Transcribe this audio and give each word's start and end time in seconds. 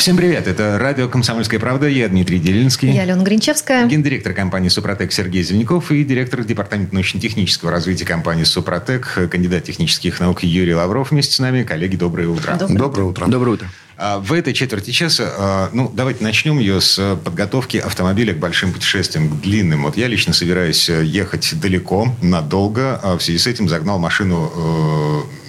Всем 0.00 0.16
привет, 0.16 0.48
это 0.48 0.78
радио 0.78 1.10
«Комсомольская 1.10 1.60
правда», 1.60 1.86
я 1.86 2.08
Дмитрий 2.08 2.38
Делинский. 2.38 2.90
Я 2.90 3.02
Алена 3.02 3.22
Гринчевская. 3.22 3.86
Гендиректор 3.86 4.32
компании 4.32 4.70
«Супротек» 4.70 5.12
Сергей 5.12 5.42
Зеленяков 5.42 5.92
и 5.92 6.02
директор 6.04 6.42
департамента 6.42 6.94
научно-технического 6.94 7.70
развития 7.70 8.06
компании 8.06 8.44
«Супротек», 8.44 9.28
кандидат 9.30 9.64
технических 9.64 10.18
наук 10.18 10.42
Юрий 10.42 10.74
Лавров 10.74 11.10
вместе 11.10 11.34
с 11.34 11.38
нами. 11.38 11.64
Коллеги, 11.64 11.96
доброе 11.96 12.28
утро. 12.28 12.54
Доброе, 12.54 12.78
Доброе 12.78 13.02
утро. 13.02 13.26
Доброе 13.26 13.50
утро. 13.50 13.68
А, 13.98 14.20
В 14.20 14.32
этой 14.32 14.54
четверти 14.54 14.90
часа, 14.90 15.34
а, 15.36 15.70
ну, 15.74 15.92
давайте 15.94 16.24
начнем 16.24 16.58
ее 16.58 16.80
с 16.80 17.18
подготовки 17.22 17.76
автомобиля 17.76 18.32
к 18.32 18.38
большим 18.38 18.72
путешествиям, 18.72 19.28
к 19.28 19.42
длинным. 19.42 19.82
Вот 19.82 19.98
я 19.98 20.06
лично 20.06 20.32
собираюсь 20.32 20.88
э, 20.88 21.04
ехать 21.04 21.60
далеко, 21.60 22.16
надолго. 22.22 22.98
а 23.02 23.18
В 23.18 23.22
связи 23.22 23.38
с 23.38 23.46
этим 23.46 23.68
загнал 23.68 23.98
машину 23.98 24.50
э, 24.56 25.39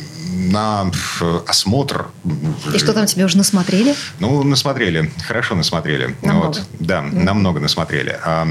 на 0.49 0.91
э, 1.21 1.39
осмотр. 1.47 2.07
И 2.73 2.77
что 2.77 2.93
там 2.93 3.05
тебе 3.05 3.25
уже 3.25 3.37
насмотрели? 3.37 3.95
Ну, 4.19 4.43
насмотрели. 4.43 5.11
Хорошо 5.27 5.55
насмотрели. 5.55 6.15
Намного. 6.21 6.47
Вот, 6.47 6.61
да, 6.79 7.01
намного 7.01 7.59
насмотрели. 7.59 8.17
А, 8.23 8.47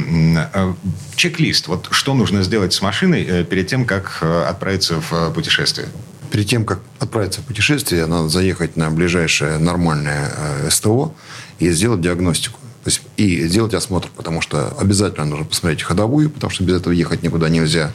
э, 0.55 0.75
чек-лист. 1.17 1.69
Вот 1.69 1.89
что 1.91 2.15
нужно 2.15 2.43
сделать 2.43 2.73
с 2.73 2.83
машиной 2.83 3.25
э, 3.25 3.45
перед 3.45 3.67
тем, 3.67 3.85
как 3.85 4.23
отправиться 4.23 5.01
в 5.01 5.31
путешествие? 5.33 5.89
Перед 6.31 6.47
тем, 6.47 6.65
как 6.65 6.81
отправиться 7.01 7.41
в 7.41 7.45
путешествие, 7.45 8.07
надо 8.07 8.29
заехать 8.29 8.77
на 8.77 8.91
ближайшее 8.91 9.59
нормальное 9.59 10.71
СТО 10.71 11.13
и 11.59 11.71
сделать 11.71 12.01
диагностику. 12.01 12.60
То 12.83 12.89
есть 12.89 13.03
и 13.19 13.47
сделать 13.47 13.75
осмотр, 13.75 14.09
потому 14.17 14.41
что 14.41 14.75
обязательно 14.79 15.27
нужно 15.27 15.45
посмотреть 15.45 15.83
ходовую, 15.83 16.31
потому 16.31 16.51
что 16.51 16.65
без 16.65 16.77
этого 16.77 16.95
ехать 16.95 17.23
никуда 17.23 17.51
нельзя. 17.51 17.93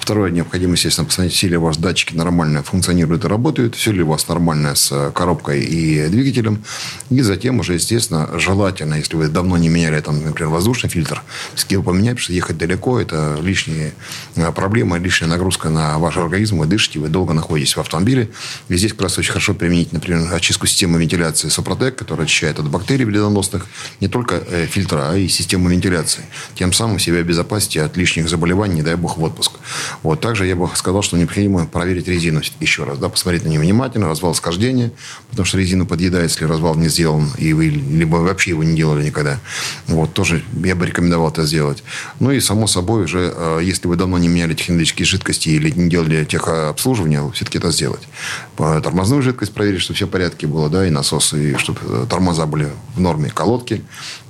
Второе, 0.00 0.30
необходимо, 0.30 0.72
естественно, 0.72 1.06
посмотреть, 1.06 1.34
все 1.34 1.48
ли 1.48 1.56
у 1.58 1.62
вас 1.62 1.76
датчики 1.76 2.14
нормально 2.14 2.62
функционируют 2.62 3.26
и 3.26 3.28
работают, 3.28 3.74
все 3.74 3.92
ли 3.92 4.02
у 4.02 4.06
вас 4.06 4.28
нормально 4.28 4.74
с 4.74 5.10
коробкой 5.14 5.60
и 5.60 6.08
двигателем. 6.08 6.64
И 7.10 7.20
затем 7.20 7.60
уже, 7.60 7.74
естественно, 7.74 8.30
желательно, 8.38 8.94
если 8.94 9.16
вы 9.16 9.28
давно 9.28 9.58
не 9.58 9.68
меняли, 9.68 10.00
там, 10.00 10.24
например, 10.24 10.50
воздушный 10.50 10.88
фильтр, 10.88 11.22
все 11.54 11.66
его 11.68 11.82
поменять, 11.82 12.12
потому 12.12 12.22
что 12.22 12.32
ехать 12.32 12.56
далеко, 12.56 13.00
это 13.00 13.38
лишняя 13.42 13.92
э, 14.36 14.50
проблема, 14.52 14.98
лишняя 14.98 15.28
нагрузка 15.28 15.68
на 15.68 15.98
ваш 15.98 16.16
организм, 16.16 16.58
вы 16.58 16.66
дышите, 16.66 16.98
вы 17.00 17.08
долго 17.08 17.34
находитесь 17.34 17.76
в 17.76 17.80
автомобиле. 17.80 18.30
И 18.68 18.76
здесь 18.76 18.92
как 18.92 19.02
раз 19.02 19.18
очень 19.18 19.30
хорошо 19.30 19.52
применить, 19.52 19.92
например, 19.92 20.32
очистку 20.32 20.66
системы 20.66 20.98
вентиляции 20.98 21.50
Сопротек, 21.50 21.96
которая 21.96 22.24
очищает 22.24 22.58
от 22.58 22.68
бактерий 22.68 23.04
вредоносных 23.04 23.66
не 24.00 24.08
только 24.08 24.21
э, 24.30 24.66
фильтра, 24.66 25.10
а 25.10 25.16
и 25.16 25.28
систему 25.28 25.68
вентиляции. 25.68 26.22
Тем 26.54 26.72
самым 26.72 26.98
себя 26.98 27.18
обезопасите 27.18 27.82
от 27.82 27.96
лишних 27.96 28.28
заболеваний, 28.28 28.76
не 28.76 28.82
дай 28.82 28.96
бог, 28.96 29.16
в 29.18 29.22
отпуск. 29.22 29.52
Вот. 30.02 30.20
Также 30.20 30.46
я 30.46 30.56
бы 30.56 30.68
сказал, 30.74 31.02
что 31.02 31.16
необходимо 31.16 31.66
проверить 31.66 32.08
резину 32.08 32.40
еще 32.60 32.84
раз. 32.84 32.98
Да, 32.98 33.08
посмотреть 33.08 33.44
на 33.44 33.48
нее 33.48 33.60
внимательно, 33.60 34.08
развал 34.08 34.34
схождения, 34.34 34.92
потому 35.30 35.46
что 35.46 35.58
резину 35.58 35.86
подъедает, 35.86 36.30
если 36.30 36.44
развал 36.44 36.74
не 36.76 36.88
сделан, 36.88 37.30
и 37.38 37.52
вы 37.52 37.66
либо 37.66 38.16
вообще 38.16 38.50
его 38.50 38.62
не 38.62 38.76
делали 38.76 39.04
никогда. 39.04 39.40
Вот. 39.86 40.12
Тоже 40.12 40.42
я 40.64 40.74
бы 40.74 40.86
рекомендовал 40.86 41.30
это 41.30 41.44
сделать. 41.44 41.82
Ну 42.20 42.30
и, 42.30 42.40
само 42.40 42.66
собой, 42.66 43.04
уже, 43.04 43.32
э, 43.34 43.60
если 43.62 43.88
вы 43.88 43.96
давно 43.96 44.18
не 44.18 44.28
меняли 44.28 44.54
технологические 44.54 45.06
жидкости 45.06 45.48
или 45.48 45.70
не 45.70 45.88
делали 45.88 46.24
техобслуживание, 46.24 47.30
все-таки 47.34 47.58
это 47.58 47.70
сделать. 47.70 48.02
Тормозную 48.56 49.22
жидкость 49.22 49.52
проверить, 49.52 49.80
чтобы 49.80 49.96
все 49.96 50.06
в 50.06 50.10
порядке 50.10 50.46
было, 50.46 50.68
да, 50.68 50.86
и 50.86 50.90
насосы, 50.90 51.52
и 51.52 51.56
чтобы 51.56 51.80
э, 51.82 52.06
тормоза 52.08 52.46
были 52.46 52.68
в 52.94 53.00
норме. 53.00 53.30
Колодки. 53.30 53.82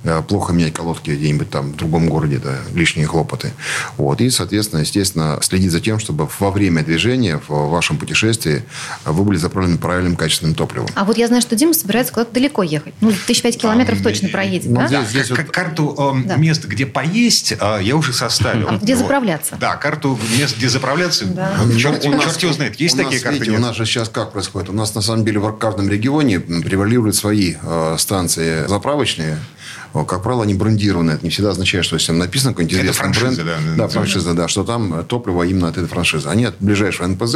Э, 0.03 0.21
Плохо 0.27 0.51
менять 0.53 0.73
колодки 0.73 1.11
где-нибудь 1.11 1.49
там 1.49 1.71
в 1.73 1.75
другом 1.77 2.09
городе, 2.09 2.37
да, 2.43 2.57
лишние 2.73 3.07
хлопоты. 3.07 3.51
Вот. 3.97 4.19
И, 4.21 4.29
соответственно, 4.29 4.81
естественно, 4.81 5.39
следить 5.41 5.71
за 5.71 5.79
тем, 5.79 5.97
чтобы 5.99 6.27
во 6.39 6.51
время 6.51 6.83
движения, 6.83 7.39
в 7.47 7.69
вашем 7.69 7.97
путешествии, 7.97 8.63
вы 9.05 9.23
были 9.23 9.37
заправлены 9.37 9.77
правильным 9.77 10.15
качественным 10.15 10.55
топливом. 10.55 10.87
А 10.95 11.05
вот 11.05 11.17
я 11.17 11.27
знаю, 11.27 11.41
что 11.41 11.55
Дима 11.55 11.73
собирается 11.73 12.11
куда-то 12.13 12.33
далеко 12.33 12.63
ехать. 12.63 12.93
Ну, 13.01 13.13
тысяч 13.27 13.41
пять 13.41 13.57
километров 13.57 13.99
А, 14.01 14.03
точно 14.03 14.27
э, 14.27 14.29
проедет, 14.29 14.69
ну, 14.69 14.75
да? 14.81 14.87
здесь- 14.87 15.07
здесь 15.09 15.29
вот- 15.29 15.39
Карту 15.51 15.95
э, 16.25 16.27
Да. 16.27 16.35
мест, 16.35 16.65
где 16.65 16.85
поесть, 16.85 17.53
э, 17.59 17.79
я 17.81 17.95
уже 17.95 18.11
составил. 18.13 18.67
А 18.69 18.77
где 18.77 18.95
Вот. 18.95 19.01
заправляться? 19.03 19.55
Да, 19.59 19.75
карту 19.77 20.19
мест, 20.37 20.57
где 20.57 20.67
заправляться. 20.69 21.25
Да. 21.25 21.53
Черт, 21.77 22.05
У 22.05 22.11
нас- 22.11 22.23
черт 22.23 22.43
его 22.43 22.53
знает. 22.53 22.79
Есть 22.79 22.95
нас, 22.97 23.05
такие 23.05 23.21
карты? 23.21 23.39
видите, 23.39 23.57
у 23.57 23.61
нас 23.61 23.75
же 23.75 23.85
сейчас 23.85 24.09
как 24.09 24.31
происходит? 24.33 24.69
У 24.69 24.73
нас, 24.73 24.93
на 24.95 25.01
самом 25.01 25.23
деле, 25.25 25.39
в 25.39 25.51
каждом 25.53 25.89
регионе 25.89 26.39
превалируют 26.39 27.15
свои 27.15 27.55
э, 27.61 27.95
станции 27.97 28.67
заправочные. 28.67 29.37
Как 29.93 30.23
правило, 30.23 30.43
они 30.43 30.53
брендированные. 30.55 31.15
Это 31.15 31.23
не 31.23 31.29
всегда 31.29 31.51
означает, 31.51 31.85
что 31.85 31.95
если 31.95 32.07
там 32.07 32.17
написано 32.17 32.53
какой-нибудь 32.53 32.73
Это 32.77 32.83
известный 32.85 33.01
франшиза, 33.13 33.43
бренд. 33.43 33.61
да, 33.65 33.75
да, 33.75 33.87
франшиза, 33.87 34.33
да, 34.33 34.47
что 34.47 34.63
там 34.63 35.03
топливо 35.05 35.43
именно 35.43 35.67
от 35.67 35.77
этой 35.77 35.87
франшизы. 35.87 36.27
Они 36.29 36.45
от 36.45 36.55
ближайшего 36.59 37.05
НПЗ 37.07 37.35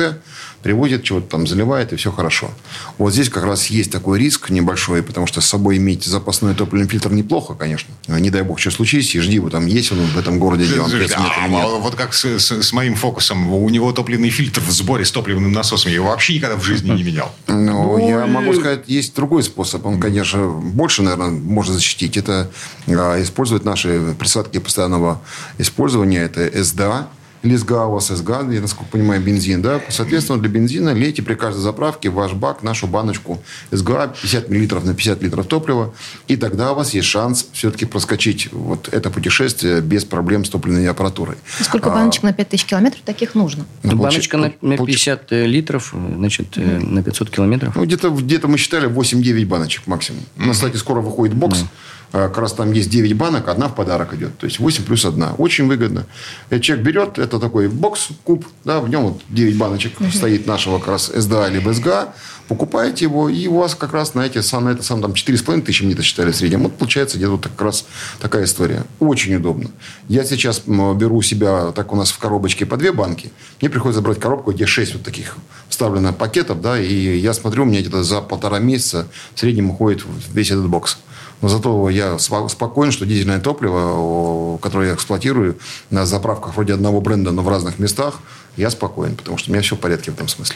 привозят, 0.64 1.04
чего-то 1.04 1.28
там 1.30 1.46
заливают, 1.46 1.94
и 1.94 1.96
все 1.98 2.12
хорошо. 2.12 2.50
Вот 2.98 3.14
здесь 3.14 3.30
как 3.30 3.44
раз 3.44 3.68
есть 3.68 3.92
такой 3.92 4.20
риск 4.20 4.50
небольшой, 4.50 5.04
потому 5.04 5.28
что 5.28 5.40
с 5.40 5.46
собой 5.46 5.78
иметь 5.78 6.04
запасной 6.06 6.56
топливный 6.56 6.88
фильтр 6.90 7.12
неплохо, 7.14 7.54
конечно. 7.54 7.94
Не 8.08 8.30
дай 8.32 8.42
бог, 8.42 8.60
что 8.60 8.72
случись, 8.72 9.14
и 9.16 9.20
жди, 9.20 9.40
вот 9.40 9.52
там 9.52 9.66
есть 9.68 9.92
он 9.92 10.00
в 10.00 10.18
этом 10.18 10.40
городе, 10.40 10.66
где 10.66 10.80
он 10.80 10.90
Слушайте, 10.90 11.14
30 11.16 11.20
метров 11.20 11.44
а, 11.44 11.48
нет. 11.48 11.66
вот 11.82 11.96
как 11.96 12.14
с, 12.14 12.26
с- 12.26 12.52
с 12.64 12.74
моим 12.74 12.96
фокусом, 12.96 13.54
у 13.54 13.70
него 13.70 13.92
топливный 13.92 14.30
фильтр 14.30 14.62
в 14.62 14.72
сборе 14.72 15.06
с 15.06 15.12
топливным 15.12 15.52
насосом. 15.52 15.90
Я 15.92 15.96
его 15.98 16.08
вообще 16.08 16.36
никогда 16.36 16.56
в 16.58 16.64
жизни 16.64 16.90
не 16.90 17.04
менял. 17.04 17.32
Ну, 17.48 17.98
я 18.10 18.26
могу 18.26 18.54
сказать, 18.54 18.86
есть 18.88 19.16
другой 19.16 19.44
способ. 19.44 19.86
Он, 19.86 20.00
конечно, 20.00 20.48
больше, 20.48 21.04
наверное, 21.04 21.30
можно 21.30 21.74
защитить. 21.76 22.18
Это 22.18 22.47
а, 22.88 23.22
использовать 23.22 23.66
наши 23.66 24.16
присадки 24.18 24.60
постоянного 24.60 25.22
использования. 25.58 26.22
Это 26.24 26.64
СДА. 26.64 27.08
СГА 27.44 27.86
у 27.86 27.92
вас 27.92 28.08
СГА, 28.08 28.48
я 28.52 28.62
насколько 28.62 28.92
понимаю, 28.92 29.22
бензин, 29.22 29.62
да? 29.62 29.80
Соответственно, 29.90 30.40
для 30.40 30.50
бензина 30.50 30.94
лейте 30.94 31.22
при 31.22 31.36
каждой 31.36 31.60
заправке 31.60 32.10
в 32.10 32.16
ваш 32.16 32.34
бак 32.34 32.64
нашу 32.64 32.88
баночку 32.88 33.42
СГА 33.72 34.08
50 34.22 34.50
миллилитров 34.50 34.84
на 34.84 34.94
50 34.94 35.22
литров 35.22 35.46
топлива, 35.46 35.94
и 36.28 36.36
тогда 36.36 36.72
у 36.72 36.76
вас 36.76 36.94
есть 36.94 37.08
шанс 37.08 37.48
все-таки 37.54 37.86
проскочить 37.86 38.52
вот 38.52 38.90
это 38.92 39.10
путешествие 39.12 39.82
без 39.82 40.04
проблем 40.04 40.46
с 40.46 40.50
топливной 40.50 40.90
аппаратурой. 40.90 41.38
Сколько 41.62 41.90
баночек 41.90 42.24
на 42.24 42.34
5000 42.34 42.66
километров 42.66 43.02
таких 43.06 43.36
нужно? 43.36 43.66
Ну, 43.84 43.96
Баночка 43.96 44.38
на, 44.38 44.52
на 44.62 44.74
получи- 44.74 44.94
50 44.94 45.32
литров, 45.32 45.94
э, 45.94 46.14
значит, 46.18 46.58
э, 46.58 46.80
на 46.80 47.04
500 47.04 47.30
километров. 47.30 47.76
Ну, 47.76 47.86
где-то, 47.86 48.10
где-то 48.10 48.48
мы 48.48 48.58
считали 48.58 48.88
8-9 48.88 49.46
баночек 49.46 49.86
максимум. 49.88 50.24
На 50.36 50.54
сайте 50.54 50.80
скоро 50.80 51.02
выходит 51.02 51.36
бокс. 51.36 51.62
А, 51.62 51.68
Как 52.12 52.38
раз 52.38 52.54
там 52.54 52.72
есть 52.72 52.90
9 52.90 53.14
банок, 53.14 53.48
одна 53.50 53.68
в 53.68 53.76
подарок 53.76 54.14
идет. 54.14 54.38
То 54.38 54.46
есть 54.46 54.60
8 54.60 54.84
плюс 54.84 55.06
1. 55.06 55.28
Очень 55.38 55.68
выгодно. 55.68 56.06
Э, 56.50 56.60
Человек 56.60 56.86
берет, 56.86 57.20
это 57.20 57.40
такой 57.40 57.68
бокс, 57.68 58.10
куб, 58.24 58.46
да, 58.64 58.80
в 58.80 58.90
нем 58.90 59.04
вот 59.04 59.22
9 59.30 59.58
баночек 59.58 59.94
стоит 60.14 60.48
нашего 60.48 60.80
как 60.80 60.88
раз 60.88 61.12
СДА 61.14 61.50
либо 61.50 61.74
СГА. 61.74 62.14
Покупаете 62.48 63.04
его, 63.04 63.28
и 63.28 63.48
у 63.48 63.58
вас 63.58 63.76
как 63.76 63.92
раз 63.92 64.14
на, 64.14 64.26
эти, 64.26 64.38
на 64.56 64.70
это 64.70 64.82
сам 64.82 65.02
там 65.02 65.12
4,5 65.12 65.64
тысячи 65.64 65.84
мне 65.84 65.94
это 65.94 66.02
считали 66.02 66.32
в 66.32 66.36
среднем. 66.36 66.64
Вот 66.64 66.78
получается 66.78 67.18
где-то 67.18 67.32
вот 67.34 67.44
как 67.44 67.62
раз 67.62 67.86
такая 68.22 68.46
история. 68.46 68.86
Очень 69.00 69.36
удобно. 69.36 69.70
Я 70.08 70.24
сейчас 70.24 70.62
беру 70.66 71.18
у 71.18 71.22
себя, 71.22 71.74
так 71.74 71.92
у 71.92 71.98
нас 71.98 72.12
в 72.12 72.18
коробочке 72.20 72.66
по 72.66 72.78
две 72.78 72.94
банки. 72.94 73.32
Мне 73.60 73.70
приходится 73.70 74.02
брать 74.02 74.22
коробку, 74.22 74.54
где 74.54 74.66
6 74.66 74.94
вот 74.94 75.04
таких 75.04 75.36
вставлено 75.68 76.14
пакетов, 76.14 76.62
да, 76.62 76.80
и 76.80 77.18
я 77.18 77.34
смотрю, 77.34 77.64
у 77.64 77.66
меня 77.66 77.82
где-то 77.82 78.02
за 78.02 78.22
полтора 78.22 78.60
месяца 78.60 79.08
в 79.36 79.40
среднем 79.40 79.72
уходит 79.72 80.06
весь 80.32 80.50
этот 80.50 80.70
бокс. 80.70 80.98
Но 81.42 81.50
зато 81.50 81.90
я 81.90 82.16
спо- 82.16 82.50
спокоен, 82.50 82.92
что 82.92 83.06
дизельное 83.06 83.40
топливо, 83.40 84.58
которое 84.58 84.90
я 84.90 84.96
эксплуатирую 84.96 85.58
на 85.92 86.06
заправках 86.06 86.56
вроде 86.56 86.74
одного 86.74 87.00
бренда, 87.02 87.32
но 87.32 87.42
в 87.44 87.50
разных 87.50 87.80
местах, 87.80 88.20
я 88.56 88.72
спокоен, 88.72 89.16
потому 89.16 89.38
что 89.38 89.52
у 89.52 89.54
меня 89.54 89.62
все 89.62 89.76
в 89.76 89.80
порядке 89.80 90.10
в 90.10 90.16
этом 90.16 90.28
смысле. 90.28 90.56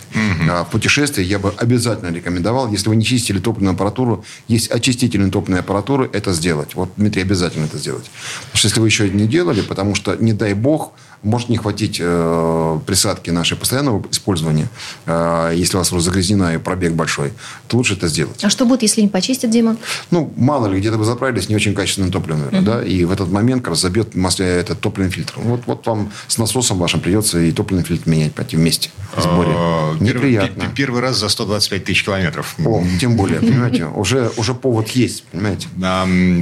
А 0.50 0.64
в 0.64 0.70
путешествии 0.72 1.24
я 1.24 1.38
бы 1.38 1.54
обязательно 1.56 2.12
рекомендовал, 2.12 2.68
если 2.72 2.90
вы 2.90 2.96
не 2.96 3.06
чистили 3.06 3.38
топливную 3.38 3.76
аппаратуру, 3.76 4.26
есть 4.48 4.72
очистительные 4.72 5.30
топливные 5.32 5.60
аппаратуры, 5.60 6.10
это 6.12 6.34
сделать. 6.34 6.74
Вот, 6.74 6.90
Дмитрий, 6.98 7.22
обязательно 7.22 7.66
это 7.66 7.78
сделать. 7.78 8.10
Потому 8.42 8.58
что 8.58 8.68
если 8.70 8.80
вы 8.80 8.88
еще 8.88 9.10
не 9.10 9.28
делали, 9.28 9.62
потому 9.62 9.94
что, 9.94 10.16
не 10.16 10.34
дай 10.34 10.56
бог, 10.56 10.94
может 11.24 11.50
не 11.50 11.58
хватить 11.58 11.98
э, 12.00 12.80
присадки 12.86 13.30
нашей 13.30 13.58
постоянного 13.58 14.04
использования, 14.10 14.70
э, 15.06 15.54
если 15.56 15.78
у 15.78 15.80
вас 15.80 15.92
уже 15.92 16.04
загрязнена 16.04 16.56
и 16.56 16.58
пробег 16.58 16.94
большой, 16.94 17.34
то 17.68 17.78
лучше 17.78 17.94
это 17.94 18.08
сделать. 18.08 18.44
А 18.44 18.50
что 18.50 18.66
будет, 18.66 18.82
если 18.82 19.02
не 19.02 19.08
почистят, 19.08 19.52
Дима? 19.52 19.78
Ну, 20.10 20.34
мало 20.36 20.68
ли, 20.68 20.80
где-то 20.80 20.98
вы 20.98 21.06
заправились 21.06 21.50
не 21.50 21.56
очень 21.56 21.74
качественным 21.74 22.12
топливом, 22.12 22.42
наверное, 22.42 22.62
да, 22.62 22.84
и 22.84 23.06
в 23.06 23.12
этот 23.12 23.30
момент 23.30 23.62
как 23.62 23.72
раз 23.72 23.82
забьет 23.82 24.16
масле 24.16 24.48
этот 24.48 24.80
топливный 24.80 25.12
фильтр. 25.12 25.34
Вот, 25.38 25.62
вот 25.66 25.86
вам 25.86 26.12
с 26.28 26.38
насосом 26.38 26.78
вашим 26.78 27.00
придется 27.00 27.40
и 27.40 27.52
топливный 27.52 27.84
фильтр 27.84 28.10
менять 28.10 28.34
пойти 28.34 28.56
вместе 28.56 28.90
в 29.16 29.22
сборе. 29.22 29.52
А, 29.54 29.96
Неприятно. 30.00 30.72
Первый, 30.76 31.02
раз 31.02 31.18
за 31.18 31.30
125 31.30 31.84
тысяч 31.84 32.04
километров. 32.04 32.56
О, 32.66 32.84
тем 33.00 33.16
более, 33.16 33.40
понимаете, 33.40 33.86
уже, 33.86 34.32
уже 34.38 34.54
повод 34.54 34.90
есть, 34.90 35.24
понимаете. 35.26 35.68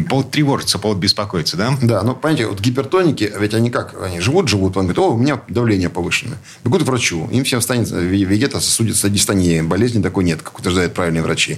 Повод 0.10 0.32
тревожиться, 0.32 0.80
повод 0.80 0.98
беспокоиться, 0.98 1.58
да? 1.58 1.74
Да, 1.82 2.04
ну, 2.04 2.16
понимаете, 2.16 2.48
вот 2.48 2.60
гипертоники, 2.60 3.32
ведь 3.40 3.54
они 3.54 3.70
как? 3.70 3.96
Они 4.02 4.20
живут, 4.20 4.48
живут, 4.70 4.78
он 4.78 4.84
говорит, 4.86 5.00
о, 5.00 5.14
у 5.14 5.18
меня 5.18 5.42
давление 5.48 5.90
повышенное. 5.90 6.38
Бегут 6.64 6.84
к 6.84 6.86
врачу, 6.86 7.28
им 7.32 7.44
всем 7.44 7.62
станет 7.62 7.90
вегетососудистая 7.92 9.12
дистония, 9.12 9.64
болезни 9.64 10.02
такой 10.02 10.24
нет, 10.24 10.42
как 10.42 10.60
утверждают 10.60 10.94
правильные 10.94 11.24
врачи. 11.24 11.58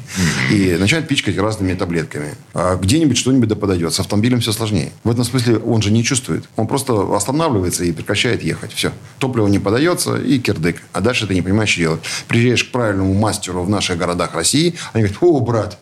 И 0.52 0.78
начинают 0.80 1.08
пичкать 1.08 1.38
разными 1.38 1.74
таблетками. 1.74 2.34
А 2.54 2.76
где-нибудь 2.76 3.18
что-нибудь 3.18 3.50
да 3.50 3.56
подойдет. 3.56 3.94
С 3.94 4.00
автомобилем 4.00 4.40
все 4.40 4.52
сложнее. 4.52 4.92
В 5.04 5.12
этом 5.12 5.24
смысле 5.24 5.58
он 5.58 5.82
же 5.82 5.92
не 5.92 6.04
чувствует. 6.04 6.46
Он 6.56 6.68
просто 6.68 7.16
останавливается 7.16 7.84
и 7.84 7.92
прекращает 7.92 8.44
ехать. 8.44 8.74
Все. 8.74 8.92
Топливо 9.20 9.48
не 9.48 9.60
подается 9.60 10.18
и 10.18 10.40
кирдык. 10.40 10.82
А 10.94 11.02
дальше 11.02 11.28
ты 11.28 11.34
не 11.34 11.42
понимаешь, 11.42 11.70
что 11.70 11.80
делать. 11.80 12.02
Приезжаешь 12.28 12.64
к 12.64 12.72
правильному 12.72 13.14
мастеру 13.14 13.64
в 13.64 13.70
наших 13.70 13.98
городах 13.98 14.34
России, 14.34 14.76
они 14.94 15.04
говорят, 15.04 15.18
о, 15.22 15.40
брат, 15.42 15.80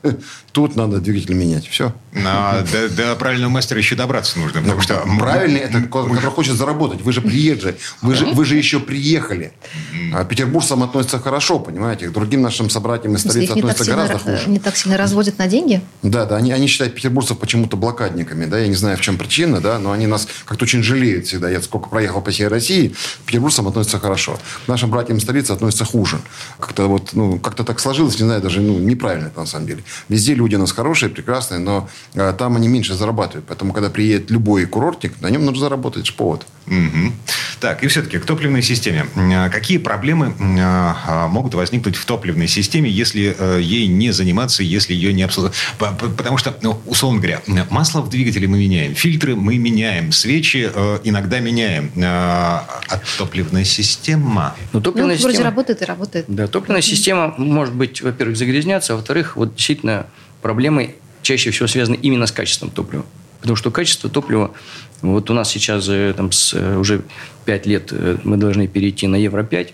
тут 0.51 0.75
надо 0.75 0.99
двигатель 0.99 1.33
менять. 1.33 1.67
Все. 1.67 1.93
Но 2.13 2.53
до, 2.71 2.89
до 2.89 3.15
правильного 3.15 3.51
мастера 3.51 3.79
еще 3.79 3.95
добраться 3.95 4.39
нужно. 4.39 4.61
Потому 4.61 4.75
Ну, 4.75 4.81
что 4.81 5.05
Правильный, 5.19 5.59
это 5.59 5.81
который 5.81 6.31
хочет 6.31 6.55
заработать. 6.55 7.01
Вы 7.01 7.11
же 7.13 7.18
приезжие. 7.21 7.75
Вы 8.01 8.15
же, 8.15 8.25
вы 8.25 8.45
же 8.45 8.55
еще 8.55 8.79
приехали. 8.79 9.51
А 10.13 10.23
петербуржцам 10.23 10.83
относятся 10.83 11.19
хорошо, 11.19 11.59
понимаете. 11.59 12.09
К 12.09 12.11
другим 12.11 12.41
нашим 12.41 12.69
собратьям 12.69 13.15
из 13.15 13.21
столицы 13.21 13.51
относятся 13.51 13.83
сильно, 13.83 14.03
гораздо 14.03 14.19
хуже. 14.19 14.49
не 14.49 14.59
так 14.59 14.75
сильно 14.77 14.97
разводят 14.97 15.37
на 15.37 15.47
деньги? 15.47 15.81
Да, 16.03 16.25
да, 16.25 16.37
они, 16.37 16.51
они 16.51 16.67
считают 16.67 16.95
петербуржцев 16.95 17.37
почему-то 17.37 17.77
блокадниками, 17.77 18.45
да, 18.45 18.59
я 18.59 18.67
не 18.67 18.75
знаю, 18.75 18.97
в 18.97 19.01
чем 19.01 19.17
причина, 19.17 19.61
да, 19.61 19.79
но 19.79 19.91
они 19.91 20.07
нас 20.07 20.27
как-то 20.45 20.63
очень 20.65 20.83
жалеют 20.83 21.27
всегда. 21.27 21.49
Я 21.49 21.61
сколько 21.61 21.89
проехал 21.89 22.21
по 22.21 22.31
всей 22.31 22.47
России, 22.47 22.95
к 23.23 23.27
петербуржцам 23.27 23.67
относятся 23.67 23.99
хорошо. 23.99 24.39
К 24.65 24.67
нашим 24.67 24.89
братьям 24.89 25.17
из 25.17 25.23
столицы 25.23 25.51
относятся 25.51 25.85
хуже. 25.85 26.19
Как-то 26.59 26.87
вот, 26.87 27.13
ну, 27.13 27.39
как-то 27.39 27.63
так 27.63 27.79
сложилось, 27.79 28.19
не 28.19 28.25
знаю, 28.25 28.41
даже, 28.41 28.61
ну, 28.61 28.79
неправильно 28.79 29.27
это 29.27 29.39
на 29.39 29.45
самом 29.45 29.67
деле. 29.67 29.83
Везде 30.09 30.33
люди 30.33 30.55
у 30.55 30.59
нас 30.59 30.71
хорошие, 30.71 31.09
прекрасные, 31.09 31.59
но 31.59 31.89
а, 32.15 32.33
там 32.33 32.55
они 32.55 32.67
меньше 32.67 32.93
зарабатывают. 32.95 33.45
Поэтому, 33.47 33.73
когда 33.73 33.89
приедет 33.89 34.31
любой 34.31 34.65
курортник, 34.65 35.19
на 35.21 35.29
нем 35.29 35.45
нужно 35.45 35.61
заработать, 35.61 35.99
это 35.99 36.07
же 36.07 36.13
повод. 36.13 36.45
Мгм. 36.69 37.13
Так, 37.59 37.83
и 37.83 37.87
все-таки 37.87 38.19
к 38.19 38.25
топливной 38.25 38.61
системе. 38.61 39.05
А, 39.15 39.49
Какие 39.49 39.79
проблемы 39.79 40.33
а, 40.59 40.95
а, 41.07 41.27
могут 41.27 41.53
возникнуть 41.55 41.95
в 41.97 42.05
топливной 42.05 42.47
системе, 42.47 42.89
если 42.89 43.35
э, 43.37 43.59
ей 43.61 43.87
не 43.87 44.11
заниматься, 44.11 44.63
если 44.63 44.93
ее 44.93 45.11
не 45.13 45.23
обслуживать? 45.23 45.55
По- 45.77 45.91
по- 45.91 46.07
Потому 46.09 46.37
что, 46.37 46.55
ну, 46.61 46.79
условно 46.85 47.19
говоря, 47.19 47.41
масло 47.69 48.01
в 48.01 48.09
двигателе 48.09 48.47
мы 48.47 48.59
меняем, 48.59 48.95
фильтры 48.95 49.35
мы 49.35 49.57
меняем, 49.57 50.11
свечи 50.11 50.69
э, 50.73 50.99
иногда 51.03 51.39
меняем. 51.39 51.91
А 52.01 52.65
а 52.87 52.99
топливная 53.17 53.63
система... 53.65 54.55
Ну, 54.71 54.79
Ну, 54.79 54.81
топливная 54.81 55.15
вроде 55.17 55.33
система... 55.33 55.49
работает 55.49 55.81
и 55.81 55.85
работает. 55.85 56.25
Да, 56.27 56.47
топливная 56.47 56.81
система 56.81 57.33
может 57.37 57.73
быть, 57.73 58.01
во-первых, 58.01 58.37
загрязняться, 58.37 58.93
а 58.93 58.95
во-вторых, 58.95 59.35
вот 59.35 59.55
действительно 59.55 60.05
проблемы 60.41 60.95
чаще 61.21 61.51
всего 61.51 61.67
связаны 61.67 61.95
именно 62.01 62.25
с 62.25 62.31
качеством 62.31 62.69
топлива. 62.69 63.05
Потому 63.41 63.55
что 63.55 63.71
качество 63.71 64.09
топлива, 64.09 64.51
вот 65.01 65.29
у 65.29 65.33
нас 65.33 65.49
сейчас 65.49 65.87
э, 65.89 66.13
там, 66.15 66.31
с, 66.31 66.53
э, 66.53 66.77
уже 66.77 67.01
5 67.45 67.65
лет 67.65 67.89
э, 67.91 68.17
мы 68.23 68.37
должны 68.37 68.67
перейти 68.67 69.07
на 69.07 69.15
Евро-5. 69.15 69.73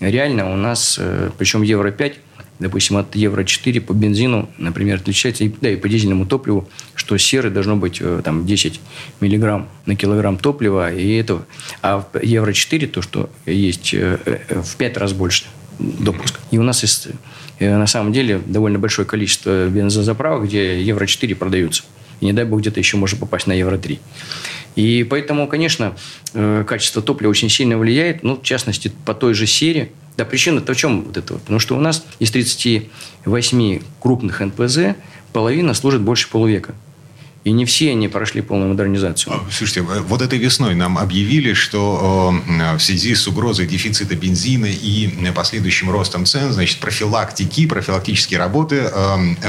Реально 0.00 0.52
у 0.52 0.56
нас, 0.56 0.98
причем 1.38 1.62
Евро-5, 1.62 2.14
допустим, 2.58 2.96
от 2.96 3.14
Евро-4 3.14 3.80
по 3.80 3.92
бензину, 3.92 4.48
например, 4.58 4.96
отличается, 4.96 5.44
да, 5.60 5.70
и 5.70 5.76
по 5.76 5.88
дизельному 5.88 6.26
топливу, 6.26 6.68
что 6.96 7.16
серы 7.18 7.50
должно 7.50 7.76
быть 7.76 8.02
там 8.24 8.44
10 8.44 8.80
миллиграмм 9.20 9.68
на 9.86 9.94
килограмм 9.94 10.38
топлива, 10.38 10.92
и 10.92 11.14
это, 11.14 11.44
а 11.82 12.00
в 12.12 12.20
Евро-4 12.20 12.88
то, 12.88 13.00
что 13.00 13.30
есть 13.46 13.94
в 13.94 14.76
5 14.76 14.96
раз 14.96 15.12
больше 15.12 15.44
допуск. 15.78 16.40
И 16.50 16.58
у 16.58 16.64
нас 16.64 16.82
есть 16.82 17.08
на 17.60 17.86
самом 17.86 18.12
деле 18.12 18.40
довольно 18.44 18.80
большое 18.80 19.06
количество 19.06 19.68
бензозаправок, 19.68 20.46
где 20.46 20.82
Евро-4 20.82 21.36
продаются. 21.36 21.84
И 22.22 22.24
не 22.24 22.32
дай 22.32 22.44
бог 22.44 22.60
где-то 22.60 22.78
еще 22.78 22.96
можно 22.96 23.18
попасть 23.18 23.48
на 23.48 23.52
Евро-3. 23.52 23.98
И 24.76 25.04
поэтому, 25.10 25.48
конечно, 25.48 25.96
э, 26.34 26.64
качество 26.66 27.02
топлива 27.02 27.30
очень 27.30 27.50
сильно 27.50 27.76
влияет, 27.76 28.22
ну, 28.22 28.36
в 28.36 28.42
частности, 28.42 28.92
по 29.04 29.12
той 29.12 29.34
же 29.34 29.46
серии. 29.46 29.90
Да, 30.16 30.24
причина-то 30.24 30.72
в 30.72 30.76
чем 30.76 31.02
вот 31.02 31.16
это? 31.16 31.34
Потому 31.34 31.58
что 31.58 31.76
у 31.76 31.80
нас 31.80 32.04
из 32.20 32.30
38 32.30 33.82
крупных 34.00 34.40
НПЗ 34.40 34.94
половина 35.32 35.74
служит 35.74 36.00
больше 36.00 36.30
полувека. 36.30 36.74
И 37.44 37.50
не 37.50 37.64
все 37.64 37.90
они 37.90 38.06
прошли 38.06 38.40
полную 38.40 38.68
модернизацию. 38.70 39.32
А, 39.34 39.44
Слушайте, 39.50 39.80
э, 39.80 40.00
вот 40.00 40.22
этой 40.22 40.38
весной 40.38 40.76
нам 40.76 40.96
объявили, 40.96 41.54
что 41.54 42.32
э, 42.48 42.76
в 42.76 42.80
связи 42.80 43.16
с 43.16 43.26
угрозой 43.26 43.66
дефицита 43.66 44.14
бензина 44.14 44.66
и 44.66 45.08
э, 45.26 45.32
последующим 45.32 45.90
ростом 45.90 46.24
цен, 46.24 46.52
значит, 46.52 46.78
профилактики, 46.78 47.66
профилактические 47.66 48.38
работы, 48.38 48.88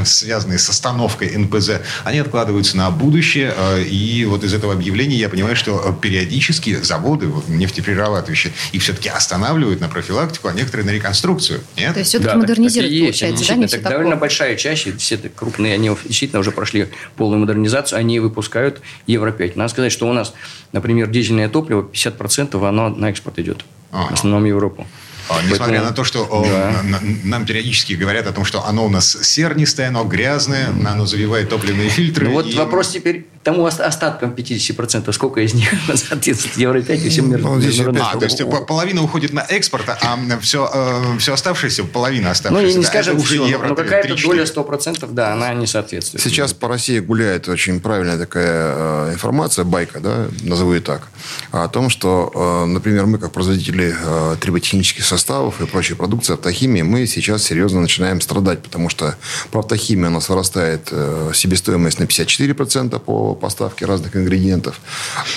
связанные 0.05 0.57
с 0.57 0.67
остановкой 0.69 1.37
НПЗ, 1.37 1.81
они 2.03 2.17
откладываются 2.19 2.77
на 2.77 2.89
будущее. 2.89 3.53
И 3.87 4.25
вот 4.25 4.43
из 4.43 4.53
этого 4.53 4.73
объявления 4.73 5.15
я 5.17 5.29
понимаю, 5.29 5.55
что 5.55 5.95
периодически 6.01 6.81
заводы 6.81 7.27
вот, 7.27 7.47
нефтеперерабатывающие 7.47 8.53
их 8.71 8.81
все-таки 8.81 9.09
останавливают 9.09 9.81
на 9.81 9.87
профилактику, 9.87 10.47
а 10.47 10.53
некоторые 10.53 10.85
на 10.87 10.91
реконструкцию. 10.91 11.61
Нет? 11.77 11.93
То 11.93 11.99
есть 11.99 12.09
все-таки 12.09 12.25
Да, 12.25 12.31
так- 12.33 12.41
модернизируют, 12.41 12.91
так 12.91 12.99
есть. 13.07 13.19
получается, 13.19 13.25
да? 13.25 13.37
Действительно, 13.37 13.61
Не 13.61 13.67
все 13.67 13.77
так 13.77 13.91
довольно 13.91 14.15
большая 14.15 14.55
часть, 14.55 14.97
все 14.99 15.17
крупные, 15.17 15.75
они 15.75 15.91
действительно 16.05 16.39
уже 16.39 16.51
прошли 16.51 16.87
полную 17.17 17.39
модернизацию, 17.39 17.82
они 17.91 18.19
выпускают 18.21 18.81
Евро-5. 19.07 19.53
Надо 19.55 19.69
сказать, 19.69 19.91
что 19.91 20.07
у 20.07 20.13
нас, 20.13 20.33
например, 20.71 21.07
дизельное 21.09 21.49
топливо, 21.49 21.81
50% 21.81 22.63
оно 22.69 22.87
на 22.89 23.09
экспорт 23.09 23.39
идет. 23.39 23.65
Ага. 23.91 24.11
В 24.11 24.13
основном 24.13 24.43
в 24.43 24.45
Европу. 24.45 24.87
А, 25.29 25.41
Несмотря 25.41 25.65
Поэтому- 25.65 25.89
на 25.89 25.95
то, 25.95 26.03
что 26.03 26.27
Да. 26.45 26.81
на- 26.83 26.99
на- 26.99 27.17
нам 27.23 27.45
периодически 27.45 27.93
говорят 27.93 28.27
о 28.27 28.33
том, 28.33 28.43
что 28.45 28.65
оно 28.65 28.85
у 28.85 28.89
нас 28.89 29.17
сернистое, 29.21 29.87
оно 29.87 30.03
грязное, 30.03 30.67
оно 30.85 31.05
завивает 31.05 31.49
топливные 31.49 31.89
фильтры. 31.89 32.25
Ну 32.27 32.33
вот 32.33 32.47
и- 32.47 32.55
вопрос 32.57 32.89
теперь 32.89 33.25
тому 33.43 33.63
ост- 33.63 33.81
остаткам 33.81 34.31
50%, 34.33 35.11
сколько 35.13 35.41
из 35.41 35.53
них 35.53 35.69
соответствует 35.95 36.57
Евро-5 36.57 36.97
и 36.97 37.09
всем 37.09 37.29
мир. 37.29 37.39
Ну, 37.39 37.59
здесь 37.59 37.79
А, 37.79 38.17
то 38.17 38.23
есть 38.25 38.39
по- 38.49 38.61
половина 38.61 39.03
уходит 39.03 39.33
на 39.33 39.41
экспорт, 39.41 39.85
а 39.89 40.17
все, 40.41 41.15
все 41.19 41.33
оставшееся, 41.33 41.83
половина 41.83 42.25
Ну, 42.25 42.31
оставшаяся. 42.31 42.67
не, 42.67 42.75
не 42.77 42.83
да, 42.83 42.87
скажем 42.89 43.17
уже 43.17 43.25
все, 43.35 43.45
евро 43.47 43.67
но 43.67 43.75
три- 43.75 43.83
какая-то 43.85 44.21
доля 44.21 44.43
100%, 44.45 45.11
да, 45.11 45.33
она 45.33 45.53
не 45.53 45.67
соответствует. 45.67 46.23
Сейчас 46.23 46.53
по 46.53 46.67
России 46.67 46.99
гуляет 46.99 47.47
очень 47.49 47.79
правильная 47.79 48.17
такая 48.17 49.07
э, 49.09 49.13
информация, 49.13 49.65
байка, 49.65 49.99
да, 49.99 50.27
назову 50.41 50.73
ее 50.73 50.81
так, 50.81 51.07
о 51.51 51.67
том, 51.67 51.89
что, 51.89 52.31
э, 52.33 52.65
например, 52.65 53.05
мы, 53.05 53.17
как 53.17 53.31
производители 53.33 53.93
э, 53.99 54.35
триботехнических 54.39 55.03
составов 55.05 55.59
и 55.61 55.65
прочей 55.65 55.95
продукции 55.95 56.33
автохимии, 56.33 56.81
мы 56.81 57.05
сейчас 57.07 57.43
серьезно 57.43 57.81
начинаем 57.81 58.21
страдать, 58.21 58.61
потому 58.63 58.89
что 58.89 59.15
по 59.51 59.59
автохимии 59.59 60.07
у 60.07 60.11
нас 60.11 60.29
вырастает 60.29 60.87
э, 60.91 61.31
себестоимость 61.33 61.99
на 61.99 62.03
54% 62.05 62.99
по 62.99 63.32
поставке 63.35 63.85
разных 63.85 64.15
ингредиентов, 64.15 64.79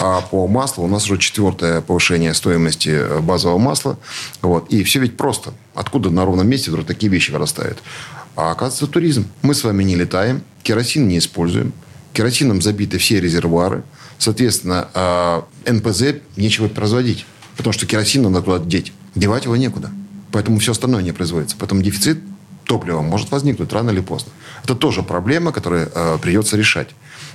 а 0.01 0.21
по 0.21 0.47
маслу 0.47 0.85
у 0.85 0.89
нас 0.89 1.05
уже 1.05 1.19
четвертое 1.19 1.81
повышение 1.81 2.35
стоимости 2.35 2.91
э, 2.91 3.21
базового 3.21 3.59
масла. 3.59 3.99
Вот. 4.43 4.69
И 4.71 4.83
все 4.85 5.01
ведь 5.01 5.17
просто. 5.17 5.53
Откуда 5.75 6.11
на 6.11 6.25
ровном 6.25 6.49
месте 6.49 6.71
вдруг 6.71 6.87
такие 6.87 7.11
вещи 7.11 7.31
вырастают? 7.31 7.79
А 8.37 8.51
оказывается, 8.51 8.87
туризм. 8.87 9.27
Мы 9.43 9.55
с 9.55 9.65
вами 9.65 9.83
не 9.83 9.97
летаем, 9.97 10.43
керосин 10.63 11.09
не 11.09 11.19
используем, 11.19 11.73
керосином 12.13 12.61
забиты 12.61 12.99
все 12.99 13.21
резервуары. 13.21 13.83
Соответственно, 14.19 14.89
а, 14.95 15.45
НПЗ 15.67 16.21
нечего 16.37 16.69
производить, 16.69 17.27
потому 17.57 17.73
что 17.73 17.87
керосин 17.87 18.23
надо 18.23 18.43
куда-то 18.43 18.67
деть. 18.67 18.93
Девать 19.15 19.45
его 19.45 19.57
некуда. 19.57 19.91
Поэтому 20.33 20.59
все 20.59 20.73
остальное 20.73 21.03
не 21.03 21.13
производится. 21.13 21.57
Поэтому 21.59 21.83
дефицит 21.83 22.19
топлива 22.65 23.01
может 23.01 23.31
возникнуть 23.31 23.73
рано 23.73 23.91
или 23.91 24.01
поздно. 24.01 24.33
Это 24.65 24.75
тоже 24.75 25.03
проблема, 25.03 25.53
которую 25.53 25.91
э, 25.95 26.19
придется 26.21 26.57
решать. 26.57 26.89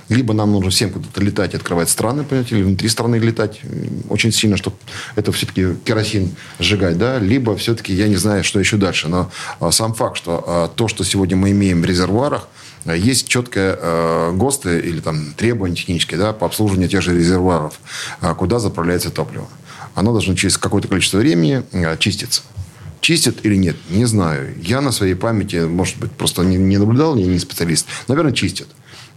Либо 0.08 0.34
нам 0.34 0.52
нужно 0.52 0.70
всем 0.70 0.90
куда-то 0.90 1.20
летать 1.20 1.54
и 1.54 1.56
открывать 1.56 1.88
страны, 1.88 2.24
понимаете, 2.24 2.56
или 2.56 2.64
внутри 2.64 2.88
страны 2.88 3.16
летать 3.16 3.60
очень 4.08 4.32
сильно, 4.32 4.56
чтобы 4.56 4.76
это 5.16 5.32
все-таки 5.32 5.74
керосин 5.84 6.34
сжигать, 6.58 6.98
да, 6.98 7.18
либо 7.18 7.56
все-таки, 7.56 7.92
я 7.92 8.08
не 8.08 8.16
знаю, 8.16 8.44
что 8.44 8.58
еще 8.58 8.76
дальше, 8.76 9.08
но 9.08 9.30
э, 9.60 9.70
сам 9.70 9.94
факт, 9.94 10.16
что 10.16 10.44
э, 10.46 10.76
то, 10.76 10.88
что 10.88 11.04
сегодня 11.04 11.36
мы 11.36 11.50
имеем 11.52 11.82
в 11.82 11.84
резервуарах, 11.84 12.48
есть 12.84 13.28
четкое 13.28 13.78
э, 13.80 14.32
ГОСТы 14.34 14.80
или 14.80 15.00
там 15.00 15.32
требования 15.34 15.76
технические 15.76 16.18
да, 16.18 16.32
по 16.32 16.46
обслуживанию 16.46 16.88
тех 16.88 17.00
же 17.02 17.16
резервуаров, 17.16 17.78
э, 18.20 18.34
куда 18.34 18.58
заправляется 18.58 19.10
топливо. 19.10 19.48
Оно 19.94 20.12
должно 20.12 20.34
через 20.34 20.58
какое-то 20.58 20.88
количество 20.88 21.18
времени 21.18 21.62
чиститься. 21.98 22.42
Чистят 23.02 23.44
или 23.44 23.56
нет, 23.56 23.76
не 23.90 24.04
знаю. 24.04 24.54
Я 24.62 24.80
на 24.80 24.92
своей 24.92 25.14
памяти, 25.14 25.66
может 25.66 25.98
быть, 25.98 26.12
просто 26.12 26.42
не, 26.42 26.56
не 26.56 26.78
наблюдал, 26.78 27.16
я 27.16 27.26
не 27.26 27.38
специалист. 27.38 27.86
Наверное, 28.08 28.32
чистят. 28.32 28.68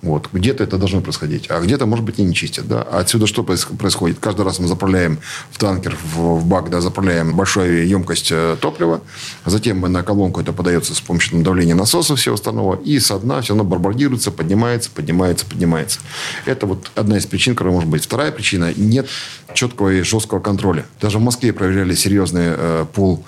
Вот. 0.05 0.29
Где-то 0.31 0.63
это 0.63 0.77
должно 0.77 1.01
происходить, 1.01 1.47
а 1.50 1.59
где-то, 1.59 1.88
может 1.88 2.05
быть, 2.05 2.19
и 2.19 2.24
не 2.24 2.35
чистят. 2.35 2.67
Да? 2.67 2.83
А 2.83 3.00
отсюда 3.00 3.25
что 3.25 3.43
происходит? 3.43 4.19
Каждый 4.19 4.45
раз 4.45 4.59
мы 4.59 4.67
заправляем 4.67 5.17
в 5.50 5.57
танкер, 5.57 5.97
в, 6.13 6.38
в 6.38 6.45
бак, 6.45 6.69
да, 6.69 6.79
заправляем 6.79 7.35
большую 7.35 7.88
емкость 7.88 8.31
э, 8.31 8.55
топлива, 8.62 9.01
затем 9.45 9.79
мы 9.79 9.89
на 9.89 10.03
колонку 10.03 10.41
это 10.41 10.53
подается 10.53 10.93
с 10.93 11.01
помощью 11.01 11.41
давления 11.41 11.74
насоса 11.74 12.15
всего 12.15 12.35
остального, 12.35 12.75
и 12.75 13.00
со 13.00 13.17
дна 13.17 13.41
все 13.41 13.53
равно 13.53 13.63
бомбардируется, 13.63 14.29
поднимается, 14.29 14.91
поднимается, 14.91 15.45
поднимается. 15.47 16.00
Это 16.45 16.67
вот 16.67 16.91
одна 16.93 17.17
из 17.17 17.25
причин, 17.25 17.55
которая 17.55 17.74
может 17.74 17.89
быть. 17.89 18.03
Вторая 18.03 18.31
причина– 18.31 18.74
нет 18.75 19.07
четкого 19.55 19.93
и 19.93 20.01
жесткого 20.01 20.39
контроля. 20.39 20.85
Даже 21.01 21.17
в 21.17 21.21
Москве 21.21 21.53
проверяли 21.53 21.95
серьезный 21.95 22.45
э, 22.47 22.85
пул 22.93 23.25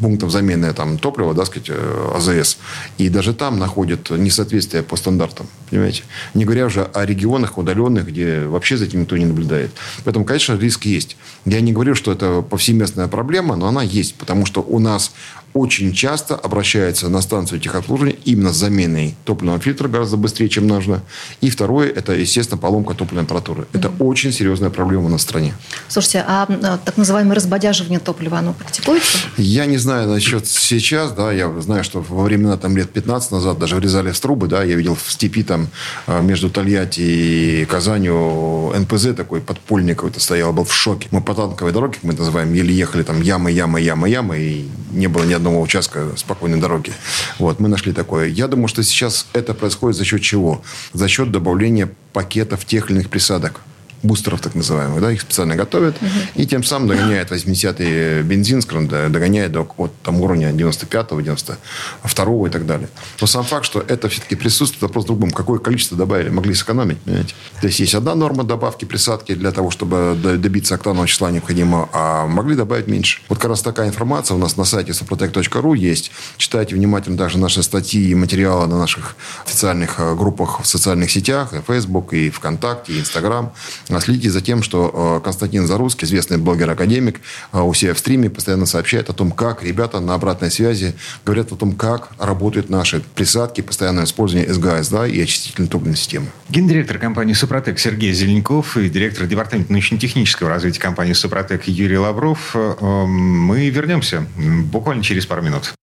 пунктов 0.00 0.30
замены 0.30 0.72
там, 0.72 0.98
топлива, 0.98 1.34
да, 1.34 1.44
сказать, 1.44 1.68
э, 1.68 2.12
АЗС. 2.14 2.58
И 2.98 3.08
даже 3.08 3.34
там 3.34 3.58
находят 3.58 4.10
несоответствие 4.10 4.82
по 4.82 4.96
стандартам. 4.96 5.46
Понимаете? 5.70 6.04
Не 6.34 6.44
говоря 6.44 6.66
уже 6.66 6.84
о 6.84 7.04
регионах 7.04 7.58
удаленных, 7.58 8.06
где 8.06 8.40
вообще 8.46 8.76
за 8.76 8.84
этим 8.84 9.00
никто 9.00 9.16
не 9.16 9.24
наблюдает. 9.24 9.70
Поэтому, 10.04 10.24
конечно, 10.24 10.56
риск 10.56 10.84
есть. 10.84 11.16
Я 11.44 11.60
не 11.60 11.72
говорю, 11.72 11.94
что 11.94 12.12
это 12.12 12.42
повсеместная 12.42 13.08
проблема, 13.08 13.56
но 13.56 13.66
она 13.66 13.82
есть. 13.82 14.14
Потому 14.14 14.46
что 14.46 14.62
у 14.62 14.78
нас 14.78 15.12
очень 15.56 15.92
часто 15.92 16.34
обращаются 16.34 17.08
на 17.08 17.22
станцию 17.22 17.60
техобслуживания 17.60 18.16
именно 18.26 18.52
с 18.52 18.56
заменой 18.56 19.14
топливного 19.24 19.58
фильтра 19.58 19.88
гораздо 19.88 20.18
быстрее, 20.18 20.48
чем 20.50 20.66
нужно. 20.66 21.02
И 21.40 21.48
второе, 21.48 21.88
это, 21.88 22.12
естественно, 22.12 22.58
поломка 22.58 22.94
топливной 22.94 23.24
аппаратуры. 23.24 23.66
Это 23.72 23.88
mm-hmm. 23.88 24.04
очень 24.04 24.32
серьезная 24.32 24.68
проблема 24.68 25.08
на 25.08 25.18
стране. 25.18 25.54
Слушайте, 25.88 26.24
а, 26.26 26.46
а 26.48 26.78
так 26.78 26.96
называемое 26.96 27.34
разбодяживание 27.34 28.00
топлива, 28.00 28.38
оно 28.38 28.52
практикуется? 28.52 29.18
Я 29.36 29.66
не 29.66 29.78
знаю 29.78 30.08
насчет 30.08 30.46
сейчас, 30.46 31.12
да, 31.12 31.32
я 31.32 31.50
знаю, 31.60 31.84
что 31.84 32.00
во 32.00 32.24
времена 32.24 32.56
там 32.56 32.76
лет 32.76 32.90
15 32.90 33.32
назад 33.32 33.58
даже 33.58 33.76
врезали 33.76 34.10
в 34.10 34.20
трубы, 34.20 34.48
да, 34.48 34.62
я 34.62 34.74
видел 34.74 34.94
в 34.94 35.10
степи 35.10 35.42
там 35.42 35.68
а, 36.06 36.20
между 36.20 36.50
Тольятти 36.50 37.00
и 37.00 37.64
Казанью 37.64 38.72
НПЗ 38.76 39.14
такой 39.16 39.40
подпольник 39.40 39.96
какой-то 39.96 40.20
стоял, 40.20 40.52
был 40.52 40.64
в 40.64 40.74
шоке. 40.74 41.08
Мы 41.10 41.20
по 41.20 41.34
танковой 41.34 41.72
дороге, 41.72 41.94
как 41.94 42.04
мы 42.04 42.12
называем, 42.12 42.52
еле 42.52 42.74
ехали 42.74 43.02
там 43.02 43.20
ямы, 43.20 43.50
ямы, 43.50 43.80
ямы, 43.80 44.08
ямы, 44.08 44.38
и 44.38 44.68
не 44.92 45.06
было 45.06 45.24
ни 45.24 45.32
одного 45.32 45.60
участка 45.60 46.08
спокойной 46.16 46.60
дороги. 46.60 46.92
Вот, 47.38 47.60
мы 47.60 47.68
нашли 47.68 47.92
такое. 47.92 48.28
Я 48.28 48.48
думаю, 48.48 48.68
что 48.68 48.82
сейчас 48.82 49.26
это 49.32 49.54
происходит 49.54 49.96
за 49.96 50.04
счет 50.04 50.22
чего? 50.22 50.62
За 50.92 51.08
счет 51.08 51.30
добавления 51.30 51.90
пакетов 52.12 52.64
тех 52.64 52.90
или 52.90 52.98
иных 52.98 53.10
присадок 53.10 53.60
бустеров 54.02 54.40
так 54.40 54.54
называемых, 54.54 55.00
да, 55.00 55.12
их 55.12 55.20
специально 55.20 55.56
готовят, 55.56 55.96
угу. 55.96 56.08
и 56.34 56.46
тем 56.46 56.62
самым 56.62 56.88
догоняет 56.88 57.30
80-й 57.30 58.22
бензин, 58.22 58.62
скажем, 58.62 58.88
догоняет 58.88 59.52
до 59.52 59.68
вот, 59.76 59.92
там, 60.02 60.20
уровня 60.20 60.50
95-го, 60.50 61.20
92-го 61.20 62.46
и 62.46 62.50
так 62.50 62.66
далее. 62.66 62.88
Но 63.20 63.26
сам 63.26 63.44
факт, 63.44 63.64
что 63.64 63.84
это 63.86 64.08
все-таки 64.08 64.36
присутствует, 64.36 64.82
вопрос 64.82 65.04
в 65.04 65.06
другом. 65.08 65.30
Какое 65.30 65.58
количество 65.58 65.96
добавили, 65.96 66.28
могли 66.28 66.54
сэкономить, 66.54 66.98
понимаете? 66.98 67.34
То 67.60 67.66
есть, 67.66 67.80
есть 67.80 67.94
одна 67.94 68.14
норма 68.14 68.44
добавки, 68.44 68.84
присадки 68.84 69.34
для 69.34 69.52
того, 69.52 69.70
чтобы 69.70 70.16
добиться 70.16 70.74
октанового 70.74 71.06
числа 71.06 71.30
необходимого, 71.30 71.88
а 71.92 72.26
могли 72.26 72.56
добавить 72.56 72.86
меньше. 72.86 73.20
Вот 73.28 73.38
как 73.38 73.50
раз 73.50 73.62
такая 73.62 73.88
информация 73.88 74.34
у 74.34 74.38
нас 74.38 74.56
на 74.56 74.64
сайте 74.64 74.92
suprotec.ru 74.92 75.76
есть. 75.76 76.10
Читайте 76.36 76.74
внимательно 76.74 77.16
также 77.16 77.38
наши 77.38 77.62
статьи 77.62 78.10
и 78.10 78.14
материалы 78.14 78.66
на 78.66 78.78
наших 78.78 79.16
официальных 79.44 79.98
э, 79.98 80.14
группах 80.14 80.60
в 80.60 80.66
социальных 80.66 81.10
сетях, 81.10 81.54
и 81.54 81.60
Facebook, 81.60 82.12
и 82.12 82.30
ВКонтакте, 82.30 82.92
и 82.92 83.00
Инстаграм. 83.00 83.52
Следите 84.00 84.30
за 84.30 84.40
тем, 84.40 84.62
что 84.62 85.18
э, 85.18 85.24
Константин 85.24 85.66
Зарусский, 85.66 86.06
известный 86.06 86.38
блогер-академик, 86.38 87.20
э, 87.52 87.60
у 87.60 87.72
себя 87.74 87.94
в 87.94 87.98
стриме 87.98 88.28
постоянно 88.28 88.66
сообщает 88.66 89.08
о 89.10 89.12
том, 89.12 89.30
как 89.30 89.62
ребята 89.62 90.00
на 90.00 90.14
обратной 90.14 90.50
связи 90.50 90.94
говорят 91.24 91.52
о 91.52 91.56
том, 91.56 91.72
как 91.72 92.10
работают 92.18 92.68
наши 92.68 93.02
присадки, 93.14 93.60
постоянное 93.60 94.04
использование 94.04 94.52
СГАС 94.52 94.88
да, 94.88 95.06
и 95.06 95.20
очистительной 95.20 95.68
топливной 95.68 95.96
системы. 95.96 96.26
Гендиректор 96.48 96.98
компании 96.98 97.32
«Супротек» 97.32 97.78
Сергей 97.78 98.12
Зеленков 98.12 98.76
и 98.76 98.88
директор 98.88 99.26
департамента 99.26 99.72
научно-технического 99.72 100.50
развития 100.50 100.80
компании 100.80 101.12
«Супротек» 101.12 101.68
Юрий 101.68 101.98
Лавров. 101.98 102.54
Э, 102.54 102.74
мы 103.06 103.68
вернемся 103.68 104.26
буквально 104.36 105.02
через 105.02 105.26
пару 105.26 105.42
минут. 105.42 105.74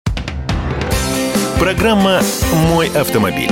Программа 1.60 2.22
«Мой 2.70 2.90
автомобиль». 2.90 3.52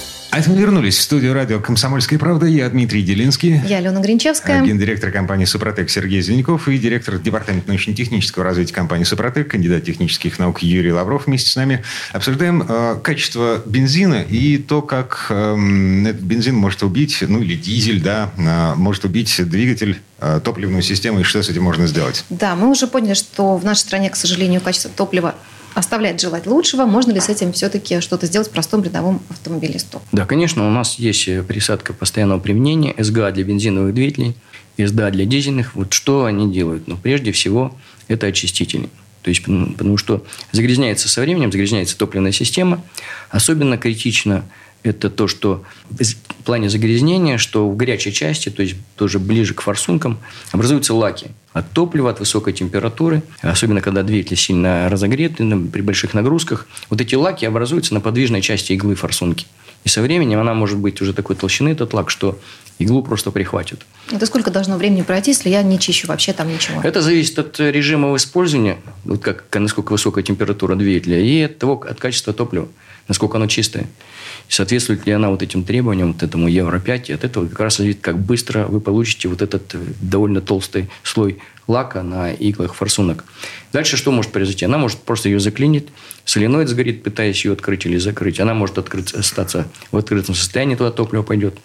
А 0.31 0.39
это 0.39 0.49
мы 0.49 0.55
вернулись 0.55 0.97
в 0.97 1.01
студию 1.01 1.33
радио 1.33 1.59
«Комсомольская 1.59 2.17
правда». 2.17 2.45
Я 2.45 2.69
Дмитрий 2.69 3.03
Делинский. 3.03 3.59
Я 3.67 3.79
Алена 3.79 3.99
Гринчевская. 3.99 4.63
Гендиректор 4.63 5.11
компании 5.11 5.43
«Супротек» 5.43 5.89
Сергей 5.89 6.21
Зеленков 6.21 6.69
и 6.69 6.77
директор 6.77 7.19
департамента 7.19 7.67
научно-технического 7.67 8.45
развития 8.45 8.73
компании 8.73 9.03
«Супротек», 9.03 9.51
кандидат 9.51 9.83
технических 9.83 10.39
наук 10.39 10.63
Юрий 10.63 10.93
Лавров 10.93 11.27
вместе 11.27 11.49
с 11.49 11.57
нами. 11.57 11.83
Обсуждаем 12.13 12.63
э, 12.65 12.95
качество 13.03 13.61
бензина 13.65 14.21
и 14.21 14.57
то, 14.57 14.81
как 14.81 15.27
э, 15.31 16.03
этот 16.07 16.21
бензин 16.21 16.55
может 16.55 16.81
убить, 16.83 17.17
ну 17.27 17.41
или 17.41 17.55
дизель, 17.55 18.01
да, 18.01 18.31
э, 18.37 18.75
может 18.75 19.03
убить 19.03 19.35
двигатель 19.37 19.99
э, 20.21 20.39
топливную 20.41 20.81
систему 20.81 21.19
и 21.19 21.23
что 21.23 21.43
с 21.43 21.49
этим 21.49 21.63
можно 21.63 21.87
сделать. 21.87 22.23
Да, 22.29 22.55
мы 22.55 22.69
уже 22.69 22.87
поняли, 22.87 23.15
что 23.15 23.57
в 23.57 23.65
нашей 23.65 23.81
стране, 23.81 24.09
к 24.09 24.15
сожалению, 24.15 24.61
качество 24.61 24.89
топлива 24.95 25.35
оставляет 25.73 26.19
желать 26.19 26.45
лучшего. 26.47 26.85
Можно 26.85 27.11
ли 27.11 27.19
с 27.19 27.29
этим 27.29 27.53
все-таки 27.53 27.99
что-то 28.01 28.25
сделать 28.25 28.49
простому 28.49 28.83
рядовому 28.83 29.21
автомобилисту? 29.29 30.01
Да, 30.11 30.25
конечно, 30.25 30.67
у 30.67 30.71
нас 30.71 30.95
есть 30.99 31.27
э, 31.27 31.43
присадка 31.43 31.93
постоянного 31.93 32.39
применения, 32.39 32.93
СГА 32.97 33.31
для 33.31 33.43
бензиновых 33.43 33.93
двигателей, 33.93 34.35
СДА 34.77 35.11
для 35.11 35.25
дизельных. 35.25 35.75
Вот 35.75 35.93
что 35.93 36.25
они 36.25 36.51
делают? 36.51 36.87
Ну, 36.87 36.97
прежде 36.97 37.31
всего, 37.31 37.75
это 38.07 38.27
очистители. 38.27 38.89
То 39.21 39.29
есть, 39.29 39.43
потому 39.43 39.97
что 39.97 40.25
загрязняется 40.51 41.07
со 41.07 41.21
временем, 41.21 41.51
загрязняется 41.51 41.97
топливная 41.97 42.31
система. 42.31 42.83
Особенно 43.29 43.77
критично 43.77 44.43
это 44.83 45.09
то, 45.09 45.27
что 45.27 45.63
в 45.89 46.43
плане 46.43 46.69
загрязнения, 46.69 47.37
что 47.37 47.69
в 47.69 47.75
горячей 47.75 48.11
части, 48.11 48.49
то 48.49 48.63
есть 48.63 48.75
тоже 48.95 49.19
ближе 49.19 49.53
к 49.53 49.61
форсункам, 49.61 50.19
образуются 50.51 50.93
лаки 50.93 51.27
от 51.53 51.71
топлива, 51.71 52.09
от 52.09 52.19
высокой 52.19 52.53
температуры, 52.53 53.21
особенно 53.41 53.81
когда 53.81 54.03
двигатель 54.03 54.37
сильно 54.37 54.89
разогрет 54.89 55.37
при 55.37 55.81
больших 55.81 56.13
нагрузках. 56.13 56.67
Вот 56.89 57.01
эти 57.01 57.15
лаки 57.15 57.45
образуются 57.45 57.93
на 57.93 58.01
подвижной 58.01 58.41
части 58.41 58.73
иглы 58.73 58.95
форсунки. 58.95 59.45
И 59.83 59.89
со 59.89 60.01
временем 60.01 60.39
она 60.39 60.53
может 60.53 60.77
быть 60.77 61.01
уже 61.01 61.13
такой 61.13 61.35
толщины, 61.35 61.69
этот 61.69 61.93
лак, 61.93 62.09
что 62.11 62.39
иглу 62.77 63.03
просто 63.03 63.31
прихватит. 63.31 63.85
Это 64.11 64.25
сколько 64.25 64.51
должно 64.51 64.77
времени 64.77 65.01
пройти, 65.01 65.31
если 65.31 65.49
я 65.49 65.63
не 65.63 65.79
чищу 65.79 66.07
вообще 66.07 66.33
там 66.33 66.51
ничего? 66.53 66.81
Это 66.81 67.01
зависит 67.01 67.39
от 67.39 67.59
режима 67.59 68.15
использования, 68.15 68.77
вот 69.05 69.21
как, 69.21 69.43
насколько 69.53 69.91
высокая 69.91 70.23
температура 70.23 70.75
двигателя, 70.75 71.19
и 71.19 71.41
от 71.41 71.57
того, 71.57 71.83
от 71.87 71.99
качества 71.99 72.31
топлива, 72.31 72.67
насколько 73.07 73.37
оно 73.37 73.47
чистое 73.47 73.87
соответствует 74.51 75.05
ли 75.05 75.13
она 75.13 75.29
вот 75.29 75.41
этим 75.41 75.63
требованиям, 75.63 76.11
вот 76.11 76.23
этому 76.23 76.49
Евро-5, 76.49 77.05
и 77.07 77.13
от 77.13 77.23
этого 77.23 77.47
как 77.47 77.59
раз 77.61 77.77
зависит, 77.77 78.01
как 78.01 78.19
быстро 78.19 78.65
вы 78.65 78.81
получите 78.81 79.29
вот 79.29 79.41
этот 79.41 79.73
э, 79.75 79.79
довольно 80.01 80.41
толстый 80.41 80.89
слой 81.03 81.39
лака 81.67 82.03
на 82.03 82.33
иглах 82.33 82.75
форсунок. 82.75 83.23
Дальше 83.71 83.95
что 83.95 84.11
может 84.11 84.33
произойти? 84.33 84.65
Она 84.65 84.77
может 84.77 84.99
просто 84.99 85.29
ее 85.29 85.39
заклинить, 85.39 85.87
соленоид 86.25 86.67
сгорит, 86.67 87.01
пытаясь 87.01 87.45
ее 87.45 87.53
открыть 87.53 87.85
или 87.85 87.97
закрыть. 87.97 88.41
Она 88.41 88.53
может 88.53 88.77
открыть, 88.77 89.13
остаться 89.13 89.67
в 89.91 89.97
открытом 89.97 90.35
состоянии, 90.35 90.75
туда 90.75 90.91
топливо 90.91 91.23
пойдет. 91.23 91.57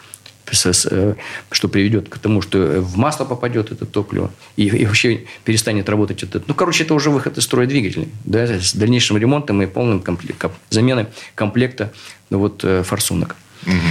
Э, 0.91 1.15
что 1.51 1.69
приведет 1.69 2.09
к 2.09 2.19
тому, 2.19 2.43
что 2.43 2.81
в 2.81 2.97
масло 2.97 3.25
попадет 3.25 3.73
это 3.73 3.87
топливо 3.87 4.31
и, 4.57 4.67
и 4.67 4.87
вообще 4.87 5.25
перестанет 5.45 5.89
работать 5.89 6.23
этот. 6.23 6.47
Ну, 6.49 6.55
короче, 6.55 6.85
это 6.85 6.95
уже 6.95 7.11
выход 7.11 7.39
из 7.39 7.45
строя 7.45 7.67
двигателей. 7.67 8.09
Да, 8.25 8.47
с 8.47 8.75
дальнейшим 8.75 9.17
ремонтом 9.17 9.61
и 9.63 9.67
полным 9.67 10.01
комплект, 10.01 10.45
заменой 10.71 11.07
комплекта 11.35 11.93
ну, 12.31 12.39
вот, 12.39 12.63
э, 12.65 12.83
форсунок. 12.83 13.37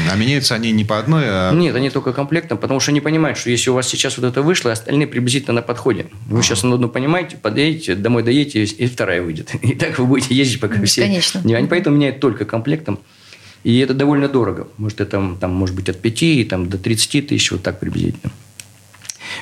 А 0.09 0.15
меняются 0.15 0.55
они 0.55 0.71
не 0.71 0.85
по 0.85 0.99
одной, 0.99 1.23
а... 1.25 1.51
Нет, 1.51 1.75
они 1.75 1.89
только 1.89 2.13
комплектом, 2.13 2.57
потому 2.57 2.79
что 2.79 2.91
они 2.91 3.01
понимают, 3.01 3.37
что 3.37 3.49
если 3.49 3.69
у 3.69 3.73
вас 3.73 3.87
сейчас 3.87 4.17
вот 4.17 4.25
это 4.25 4.41
вышло, 4.41 4.71
остальные 4.71 5.07
приблизительно 5.07 5.53
на 5.53 5.61
подходе. 5.61 6.07
Вы 6.27 6.43
сейчас 6.43 6.63
на 6.63 6.75
одну 6.75 6.87
понимаете, 6.87 7.35
подъедете, 7.35 7.95
домой 7.95 8.23
доедете, 8.23 8.63
и 8.63 8.87
вторая 8.87 9.21
выйдет. 9.21 9.53
И 9.61 9.75
так 9.75 9.99
вы 9.99 10.05
будете 10.05 10.33
ездить, 10.33 10.61
пока 10.61 10.81
все... 10.83 11.01
Конечно. 11.01 11.41
Они 11.41 11.67
поэтому 11.67 11.97
меняют 11.97 12.21
только 12.21 12.45
комплектом. 12.45 12.99
И 13.65 13.79
это 13.79 13.95
довольно 13.95 14.29
дорого. 14.29 14.67
Может, 14.77 15.01
это 15.01 15.35
там, 15.41 15.51
может 15.51 15.75
быть 15.75 15.89
от 15.89 15.99
5 15.99 16.47
там, 16.47 16.69
до 16.69 16.77
30 16.77 17.27
тысяч, 17.27 17.51
вот 17.51 17.63
так 17.63 17.79
приблизительно. 17.79 18.31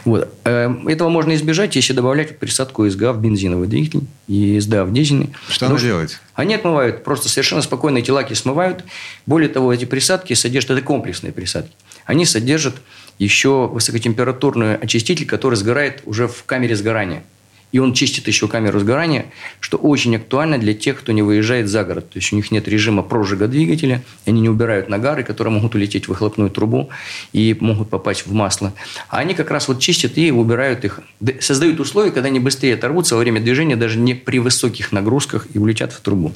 Вот. 0.05 0.33
Эм, 0.45 0.87
этого 0.87 1.09
можно 1.09 1.35
избежать, 1.35 1.75
если 1.75 1.91
добавлять 1.91 2.39
присадку 2.39 2.89
СГА 2.89 3.11
в 3.11 3.19
бензиновый 3.19 3.67
двигатель 3.67 4.07
и 4.29 4.57
СДА 4.61 4.85
в 4.85 4.93
дизельный. 4.93 5.31
Что 5.49 5.65
она 5.65 5.77
делает? 5.77 6.21
Они 6.35 6.55
отмывают, 6.55 7.03
просто 7.03 7.27
совершенно 7.27 7.61
спокойно 7.61 7.97
эти 7.97 8.11
лаки 8.11 8.33
смывают. 8.33 8.85
Более 9.25 9.49
того, 9.49 9.73
эти 9.73 9.83
присадки 9.83 10.33
содержат, 10.35 10.71
это 10.71 10.81
комплексные 10.81 11.33
присадки, 11.33 11.73
они 12.05 12.25
содержат 12.25 12.75
еще 13.19 13.67
высокотемпературный 13.67 14.77
очиститель, 14.77 15.25
который 15.25 15.55
сгорает 15.55 16.01
уже 16.05 16.29
в 16.29 16.45
камере 16.45 16.77
сгорания. 16.77 17.25
И 17.73 17.79
он 17.79 17.93
чистит 17.93 18.27
еще 18.27 18.47
камеру 18.47 18.79
сгорания, 18.79 19.25
что 19.59 19.77
очень 19.77 20.15
актуально 20.15 20.59
для 20.59 20.75
тех, 20.75 20.99
кто 20.99 21.11
не 21.11 21.23
выезжает 21.23 21.67
за 21.67 21.83
город. 21.83 22.11
То 22.11 22.19
есть 22.19 22.31
у 22.31 22.35
них 22.35 22.51
нет 22.51 22.67
режима 22.67 23.01
прожига 23.01 23.47
двигателя, 23.47 24.03
они 24.25 24.41
не 24.41 24.49
убирают 24.49 24.89
нагары, 24.89 25.23
которые 25.23 25.53
могут 25.55 25.73
улететь 25.73 26.05
в 26.05 26.09
выхлопную 26.09 26.51
трубу 26.51 26.91
и 27.33 27.57
могут 27.59 27.89
попасть 27.89 28.27
в 28.27 28.31
масло. 28.31 28.73
А 29.09 29.17
они 29.17 29.33
как 29.33 29.49
раз 29.49 29.67
вот 29.67 29.79
чистят 29.79 30.19
и 30.19 30.31
убирают 30.31 30.85
их, 30.85 30.99
создают 31.41 31.79
условия, 31.79 32.11
когда 32.11 32.27
они 32.27 32.39
быстрее 32.39 32.75
оторвутся 32.75 33.15
во 33.15 33.21
время 33.21 33.41
движения 33.41 33.75
даже 33.75 33.97
не 33.97 34.13
при 34.13 34.37
высоких 34.37 34.91
нагрузках 34.91 35.47
и 35.51 35.57
улетят 35.57 35.91
в 35.91 35.99
трубу. 36.01 36.31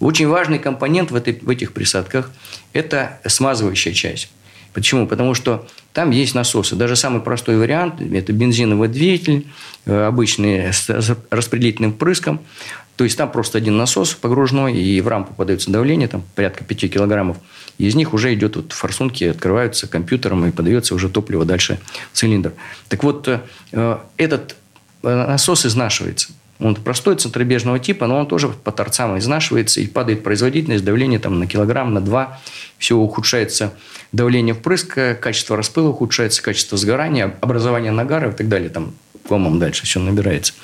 Очень 0.00 0.26
важный 0.26 0.58
компонент 0.58 1.12
в, 1.12 1.14
этой, 1.14 1.38
в 1.40 1.48
этих 1.48 1.72
присадках– 1.72 2.28
это 2.72 3.20
смазывающая 3.24 3.92
часть. 3.92 4.30
Почему? 4.72 5.06
Потому 5.06 5.34
что 5.34 5.66
там 5.92 6.10
есть 6.10 6.34
насосы. 6.34 6.76
Даже 6.76 6.96
самый 6.96 7.20
простой 7.20 7.58
вариант– 7.58 8.00
это 8.12 8.32
бензиновый 8.32 8.88
двигатель, 8.88 9.46
э, 9.86 10.06
обычный 10.06 10.72
с 10.72 10.88
распределительным 11.30 11.92
прыском. 11.92 12.40
То 12.96 13.04
есть 13.04 13.16
там 13.16 13.32
просто 13.32 13.58
один 13.58 13.76
насос 13.76 14.12
погружной, 14.14 14.76
и 14.76 15.00
в 15.00 15.08
рампу 15.08 15.32
подается 15.34 15.70
давление, 15.70 16.06
там 16.06 16.22
порядка 16.34 16.64
5 16.64 16.92
килограммов. 16.92 17.38
И 17.78 17.86
из 17.86 17.94
них 17.94 18.12
уже 18.12 18.34
идет 18.34 18.56
вот 18.56 18.72
форсунки, 18.72 19.24
открываются 19.24 19.88
компьютером, 19.88 20.44
и 20.46 20.50
подается 20.50 20.94
уже 20.94 21.08
топливо 21.08 21.44
дальше 21.44 21.80
в 22.12 22.16
цилиндр. 22.16 22.52
Так 22.88 23.02
вот, 23.02 23.26
э, 23.26 23.98
этот 24.16 24.56
э, 25.02 25.08
насос 25.08 25.66
изнашивается. 25.66 26.32
Он 26.60 26.74
простой, 26.74 27.16
центробежного 27.16 27.78
типа, 27.78 28.06
но 28.06 28.18
он 28.18 28.26
тоже 28.26 28.48
по 28.48 28.70
торцам 28.70 29.18
изнашивается 29.18 29.80
и 29.80 29.86
падает 29.86 30.22
производительность, 30.22 30.84
давление 30.84 31.18
там 31.18 31.38
на 31.38 31.46
килограмм, 31.46 31.94
на 31.94 32.00
два. 32.00 32.40
Все 32.78 32.96
ухудшается 32.96 33.72
давление 34.12 34.54
впрыска, 34.54 35.14
качество 35.20 35.56
распыла 35.56 35.88
ухудшается, 35.88 36.42
качество 36.42 36.76
сгорания, 36.76 37.34
образование 37.40 37.92
нагара 37.92 38.30
и 38.30 38.34
так 38.34 38.48
далее. 38.48 38.68
Там 38.68 38.94
комом 39.26 39.58
дальше 39.58 39.84
все 39.84 40.00
набирается. 40.00 40.54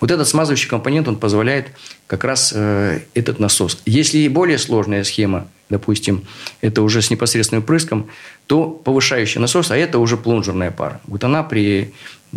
Вот 0.00 0.10
этот 0.10 0.26
смазывающий 0.26 0.68
компонент, 0.68 1.06
он 1.06 1.16
позволяет 1.16 1.68
как 2.06 2.24
раз 2.24 2.52
э, 2.54 3.00
этот 3.14 3.38
насос. 3.38 3.80
Если 3.84 4.26
более 4.28 4.58
сложная 4.58 5.04
схема, 5.04 5.48
допустим, 5.68 6.22
это 6.60 6.82
уже 6.82 7.02
с 7.02 7.10
непосредственным 7.10 7.62
прыском, 7.62 8.08
то 8.46 8.68
повышающий 8.70 9.40
насос, 9.40 9.70
а 9.70 9.76
это 9.76 9.98
уже 9.98 10.16
плунжерная 10.16 10.70
пара. 10.70 11.00
Вот 11.06 11.24
она 11.24 11.42
при 11.42 11.92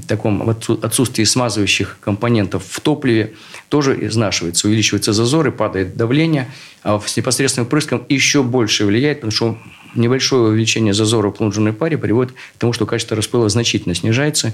таком 0.07 0.49
отсутствии 0.49 1.23
смазывающих 1.23 1.97
компонентов 1.99 2.63
в 2.69 2.79
топливе 2.79 3.33
тоже 3.69 3.97
изнашивается, 4.07 4.67
увеличивается 4.67 5.13
зазор 5.13 5.47
и 5.47 5.51
падает 5.51 5.97
давление, 5.97 6.51
а 6.83 6.99
с 6.99 7.17
непосредственным 7.17 7.67
прыском 7.67 8.05
еще 8.07 8.43
больше 8.43 8.85
влияет, 8.85 9.17
потому 9.17 9.31
что 9.31 9.57
небольшое 9.95 10.43
увеличение 10.43 10.93
зазора 10.93 11.29
в 11.29 11.33
плунжерной 11.33 11.73
паре 11.73 11.97
приводит 11.97 12.33
к 12.33 12.57
тому, 12.57 12.73
что 12.73 12.85
качество 12.85 13.17
распыла 13.17 13.49
значительно 13.49 13.95
снижается. 13.95 14.53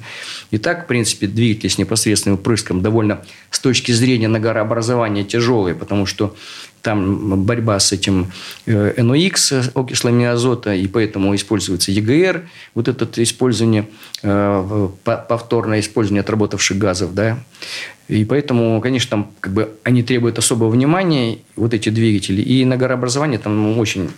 И 0.52 0.58
так, 0.58 0.86
в 0.86 0.88
принципе, 0.88 1.28
двигатель 1.28 1.70
с 1.70 1.78
непосредственным 1.78 2.38
прыском 2.38 2.82
довольно 2.82 3.24
с 3.52 3.60
точки 3.60 3.92
зрения 3.92 4.28
нагорообразования 4.28 5.24
тяжелый, 5.24 5.76
потому 5.76 6.06
что 6.06 6.36
там 6.86 7.44
борьба 7.46 7.80
с 7.80 7.92
этим 7.92 8.32
NOx, 8.68 9.52
э, 9.52 9.64
окислами 9.74 10.26
азота, 10.26 10.76
и 10.76 10.86
поэтому 10.88 11.34
используется 11.34 11.92
ЕГР, 11.92 12.44
вот 12.76 12.88
это 12.88 13.24
использование, 13.24 13.88
э, 14.22 14.90
повторное 15.04 15.80
использование 15.80 16.22
отработавших 16.22 16.78
газов, 16.78 17.16
да, 17.16 17.40
и 18.08 18.24
поэтому, 18.24 18.80
конечно, 18.82 19.10
там 19.10 19.32
как 19.40 19.54
бы 19.54 19.72
они 19.84 20.04
требуют 20.04 20.38
особого 20.38 20.70
внимания, 20.70 21.40
вот 21.56 21.74
эти 21.74 21.90
двигатели, 21.90 22.44
и 22.44 22.64
нагорообразование 22.66 23.40
там 23.40 23.80
очень 23.80 24.12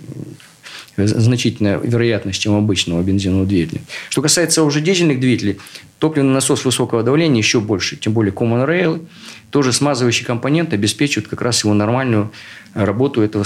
значительная 0.98 1.78
вероятность, 1.78 2.42
чем 2.42 2.56
обычного 2.56 3.02
бензинового 3.04 3.46
двигателя. 3.46 3.82
Что 4.10 4.22
касается 4.22 4.64
уже 4.64 4.82
дизельных 4.82 5.20
двигателей, 5.20 5.60
топливный 6.00 6.34
насос 6.34 6.66
высокого 6.66 7.04
давления 7.04 7.38
еще 7.38 7.60
больше, 7.60 7.96
тем 7.96 8.14
более 8.14 8.34
Common 8.34 8.68
Rail, 8.68 9.06
тоже 9.52 9.74
смазывающий 9.74 10.26
компонент 10.26 10.74
обеспечивает 10.74 11.28
как 11.28 11.42
раз 11.42 11.64
его 11.64 11.74
нормальную 11.74 12.32
работу 12.74 13.22
этого 13.22 13.46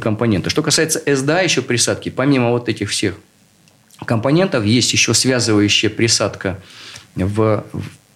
компонента. 0.00 0.50
Что 0.50 0.62
касается 0.62 1.02
СДА 1.04 1.42
еще 1.42 1.62
присадки, 1.62 2.08
помимо 2.08 2.50
вот 2.50 2.68
этих 2.68 2.90
всех 2.90 3.16
компонентов, 4.06 4.64
есть 4.64 4.92
еще 4.92 5.14
связывающая 5.14 5.90
присадка 5.90 6.60
в 7.16 7.64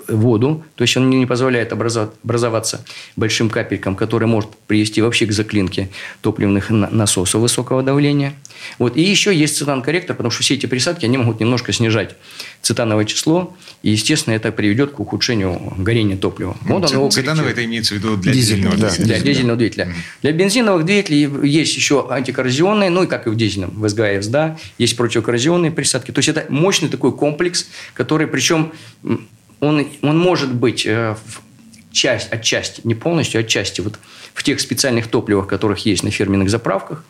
воду, 0.09 0.65
то 0.75 0.83
есть 0.83 0.97
он 0.97 1.11
не 1.11 1.27
позволяет 1.27 1.73
образоваться 1.73 2.85
большим 3.17 3.51
капелькам, 3.51 3.95
который 3.95 4.27
может 4.27 4.51
привести 4.67 5.03
вообще 5.03 5.27
к 5.27 5.33
заклинке 5.33 5.91
топливных 6.21 6.71
насосов 6.71 7.41
высокого 7.41 7.83
давления. 7.83 8.35
Вот. 8.79 8.97
И 8.97 9.03
еще 9.03 9.35
есть 9.35 9.57
цитан-корректор, 9.57 10.17
потому 10.17 10.31
что 10.31 10.43
все 10.43 10.55
эти 10.55 10.67
присадки, 10.67 11.05
они 11.05 11.19
могут 11.19 11.41
немножко 11.41 11.73
снижать 11.73 12.17
цитановое 12.63 13.05
число, 13.05 13.57
и, 13.83 13.91
естественно, 13.91 14.35
это 14.35 14.51
приведет 14.51 14.93
к 14.93 15.01
ухудшению 15.01 15.75
горения 15.77 16.17
топлива. 16.17 16.57
Вот 16.63 16.89
Цит, 16.89 16.97
оно 16.97 17.11
цитановое 17.11 17.53
это 17.53 17.65
имеется 17.65 17.95
в 17.95 17.99
виду 17.99 18.17
для 18.17 18.33
дизельного, 18.33 18.77
да, 18.77 18.89
двигателя. 18.89 19.07
Для 19.07 19.21
дизельного 19.21 19.59
двигателя. 19.59 19.95
Для 20.23 20.33
бензиновых 20.33 20.85
двигателей 20.85 21.49
есть 21.49 21.77
еще 21.77 22.09
антикоррозионные, 22.11 22.91
ну 22.91 23.05
и 23.05 23.07
как 23.07 23.27
и 23.27 23.31
в 23.31 23.37
дизельном, 23.37 23.71
в 23.81 23.89
СГА 23.89 24.15
и 24.15 24.21
СДА, 24.21 24.59
есть 24.79 24.97
противокоррозионные 24.97 25.71
присадки. 25.71 26.11
То 26.11 26.19
есть 26.19 26.29
это 26.29 26.47
мощный 26.49 26.89
такой 26.89 27.13
комплекс, 27.13 27.69
который, 27.95 28.27
причем 28.27 28.73
он, 29.61 29.87
он 30.03 30.19
может 30.19 30.55
быть 30.55 30.87
э, 30.87 31.17
часть, 31.93 32.33
отчасти, 32.33 32.81
не 32.85 32.95
полностью, 32.95 33.41
отчасти 33.41 33.81
вот 33.81 33.99
в 34.35 34.43
тех 34.43 34.61
специальных 34.61 35.09
топливах, 35.09 35.47
которых 35.47 35.85
есть 35.87 36.03
на 36.03 36.11
фирменных 36.11 36.51
заправках, 36.51 37.05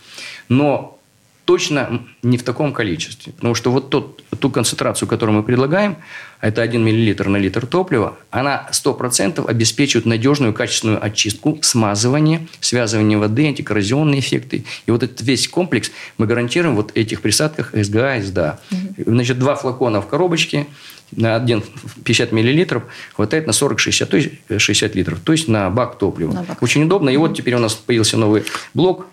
но 0.49 0.99
точно 1.45 2.03
не 2.23 2.37
в 2.37 2.43
таком 2.43 2.75
количестве. 2.75 3.33
Потому 3.33 3.55
что 3.55 3.71
вот 3.71 3.89
тот, 3.89 4.23
ту 4.39 4.51
концентрацию, 4.51 5.09
которую 5.09 5.39
мы 5.39 5.43
предлагаем, 5.43 5.97
это 6.43 6.61
1 6.61 6.83
мл 6.83 7.31
на 7.31 7.37
литр 7.39 7.67
топлива, 7.67 8.19
она 8.31 8.69
100% 8.71 9.49
обеспечивает 9.49 10.05
надежную 10.05 10.53
качественную 10.53 11.03
очистку, 11.03 11.59
смазывание, 11.63 12.47
связывание 12.61 13.17
воды, 13.17 13.47
антикоррозионные 13.47 14.21
эффекты. 14.21 14.67
И 14.85 14.91
вот 14.91 15.03
этот 15.03 15.23
весь 15.23 15.49
комплекс 15.49 15.91
мы 16.19 16.27
гарантируем 16.27 16.77
вот 16.77 16.93
этих 16.95 17.23
присадках 17.23 17.73
СГА 17.73 18.23
СДА. 18.23 18.61
Угу. 18.71 19.11
Значит, 19.13 19.39
два 19.39 19.55
флакона 19.55 20.03
в 20.03 20.07
коробочке– 20.07 20.67
на 21.13 21.37
один 21.37 21.63
50 22.05 22.33
миллилитров 22.33 22.85
хватает 23.15 23.47
на 23.47 23.53
40-60, 23.53 24.07
то 24.07 24.17
есть 24.17 24.31
60 24.57 24.95
литров, 24.95 25.21
то 25.21 25.33
есть 25.33 25.49
на 25.49 25.71
бак 25.71 25.99
топлива. 25.99 26.33
На 26.33 26.43
бак. 26.43 26.63
Очень 26.63 26.85
удобно. 26.85 27.11
И 27.11 27.17
вот 27.17 27.37
теперь 27.37 27.55
у 27.55 27.59
нас 27.59 27.75
появился 27.75 28.17
новый 28.17 28.45
блок 28.75 29.07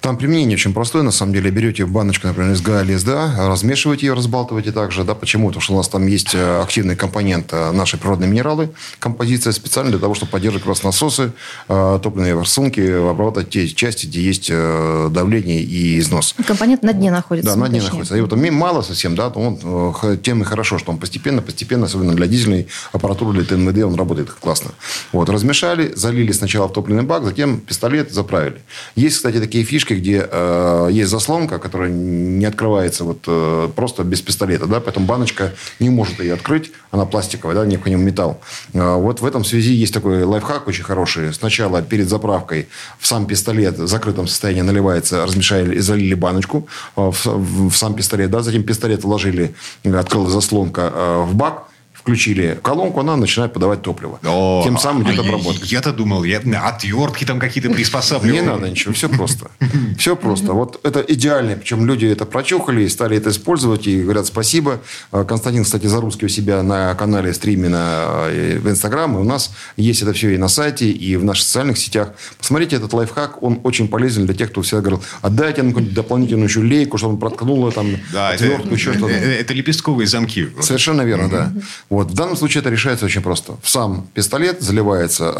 там 0.00 0.16
применение 0.16 0.56
очень 0.56 0.72
простое, 0.72 1.02
на 1.02 1.10
самом 1.10 1.32
деле. 1.32 1.50
Берете 1.50 1.86
баночку, 1.86 2.26
например, 2.26 2.52
из 2.52 2.60
ГА 2.60 2.82
или 2.82 2.96
СДА, 2.96 3.34
размешиваете 3.48 4.06
ее, 4.06 4.14
разбалтываете 4.14 4.72
также. 4.72 5.04
Да, 5.04 5.14
почему? 5.14 5.48
Потому 5.48 5.62
что 5.62 5.74
у 5.74 5.76
нас 5.76 5.88
там 5.88 6.06
есть 6.06 6.34
э, 6.34 6.60
активный 6.62 6.96
компонент 6.96 7.52
э, 7.52 7.72
наши 7.72 7.96
природные 7.96 8.28
минералы, 8.28 8.70
композиция 8.98 9.52
специально 9.52 9.90
для 9.90 10.00
того, 10.00 10.14
чтобы 10.14 10.32
поддерживать 10.32 10.62
как 10.62 10.70
раз 10.70 10.82
насосы, 10.82 11.32
э, 11.68 12.00
топливные 12.02 12.34
форсунки, 12.34 12.80
обрабатывать 12.80 13.50
те 13.50 13.68
части, 13.68 14.06
где 14.06 14.22
есть 14.22 14.50
давление 14.50 15.62
и 15.62 15.98
износ. 15.98 16.34
Компонент 16.46 16.82
на 16.82 16.92
дне 16.92 17.10
находится. 17.10 17.54
Да, 17.54 17.56
на 17.56 17.68
дне 17.68 17.82
находится. 17.82 18.16
И 18.16 18.20
вот 18.20 18.32
он 18.32 18.52
мало 18.52 18.82
совсем, 18.82 19.14
да, 19.14 19.30
то 19.30 19.40
он 19.40 20.18
тем 20.18 20.42
и 20.42 20.44
хорошо, 20.44 20.78
что 20.78 20.92
он 20.92 20.98
постепенно, 20.98 21.42
постепенно, 21.42 21.86
особенно 21.86 22.14
для 22.14 22.26
дизельной 22.26 22.68
аппаратуры, 22.92 23.32
для 23.32 23.44
ТНВД, 23.44 23.84
он 23.84 23.94
работает 23.94 24.30
классно. 24.30 24.70
Вот, 25.12 25.28
размешали, 25.28 25.92
залили 25.94 26.32
сначала 26.32 26.68
в 26.68 26.72
топливный 26.72 27.02
бак, 27.02 27.24
затем 27.24 27.60
пистолет 27.60 28.12
заправили. 28.12 28.60
Есть, 28.96 29.16
кстати, 29.16 29.38
такие 29.38 29.57
фишки, 29.64 29.94
где 29.94 30.26
э, 30.30 30.88
есть 30.90 31.10
заслонка, 31.10 31.58
которая 31.58 31.90
не 31.90 32.44
открывается 32.44 33.04
вот 33.04 33.24
э, 33.26 33.68
просто 33.74 34.04
без 34.04 34.20
пистолета, 34.20 34.66
да, 34.66 34.80
поэтому 34.80 35.06
баночка 35.06 35.52
не 35.80 35.90
может 35.90 36.20
ее 36.20 36.34
открыть, 36.34 36.72
она 36.90 37.04
пластиковая, 37.04 37.54
да, 37.56 37.66
необходим 37.66 38.00
металл. 38.00 38.40
Э, 38.74 38.96
вот 38.96 39.20
в 39.20 39.26
этом 39.26 39.44
связи 39.44 39.72
есть 39.72 39.94
такой 39.94 40.24
лайфхак 40.24 40.66
очень 40.66 40.84
хороший. 40.84 41.32
Сначала 41.32 41.82
перед 41.82 42.08
заправкой 42.08 42.68
в 42.98 43.06
сам 43.06 43.26
пистолет 43.26 43.78
в 43.78 43.86
закрытом 43.86 44.26
состоянии 44.26 44.62
наливается, 44.62 45.24
размешали, 45.24 45.78
залили 45.78 46.14
баночку 46.14 46.68
э, 46.96 47.10
в, 47.10 47.26
в, 47.68 47.74
сам 47.74 47.94
пистолет, 47.94 48.30
да, 48.30 48.42
затем 48.42 48.62
пистолет 48.62 49.04
вложили, 49.04 49.54
открылась 49.84 50.32
заслонка 50.32 50.92
э, 50.94 51.22
в 51.26 51.34
бак, 51.34 51.67
включили 52.08 52.58
колонку, 52.62 53.00
она 53.00 53.16
начинает 53.16 53.52
подавать 53.52 53.82
топливо. 53.82 54.18
О, 54.24 54.62
Тем 54.64 54.78
самым 54.78 55.02
идет 55.04 55.18
а 55.18 55.22
обработка. 55.22 55.64
Я-то 55.66 55.92
думал, 55.92 56.24
я 56.24 56.38
отвертки 56.38 57.24
там 57.24 57.38
какие-то 57.38 57.70
приспосабливали. 57.70 58.40
Не 58.40 58.46
надо 58.46 58.68
ничего, 58.70 58.94
все 58.94 59.08
просто. 59.08 59.50
Все 59.98 60.16
просто. 60.16 60.52
Вот 60.52 60.80
это 60.84 61.00
идеально. 61.00 61.56
Причем 61.56 61.86
люди 61.86 62.06
это 62.06 62.24
прочухали 62.24 62.84
и 62.84 62.88
стали 62.88 63.16
это 63.16 63.30
использовать. 63.30 63.86
И 63.86 64.02
говорят 64.02 64.26
спасибо. 64.26 64.80
А, 65.12 65.24
Константин, 65.24 65.64
кстати, 65.64 65.86
Зарусский 65.86 66.26
у 66.26 66.28
себя 66.28 66.62
на 66.62 66.94
канале 66.94 67.34
стриме 67.34 67.68
на, 67.68 68.28
э, 68.28 68.58
в 68.58 68.68
Инстаграм. 68.68 69.14
И 69.16 69.20
у 69.20 69.24
нас 69.24 69.50
есть 69.76 70.02
это 70.02 70.12
все 70.12 70.34
и 70.34 70.38
на 70.38 70.48
сайте, 70.48 70.90
и 70.90 71.16
в 71.16 71.24
наших 71.24 71.44
социальных 71.44 71.78
сетях. 71.78 72.12
Посмотрите 72.38 72.76
этот 72.76 72.92
лайфхак. 72.92 73.42
Он 73.42 73.60
очень 73.64 73.88
полезен 73.88 74.26
для 74.26 74.34
тех, 74.34 74.50
кто 74.50 74.62
всегда 74.62 74.80
говорил, 74.80 75.02
отдайте 75.20 75.62
нам 75.62 75.72
какую-нибудь 75.72 75.94
дополнительную 75.94 76.48
еще 76.48 76.60
лейку, 76.60 76.96
чтобы 76.98 77.14
он 77.14 77.20
проткнуло 77.20 77.72
там 77.72 77.96
да, 78.12 78.30
отвертку, 78.30 78.68
это, 78.68 78.74
еще 78.74 78.92
что-то. 78.94 79.12
Это, 79.12 79.26
это 79.26 79.54
лепестковые 79.54 80.06
замки. 80.06 80.48
Совершенно 80.60 81.02
верно, 81.02 81.28
да. 81.28 81.52
Вот. 81.90 81.97
В 82.06 82.14
данном 82.14 82.36
случае 82.36 82.60
это 82.60 82.70
решается 82.70 83.06
очень 83.06 83.22
просто. 83.22 83.56
В 83.62 83.68
сам 83.68 84.06
пистолет 84.14 84.60
заливается 84.60 85.32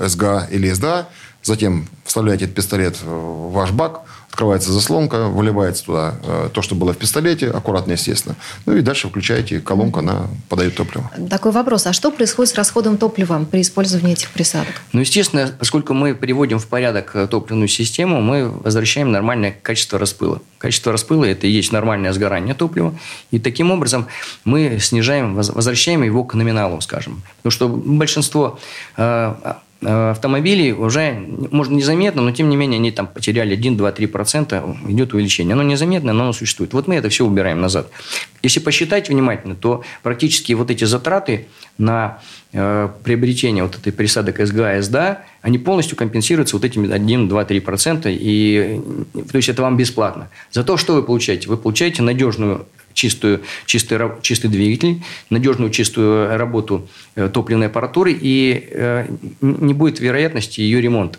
э, 0.00 0.08
СГА 0.08 0.48
или 0.50 0.72
СДА, 0.72 1.08
затем 1.42 1.88
вставляете 2.04 2.44
этот 2.44 2.56
пистолет 2.56 2.96
в 3.02 3.52
ваш 3.52 3.70
бак, 3.70 4.02
открывается 4.38 4.70
заслонка, 4.70 5.26
выливается 5.26 5.84
туда 5.84 6.14
э, 6.22 6.48
то, 6.52 6.62
что 6.62 6.76
было 6.76 6.92
в 6.92 6.96
пистолете, 6.96 7.50
аккуратно, 7.50 7.92
естественно. 7.92 8.36
Ну 8.66 8.76
и 8.76 8.82
дальше 8.82 9.08
включаете 9.08 9.58
колонку, 9.58 9.98
она 9.98 10.28
подает 10.48 10.76
топливо. 10.76 11.10
Такой 11.28 11.50
вопрос. 11.50 11.88
А 11.88 11.92
что 11.92 12.12
происходит 12.12 12.52
с 12.52 12.54
расходом 12.54 12.98
топлива 12.98 13.44
при 13.50 13.62
использовании 13.62 14.12
этих 14.12 14.30
присадок? 14.30 14.80
Ну, 14.92 15.00
естественно, 15.00 15.50
поскольку 15.58 15.92
мы 15.92 16.14
приводим 16.14 16.60
в 16.60 16.68
порядок 16.68 17.16
э, 17.16 17.26
топливную 17.26 17.66
систему, 17.66 18.20
мы 18.20 18.48
возвращаем 18.48 19.10
нормальное 19.10 19.56
качество 19.60 19.98
распыла. 19.98 20.40
Качество 20.58 20.92
распыла– 20.92 21.24
это 21.26 21.48
и 21.48 21.50
есть 21.50 21.72
нормальное 21.72 22.12
сгорание 22.12 22.54
топлива. 22.54 22.94
И 23.32 23.40
таким 23.40 23.72
образом 23.72 24.06
мы 24.44 24.78
снижаем, 24.80 25.34
возвращаем 25.34 26.04
его 26.04 26.22
к 26.22 26.34
номиналу, 26.34 26.80
скажем. 26.80 27.22
Потому 27.38 27.50
что 27.50 27.68
большинство 27.68 28.60
э, 28.96 29.34
Э, 29.48 29.54
автомобилей 29.80 30.72
уже, 30.72 31.12
может, 31.50 31.72
незаметно, 31.72 32.22
но 32.22 32.32
тем 32.32 32.48
не 32.48 32.56
менее 32.56 32.78
они 32.78 32.90
там 32.90 33.06
потеряли 33.06 33.54
1, 33.54 33.76
2, 33.76 33.92
3 33.92 34.06
процента, 34.06 34.76
идет 34.88 35.14
увеличение. 35.14 35.52
Оно 35.52 35.62
незаметно, 35.62 36.12
но 36.12 36.24
оно 36.24 36.32
существует. 36.32 36.72
Вот 36.72 36.88
мы 36.88 36.96
это 36.96 37.08
все 37.08 37.24
убираем 37.24 37.60
назад. 37.60 37.88
Если 38.42 38.58
посчитать 38.58 39.08
внимательно, 39.08 39.54
то 39.54 39.84
практически 40.02 40.52
вот 40.52 40.70
эти 40.70 40.84
затраты 40.84 41.46
на 41.78 42.18
э, 42.52 42.88
приобретение 43.04 43.62
вот 43.62 43.76
этой 43.76 43.92
присадок 43.92 44.44
СГА, 44.44 44.82
СДА, 44.82 45.22
они 45.42 45.58
полностью 45.58 45.96
компенсируются 45.96 46.56
вот 46.56 46.64
этими 46.64 46.90
1, 46.90 47.28
2, 47.28 47.44
3 47.44 47.60
процента. 47.60 48.08
И, 48.10 48.80
то 49.30 49.36
есть 49.36 49.48
это 49.48 49.62
вам 49.62 49.76
бесплатно. 49.76 50.28
За 50.50 50.64
то, 50.64 50.76
что 50.76 50.94
вы 50.94 51.04
получаете? 51.04 51.48
Вы 51.48 51.56
получаете 51.56 52.02
надежную 52.02 52.66
чистую, 52.98 53.42
чистый, 53.64 53.98
чистый 54.22 54.50
двигатель, 54.50 55.02
надежную 55.30 55.70
чистую 55.70 56.36
работу 56.36 56.88
э, 57.14 57.28
топливной 57.28 57.68
аппаратуры, 57.68 58.12
и 58.12 58.68
э, 58.70 59.06
не 59.40 59.72
будет 59.72 60.00
вероятности 60.00 60.60
ее 60.60 60.80
ремонта. 60.80 61.18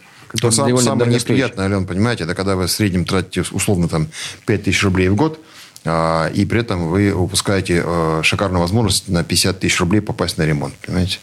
Сам, 0.52 0.78
самое 0.78 1.12
неприятное, 1.12 1.66
Ален, 1.66 1.88
понимаете, 1.88 2.26
это 2.26 2.36
когда 2.36 2.56
вы 2.56 2.68
в 2.68 2.72
среднем 2.72 3.06
тратите 3.06 3.44
условно 3.52 3.88
там 3.88 4.08
5 4.46 4.64
тысяч 4.64 4.84
рублей 4.84 5.10
в 5.10 5.16
год, 5.16 5.40
и 5.86 6.46
при 6.46 6.60
этом 6.60 6.90
вы 6.90 7.14
упускаете 7.14 7.82
э, 7.86 8.22
шикарную 8.24 8.62
возможность 8.62 9.08
на 9.08 9.24
50 9.24 9.60
тысяч 9.60 9.80
рублей 9.80 10.02
попасть 10.02 10.38
на 10.38 10.44
ремонт. 10.44 10.74
Понимаете? 10.86 11.20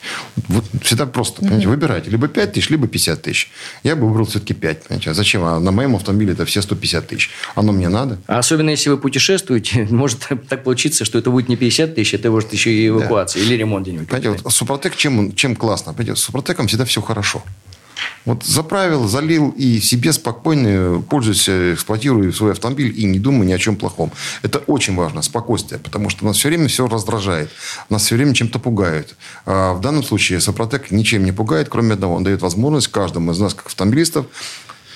Вот 0.49 0.65
всегда 0.83 1.07
просто. 1.07 1.43
Понимаете? 1.43 1.69
Выбирайте. 1.69 2.11
Либо 2.11 2.27
5 2.27 2.53
тысяч, 2.53 2.71
либо 2.71 2.89
50 2.89 3.23
тысяч. 3.23 3.51
Я 3.83 3.97
бы 3.97 4.09
выбрал 4.09 4.25
все-таки 4.25 4.55
5. 4.55 4.85
Понимаете? 4.85 5.11
А 5.11 5.15
зачем? 5.15 5.45
А 5.45 5.61
на 5.61 5.73
моем 5.73 5.95
автомобиле 5.95 6.33
это 6.33 6.47
все 6.47 6.63
150 6.63 7.07
тысяч. 7.07 7.31
Оно 7.55 7.73
мне 7.73 7.89
надо. 7.89 8.19
А 8.27 8.39
особенно, 8.39 8.71
если 8.71 8.89
вы 8.89 8.97
путешествуете, 8.97 9.85
может 9.91 10.27
так 10.49 10.65
получиться, 10.65 11.05
что 11.05 11.19
это 11.19 11.31
будет 11.31 11.49
не 11.49 11.57
50 11.57 11.95
тысяч, 11.95 12.15
это 12.15 12.31
может 12.31 12.53
еще 12.53 12.73
и 12.73 12.89
эвакуация 12.89 13.41
да. 13.41 13.47
или 13.47 13.57
ремонт 13.57 13.87
где-нибудь. 13.87 14.09
Понимаете, 14.09 14.43
вот 14.43 14.53
Супротек 14.53 14.97
чем, 14.97 15.35
чем 15.35 15.55
классно? 15.55 15.93
Понимаете, 15.93 16.21
с 16.21 16.25
Супротеком 16.25 16.67
всегда 16.67 16.87
все 16.87 17.03
хорошо. 17.03 17.43
Вот 18.25 18.45
заправил, 18.45 19.07
залил 19.07 19.51
и 19.57 19.79
себе 19.81 20.13
спокойно 20.13 21.03
пользуйся, 21.09 21.75
эксплуатируй 21.75 22.33
свой 22.33 22.53
автомобиль 22.53 22.93
и 22.97 23.05
не 23.05 23.19
думай 23.19 23.47
ни 23.47 23.53
о 23.53 23.59
чем 23.59 23.77
плохом. 23.77 24.13
Это 24.43 24.59
очень 24.59 24.97
важно, 24.97 25.23
спокойствие, 25.23 25.79
потому 25.79 26.11
что 26.11 26.25
нас 26.25 26.37
все 26.37 26.49
время 26.49 26.69
все 26.69 26.89
раздражает. 26.89 27.51
Нас 27.89 28.05
все 28.05 28.17
время 28.17 28.35
чем-то 28.35 28.59
пугают. 28.59 29.15
А 29.45 29.75
в 29.75 29.81
данном 29.81 30.03
случае 30.03 30.41
Сопротек 30.41 30.91
ничем 30.91 31.25
не 31.25 31.33
пугает, 31.33 31.69
кроме 31.69 31.95
одного. 31.95 32.15
Он 32.15 32.25
дает 32.25 32.43
возможность 32.43 32.89
каждому 32.89 33.33
из 33.33 33.39
нас, 33.39 33.55
как 33.55 33.67
автомобилистов, 33.67 34.27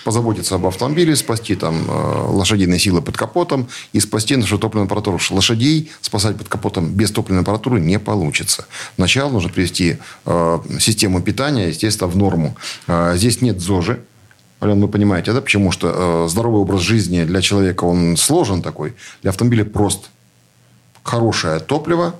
позаботиться 0.04 0.54
об 0.54 0.66
автомобиле, 0.66 1.16
спасти 1.16 1.54
там 1.54 1.84
э, 1.88 2.26
лошадиные 2.30 2.78
силы 2.78 3.02
под 3.02 3.16
капотом 3.16 3.68
и 3.92 4.00
спасти 4.00 4.36
нашу 4.36 4.58
топливную 4.58 4.86
аппаратуру. 4.86 5.18
Лошадей 5.30 5.90
спасать 6.00 6.36
под 6.36 6.48
капотом 6.48 6.90
без 6.90 7.10
топливной 7.10 7.42
аппаратуры 7.42 7.80
не 7.80 7.98
получится. 7.98 8.66
Сначала 8.96 9.30
нужно 9.30 9.50
привести 9.50 9.98
э, 10.26 10.58
систему 10.78 11.22
питания, 11.22 11.68
естественно, 11.68 12.08
в 12.08 12.16
норму. 12.16 12.56
Э, 12.86 13.14
здесь 13.16 13.42
нет 13.42 13.60
ЗОЖи, 13.60 14.00
Ален, 14.62 14.80
вы 14.80 14.88
понимаете, 14.88 15.32
да? 15.32 15.40
Почему? 15.40 15.72
Что 15.72 16.24
э, 16.24 16.28
здоровый 16.28 16.60
образ 16.60 16.82
жизни 16.82 17.24
для 17.24 17.40
человека, 17.40 17.84
он 17.84 18.16
сложен 18.16 18.60
такой. 18.60 18.94
Для 19.22 19.30
автомобиля 19.30 19.64
прост. 19.64 20.10
Хорошее 21.02 21.60
топливо, 21.60 22.14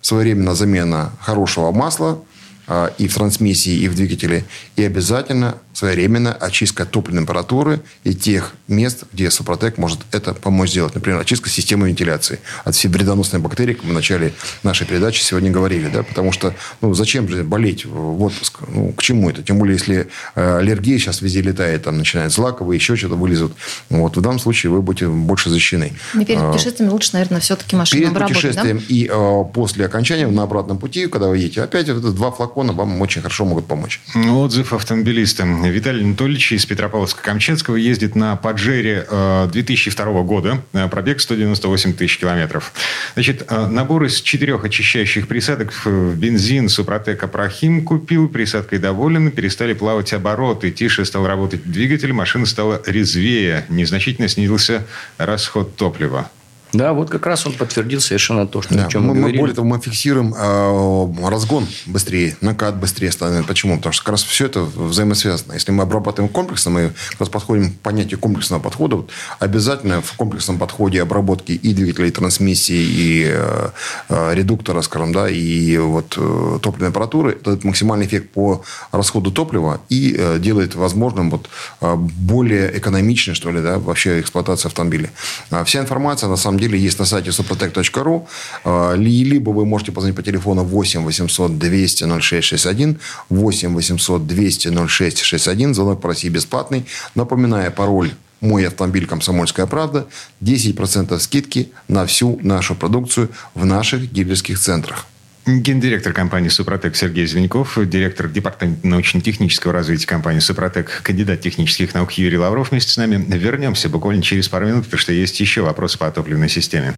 своевременная 0.00 0.54
замена 0.54 1.12
хорошего 1.20 1.70
масла 1.70 2.18
э, 2.66 2.90
и 2.98 3.06
в 3.06 3.14
трансмиссии, 3.14 3.78
и 3.78 3.88
в 3.88 3.94
двигателе. 3.94 4.44
И 4.74 4.82
обязательно 4.82 5.58
своевременная 5.76 6.32
очистка 6.32 6.86
топливной 6.86 7.24
аппаратуры 7.24 7.82
и 8.02 8.14
тех 8.14 8.54
мест, 8.66 9.04
где 9.12 9.30
Супротек 9.30 9.76
может 9.76 10.00
это 10.10 10.32
помочь 10.32 10.70
сделать. 10.70 10.94
Например, 10.94 11.20
очистка 11.20 11.50
системы 11.50 11.88
вентиляции 11.88 12.38
от 12.64 12.74
всех 12.74 12.92
вредоносных 12.92 13.42
бактерий, 13.42 13.74
как 13.74 13.84
мы 13.84 13.90
в 13.90 13.94
начале 13.94 14.32
нашей 14.62 14.86
передачи 14.86 15.20
сегодня 15.20 15.50
говорили. 15.50 15.90
Да? 15.92 16.02
Потому 16.02 16.32
что 16.32 16.54
ну, 16.80 16.94
зачем 16.94 17.28
же 17.28 17.44
болеть 17.44 17.84
в 17.84 18.22
отпуск? 18.22 18.60
Ну, 18.68 18.92
к 18.92 19.02
чему 19.02 19.28
это? 19.28 19.42
Тем 19.42 19.58
более, 19.58 19.74
если 19.74 20.08
э, 20.34 20.58
аллергия 20.58 20.98
сейчас 20.98 21.20
везде 21.20 21.42
летает, 21.42 21.84
там 21.84 21.98
начинается 21.98 22.40
злаковые, 22.40 22.78
еще 22.78 22.96
что-то 22.96 23.16
вылезут. 23.16 23.54
Вот, 23.90 24.16
в 24.16 24.20
данном 24.22 24.38
случае 24.38 24.70
вы 24.70 24.80
будете 24.80 25.08
больше 25.08 25.50
защищены. 25.50 25.92
Но 26.14 26.24
перед 26.24 26.40
а, 26.40 26.52
путешествием 26.52 26.90
лучше, 26.90 27.10
наверное, 27.12 27.40
все-таки 27.40 27.76
машину 27.76 28.00
Перед 28.00 28.18
путешествием 28.18 28.78
да? 28.78 28.84
и 28.88 29.10
э, 29.12 29.44
после 29.52 29.84
окончания 29.84 30.26
на 30.26 30.44
обратном 30.44 30.78
пути, 30.78 31.06
когда 31.06 31.28
вы 31.28 31.36
едете, 31.36 31.62
опять 31.62 31.90
вот 31.90 32.14
два 32.14 32.30
флакона 32.30 32.72
вам 32.72 32.98
очень 33.02 33.20
хорошо 33.20 33.44
могут 33.44 33.66
помочь. 33.66 34.00
Отзыв 34.14 34.72
автомобилиста. 34.72 35.44
Виталий 35.70 36.04
Анатольевич 36.04 36.52
из 36.52 36.66
Петропавловска-Камчатского 36.66 37.76
ездит 37.76 38.14
на 38.14 38.36
Паджере 38.36 39.06
2002 39.52 40.04
э, 40.04 40.22
года. 40.22 40.62
Э, 40.72 40.88
пробег 40.88 41.20
198 41.20 41.94
тысяч 41.94 42.18
километров. 42.18 42.72
Значит, 43.14 43.44
э, 43.48 43.66
набор 43.66 44.04
из 44.04 44.20
четырех 44.20 44.64
очищающих 44.64 45.28
присадок 45.28 45.72
в 45.84 46.14
бензин 46.16 46.68
Супротек 46.68 47.22
Апрахим 47.22 47.84
купил. 47.84 48.28
Присадкой 48.28 48.78
доволен. 48.78 49.30
Перестали 49.30 49.72
плавать 49.72 50.12
обороты. 50.12 50.70
Тише 50.70 51.04
стал 51.04 51.26
работать 51.26 51.62
двигатель. 51.64 52.12
Машина 52.12 52.46
стала 52.46 52.82
резвее. 52.86 53.64
Незначительно 53.68 54.28
снизился 54.28 54.86
расход 55.18 55.76
топлива. 55.76 56.30
Да, 56.76 56.92
вот 56.92 57.10
как 57.10 57.26
раз 57.26 57.46
он 57.46 57.52
подтвердил 57.54 58.00
совершенно 58.00 58.46
то, 58.46 58.62
что 58.62 58.74
да, 58.74 58.86
о 58.86 58.88
чем 58.88 59.02
мы, 59.02 59.14
мы 59.14 59.20
говорили. 59.20 59.40
Более 59.40 59.54
того, 59.54 59.66
мы 59.66 59.80
фиксируем 59.80 60.34
э, 60.34 61.28
разгон 61.28 61.66
быстрее, 61.86 62.36
накат 62.40 62.76
быстрее 62.76 63.10
становится. 63.10 63.48
Почему? 63.48 63.76
Потому 63.76 63.92
что 63.92 64.04
как 64.04 64.12
раз 64.12 64.22
все 64.22 64.46
это 64.46 64.60
взаимосвязано. 64.60 65.54
Если 65.54 65.72
мы 65.72 65.82
обрабатываем 65.82 66.32
комплексно, 66.32 66.70
мы 66.70 66.92
как 67.10 67.20
раз 67.20 67.28
подходим 67.28 67.72
к 67.72 67.80
понятию 67.80 68.20
комплексного 68.20 68.60
подхода. 68.60 68.96
Вот 68.96 69.10
обязательно 69.38 70.00
в 70.02 70.12
комплексном 70.14 70.58
подходе 70.58 71.02
обработки 71.02 71.52
и 71.52 71.72
двигателя, 71.72 72.08
и 72.08 72.10
трансмиссии, 72.10 72.74
и 72.74 73.26
э, 73.28 73.70
э, 74.08 74.34
редуктора, 74.34 74.82
скажем, 74.82 75.12
да, 75.12 75.28
и 75.28 75.78
вот 75.78 76.14
э, 76.16 76.58
топливной 76.62 76.90
аппаратуры, 76.90 77.32
это 77.32 77.52
дает 77.52 77.64
максимальный 77.64 78.06
эффект 78.06 78.30
по 78.30 78.62
расходу 78.92 79.30
топлива 79.30 79.80
и 79.88 80.14
э, 80.18 80.38
делает 80.38 80.74
возможным 80.74 81.30
вот, 81.30 81.48
э, 81.80 81.94
более 81.96 82.76
экономичной, 82.78 83.34
что 83.34 83.50
ли, 83.50 83.62
да, 83.62 83.78
вообще 83.78 84.20
эксплуатация 84.20 84.68
автомобиля. 84.68 85.10
А 85.50 85.64
вся 85.64 85.80
информация, 85.80 86.28
на 86.28 86.36
самом 86.36 86.58
деле, 86.58 86.65
деле 86.68 86.82
есть 86.82 86.98
на 86.98 87.04
сайте 87.04 87.30
suprotec.ru. 87.30 88.26
А, 88.64 88.94
либо 88.94 89.50
вы 89.50 89.64
можете 89.64 89.92
позвонить 89.92 90.16
по 90.16 90.22
телефону 90.22 90.64
8 90.64 91.04
800 91.04 91.58
200 91.58 92.04
0661, 92.20 92.98
8 93.28 93.74
800 93.74 94.26
200 94.26 94.88
0661. 94.88 95.74
Звонок 95.74 96.00
по 96.00 96.08
России 96.08 96.28
бесплатный. 96.28 96.86
Напоминаю, 97.14 97.72
пароль 97.72 98.12
«Мой 98.40 98.66
автомобиль. 98.66 99.06
Комсомольская 99.06 99.66
правда». 99.66 100.06
10% 100.42 101.18
скидки 101.18 101.70
на 101.88 102.06
всю 102.06 102.38
нашу 102.42 102.74
продукцию 102.74 103.30
в 103.54 103.64
наших 103.64 104.12
дилерских 104.12 104.58
центрах. 104.58 105.06
Гендиректор 105.46 106.12
компании 106.12 106.48
«Супротек» 106.48 106.96
Сергей 106.96 107.24
Звеньков, 107.24 107.78
директор 107.88 108.26
департамента 108.26 108.84
научно-технического 108.84 109.72
развития 109.72 110.08
компании 110.08 110.40
«Супротек», 110.40 111.02
кандидат 111.04 111.40
технических 111.40 111.94
наук 111.94 112.10
Юрий 112.14 112.36
Лавров 112.36 112.72
вместе 112.72 112.90
с 112.90 112.96
нами. 112.96 113.24
Вернемся 113.28 113.88
буквально 113.88 114.24
через 114.24 114.48
пару 114.48 114.66
минут, 114.66 114.86
потому 114.86 114.98
что 114.98 115.12
есть 115.12 115.38
еще 115.38 115.62
вопросы 115.62 115.98
по 115.98 116.10
топливной 116.10 116.48
системе. 116.48 116.96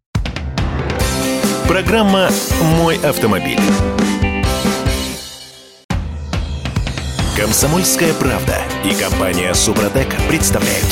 Программа 1.68 2.30
«Мой 2.78 2.96
автомобиль». 2.96 3.60
Комсомольская 7.36 8.14
правда 8.14 8.56
и 8.82 8.94
компания 8.94 9.52
«Супротек» 9.52 10.08
представляют. 10.26 10.86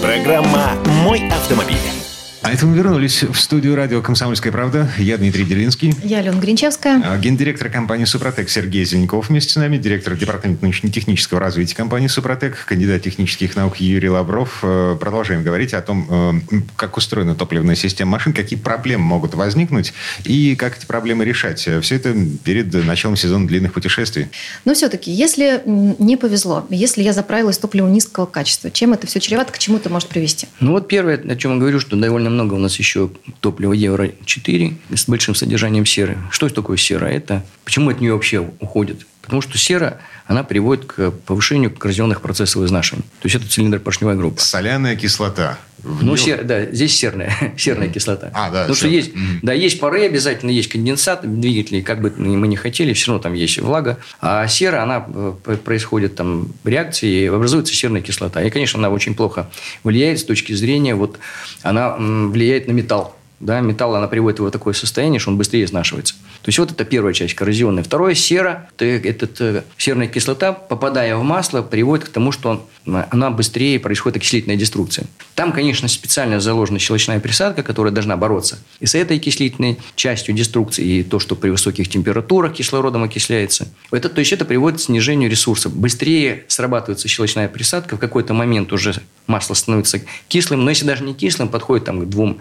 Программа 0.00 0.76
«Мой 1.02 1.28
автомобиль». 1.30 2.01
А 2.44 2.50
это 2.50 2.66
мы 2.66 2.76
вернулись 2.76 3.22
в 3.22 3.36
студию 3.36 3.76
радио 3.76 4.02
«Комсомольская 4.02 4.52
правда». 4.52 4.90
Я 4.98 5.16
Дмитрий 5.16 5.44
Делинский. 5.44 5.94
Я 6.02 6.18
Алена 6.18 6.40
Гринчевская. 6.40 7.00
А, 7.04 7.16
гендиректор 7.16 7.70
компании 7.70 8.04
«Супротек» 8.04 8.50
Сергей 8.50 8.84
Зеленков 8.84 9.28
вместе 9.28 9.52
с 9.52 9.56
нами. 9.56 9.78
Директор 9.78 10.16
департамента 10.16 10.64
научно-технического 10.64 11.38
развития 11.38 11.76
компании 11.76 12.08
«Супротек». 12.08 12.64
Кандидат 12.66 13.02
технических 13.02 13.54
наук 13.54 13.76
Юрий 13.76 14.08
Лавров. 14.08 14.58
Э, 14.64 14.96
продолжаем 14.98 15.44
говорить 15.44 15.72
о 15.72 15.82
том, 15.82 16.42
э, 16.50 16.56
как 16.74 16.96
устроена 16.96 17.36
топливная 17.36 17.76
система 17.76 18.10
машин, 18.10 18.32
какие 18.32 18.58
проблемы 18.58 19.04
могут 19.04 19.34
возникнуть 19.34 19.94
и 20.24 20.56
как 20.56 20.76
эти 20.76 20.84
проблемы 20.84 21.24
решать. 21.24 21.60
Все 21.60 21.94
это 21.94 22.12
перед 22.42 22.74
началом 22.74 23.14
сезона 23.14 23.46
длинных 23.46 23.72
путешествий. 23.72 24.26
Но 24.64 24.74
все-таки, 24.74 25.12
если 25.12 25.62
не 25.64 26.16
повезло, 26.16 26.66
если 26.70 27.04
я 27.04 27.12
заправилась 27.12 27.58
топливом 27.58 27.92
низкого 27.92 28.26
качества, 28.26 28.72
чем 28.72 28.94
это 28.94 29.06
все 29.06 29.20
чревато, 29.20 29.52
к 29.52 29.58
чему 29.60 29.76
это 29.76 29.88
может 29.90 30.08
привести? 30.08 30.48
Ну 30.58 30.72
вот 30.72 30.88
первое, 30.88 31.18
о 31.18 31.36
чем 31.36 31.52
я 31.52 31.58
говорю, 31.60 31.78
что 31.78 31.94
довольно 31.94 32.31
много 32.32 32.54
у 32.54 32.58
нас 32.58 32.78
еще 32.78 33.10
топлива 33.40 33.72
Евро-4 33.72 34.74
с 34.96 35.08
большим 35.08 35.34
содержанием 35.34 35.86
серы. 35.86 36.18
Что 36.30 36.48
такое 36.48 36.76
сера? 36.76 37.06
Это 37.06 37.44
почему 37.64 37.90
от 37.90 38.00
нее 38.00 38.14
вообще 38.14 38.40
уходят 38.60 39.06
Потому 39.22 39.40
что 39.40 39.56
сера, 39.56 40.00
она 40.26 40.42
приводит 40.42 40.84
к 40.84 41.12
повышению 41.12 41.70
коррозионных 41.70 42.20
процессов 42.20 42.64
изнашивания. 42.64 43.04
То 43.20 43.28
есть 43.28 43.36
это 43.36 43.48
цилиндр-поршневая 43.48 44.16
группа. 44.16 44.42
Соляная 44.42 44.96
кислота. 44.96 45.58
В 45.82 46.04
ну, 46.04 46.16
сер, 46.16 46.44
да, 46.44 46.66
здесь 46.66 46.96
серная, 46.96 47.32
серная 47.56 47.88
кислота. 47.88 48.30
А, 48.34 48.50
да, 48.50 48.60
Потому 48.60 48.76
что 48.76 48.88
есть, 48.88 49.10
mm-hmm. 49.10 49.38
да, 49.42 49.52
есть 49.52 49.80
пары 49.80 50.04
обязательно, 50.04 50.50
есть 50.50 50.68
конденсат 50.68 51.40
двигателей, 51.40 51.82
как 51.82 52.00
бы 52.00 52.12
мы 52.16 52.46
не 52.46 52.56
хотели, 52.56 52.92
все 52.92 53.08
равно 53.08 53.22
там 53.22 53.34
есть 53.34 53.58
влага. 53.58 53.98
А 54.20 54.46
сера, 54.46 54.82
она 54.82 55.04
э, 55.08 55.56
происходит 55.64 56.14
там 56.14 56.48
реакции, 56.64 57.26
образуется 57.28 57.74
серная 57.74 58.00
кислота. 58.00 58.42
И, 58.42 58.50
конечно, 58.50 58.78
она 58.78 58.90
очень 58.90 59.14
плохо 59.14 59.50
влияет 59.82 60.20
с 60.20 60.24
точки 60.24 60.52
зрения, 60.52 60.94
вот, 60.94 61.18
она 61.62 61.96
влияет 61.98 62.68
на 62.68 62.72
металл 62.72 63.16
да, 63.42 63.60
металл, 63.60 63.96
она 63.96 64.06
приводит 64.06 64.38
его 64.38 64.48
в 64.48 64.52
такое 64.52 64.72
состояние, 64.72 65.18
что 65.18 65.30
он 65.30 65.36
быстрее 65.36 65.64
изнашивается. 65.64 66.14
То 66.42 66.48
есть, 66.48 66.58
вот 66.60 66.70
это 66.70 66.84
первая 66.84 67.12
часть 67.12 67.34
коррозионная. 67.34 67.82
Второе, 67.82 68.14
сера, 68.14 68.70
это 68.78 69.64
серная 69.76 70.06
кислота, 70.06 70.52
попадая 70.52 71.16
в 71.16 71.24
масло, 71.24 71.62
приводит 71.62 72.06
к 72.06 72.08
тому, 72.08 72.30
что 72.30 72.68
она 72.84 73.30
быстрее 73.30 73.78
происходит 73.80 74.16
окислительная 74.16 74.56
деструкция. 74.56 75.06
Там, 75.34 75.52
конечно, 75.52 75.88
специально 75.88 76.40
заложена 76.40 76.78
щелочная 76.78 77.20
присадка, 77.20 77.62
которая 77.62 77.92
должна 77.92 78.16
бороться 78.16 78.58
и 78.80 78.86
с 78.86 78.94
этой 78.94 79.18
окислительной 79.18 79.78
частью 79.94 80.34
деструкции, 80.34 80.84
и 80.84 81.02
то, 81.02 81.18
что 81.18 81.36
при 81.36 81.50
высоких 81.50 81.88
температурах 81.88 82.54
кислородом 82.54 83.04
окисляется. 83.04 83.68
Это, 83.90 84.08
то 84.08 84.20
есть, 84.20 84.32
это 84.32 84.44
приводит 84.44 84.78
к 84.80 84.82
снижению 84.82 85.30
ресурса. 85.30 85.68
Быстрее 85.68 86.44
срабатывается 86.46 87.08
щелочная 87.08 87.48
присадка, 87.48 87.96
в 87.96 88.00
какой-то 88.00 88.34
момент 88.34 88.72
уже 88.72 88.94
масло 89.26 89.54
становится 89.54 90.00
кислым, 90.28 90.64
но 90.64 90.70
если 90.70 90.84
даже 90.84 91.04
не 91.04 91.14
кислым, 91.14 91.48
подходит 91.48 91.86
там, 91.86 92.00
к 92.00 92.08
двум 92.08 92.38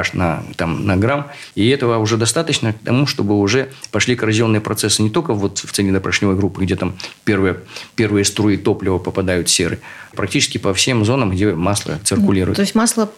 ливаж 0.00 0.12
на, 0.14 0.42
там, 0.56 0.86
на 0.86 0.96
грамм, 0.96 1.26
и 1.54 1.68
этого 1.68 1.98
уже 1.98 2.16
достаточно 2.16 2.72
к 2.72 2.78
тому, 2.78 3.06
чтобы 3.06 3.38
уже 3.38 3.68
пошли 3.90 4.16
коррозионные 4.16 4.60
процессы 4.60 5.02
не 5.02 5.10
только 5.10 5.34
вот 5.34 5.58
в 5.58 5.72
цилиндропоршневой 5.72 6.36
группе, 6.36 6.62
где 6.64 6.76
там 6.76 6.94
первые, 7.24 7.56
первые 7.94 8.24
струи 8.24 8.56
топлива 8.56 8.98
попадают 8.98 9.48
серы, 9.48 9.78
практически 10.14 10.58
по 10.58 10.72
всем 10.74 11.04
зонам, 11.04 11.30
где 11.30 11.54
масло 11.54 11.98
циркулирует. 12.04 12.56
То 12.56 12.62
есть 12.62 12.74
масло 12.74 13.10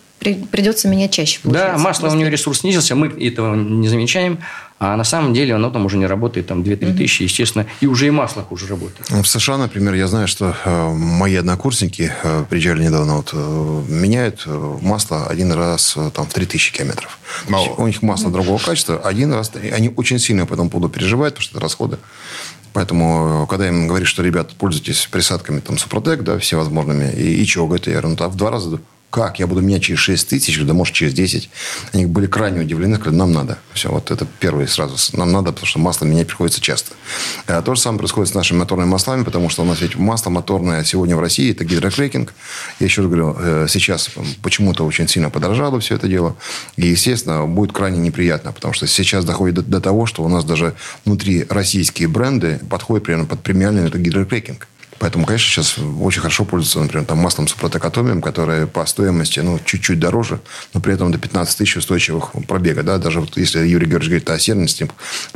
придется 0.50 0.88
менять 0.88 1.12
чаще. 1.12 1.40
Да, 1.44 1.76
масло 1.78 2.08
у 2.08 2.14
него 2.14 2.28
ресурс 2.28 2.60
снизился, 2.60 2.94
мы 2.94 3.08
этого 3.08 3.54
не 3.54 3.88
замечаем, 3.88 4.38
а 4.84 4.96
на 4.96 5.04
самом 5.04 5.32
деле 5.32 5.54
оно 5.54 5.70
там 5.70 5.86
уже 5.86 5.96
не 5.96 6.06
работает, 6.06 6.48
там 6.48 6.62
2-3 6.62 6.88
угу. 6.88 6.98
тысячи, 6.98 7.22
естественно, 7.22 7.66
и 7.80 7.86
уже 7.86 8.08
и 8.08 8.10
масло 8.10 8.42
хуже 8.42 8.66
работает. 8.66 9.08
В 9.10 9.24
США, 9.24 9.56
например, 9.56 9.94
я 9.94 10.08
знаю, 10.08 10.26
что 10.26 10.56
э, 10.64 10.90
мои 10.92 11.36
однокурсники 11.36 12.12
э, 12.22 12.44
приезжали 12.50 12.82
недавно, 12.82 13.18
вот, 13.18 13.30
э, 13.32 13.82
меняют 13.88 14.44
масло 14.80 15.28
один 15.28 15.52
раз 15.52 15.96
там, 16.14 16.26
в 16.26 16.32
3000 16.34 16.72
километров. 16.72 17.20
Мало. 17.48 17.68
У 17.76 17.86
них 17.86 18.02
масло 18.02 18.32
другого 18.32 18.58
качества, 18.58 18.98
один 18.98 19.32
раз, 19.32 19.52
они 19.72 19.92
очень 19.94 20.18
сильно 20.18 20.46
по 20.46 20.54
этому 20.54 20.68
поводу 20.68 20.92
переживают, 20.92 21.34
потому 21.34 21.44
что 21.44 21.58
это 21.58 21.62
расходы. 21.62 21.98
Поэтому, 22.72 23.46
когда 23.48 23.68
им 23.68 23.86
говоришь, 23.86 24.08
что, 24.08 24.24
ребята, 24.24 24.54
пользуйтесь 24.58 25.06
присадками 25.10 25.60
там, 25.60 25.78
Супротек, 25.78 26.22
да, 26.22 26.38
всевозможными, 26.38 27.12
и, 27.12 27.40
и 27.40 27.46
чего, 27.46 27.66
говорит, 27.66 27.86
я 27.86 27.92
говорю, 27.92 28.08
ну, 28.08 28.16
так 28.16 28.30
в 28.30 28.36
два 28.36 28.50
раза 28.50 28.80
как 29.12 29.38
я 29.38 29.46
буду 29.46 29.60
менять 29.60 29.82
через 29.82 30.00
6 30.00 30.26
тысяч, 30.26 30.58
да 30.64 30.72
может 30.72 30.94
через 30.94 31.12
10. 31.12 31.50
Они 31.92 32.06
были 32.06 32.26
крайне 32.26 32.60
удивлены, 32.60 32.96
сказали, 32.96 33.18
нам 33.18 33.32
надо. 33.32 33.58
Все, 33.74 33.90
вот 33.90 34.10
это 34.10 34.26
первый 34.40 34.66
сразу. 34.66 34.96
Нам 35.14 35.30
надо, 35.30 35.52
потому 35.52 35.66
что 35.66 35.78
масло 35.78 36.06
менять 36.06 36.28
приходится 36.28 36.62
часто. 36.62 36.94
А 37.46 37.60
то 37.60 37.74
же 37.74 37.80
самое 37.80 37.98
происходит 37.98 38.30
с 38.30 38.34
нашими 38.34 38.58
моторными 38.58 38.88
маслами, 38.88 39.22
потому 39.22 39.50
что 39.50 39.62
у 39.62 39.66
нас 39.66 39.82
ведь 39.82 39.96
масло 39.96 40.30
моторное 40.30 40.82
сегодня 40.82 41.14
в 41.14 41.20
России, 41.20 41.52
это 41.52 41.62
гидрокрекинг. 41.66 42.32
Я 42.80 42.86
еще 42.86 43.02
раз 43.02 43.10
говорю, 43.10 43.36
э, 43.38 43.66
сейчас 43.68 44.08
почему-то 44.42 44.86
очень 44.86 45.06
сильно 45.06 45.28
подорожало 45.28 45.78
все 45.80 45.96
это 45.96 46.08
дело. 46.08 46.34
И, 46.76 46.86
естественно, 46.86 47.44
будет 47.44 47.74
крайне 47.74 47.98
неприятно, 47.98 48.52
потому 48.52 48.72
что 48.72 48.86
сейчас 48.86 49.26
доходит 49.26 49.56
до, 49.56 49.62
до 49.62 49.80
того, 49.82 50.06
что 50.06 50.22
у 50.22 50.28
нас 50.28 50.42
даже 50.42 50.74
внутри 51.04 51.44
российские 51.50 52.08
бренды 52.08 52.60
подходят 52.70 53.04
примерно 53.04 53.26
под 53.26 53.42
премиальный 53.42 53.86
это 53.86 53.98
гидрокрекинг. 53.98 54.66
Поэтому, 55.02 55.26
конечно, 55.26 55.48
сейчас 55.50 55.78
очень 56.00 56.20
хорошо 56.20 56.44
пользуются, 56.44 56.78
например, 56.78 57.04
там, 57.04 57.18
маслом 57.18 57.48
супротекатомием, 57.48 58.22
которое 58.22 58.68
по 58.68 58.86
стоимости 58.86 59.40
ну, 59.40 59.58
чуть-чуть 59.64 59.98
дороже, 59.98 60.38
но 60.74 60.80
при 60.80 60.94
этом 60.94 61.10
до 61.10 61.18
15 61.18 61.58
тысяч 61.58 61.76
устойчивых 61.76 62.30
пробега. 62.46 62.84
Да? 62.84 62.98
Даже 62.98 63.18
вот 63.20 63.36
если 63.36 63.66
Юрий 63.66 63.86
Георгиевич 63.86 64.06
говорит 64.06 64.30
о 64.30 64.38
серности 64.38 64.88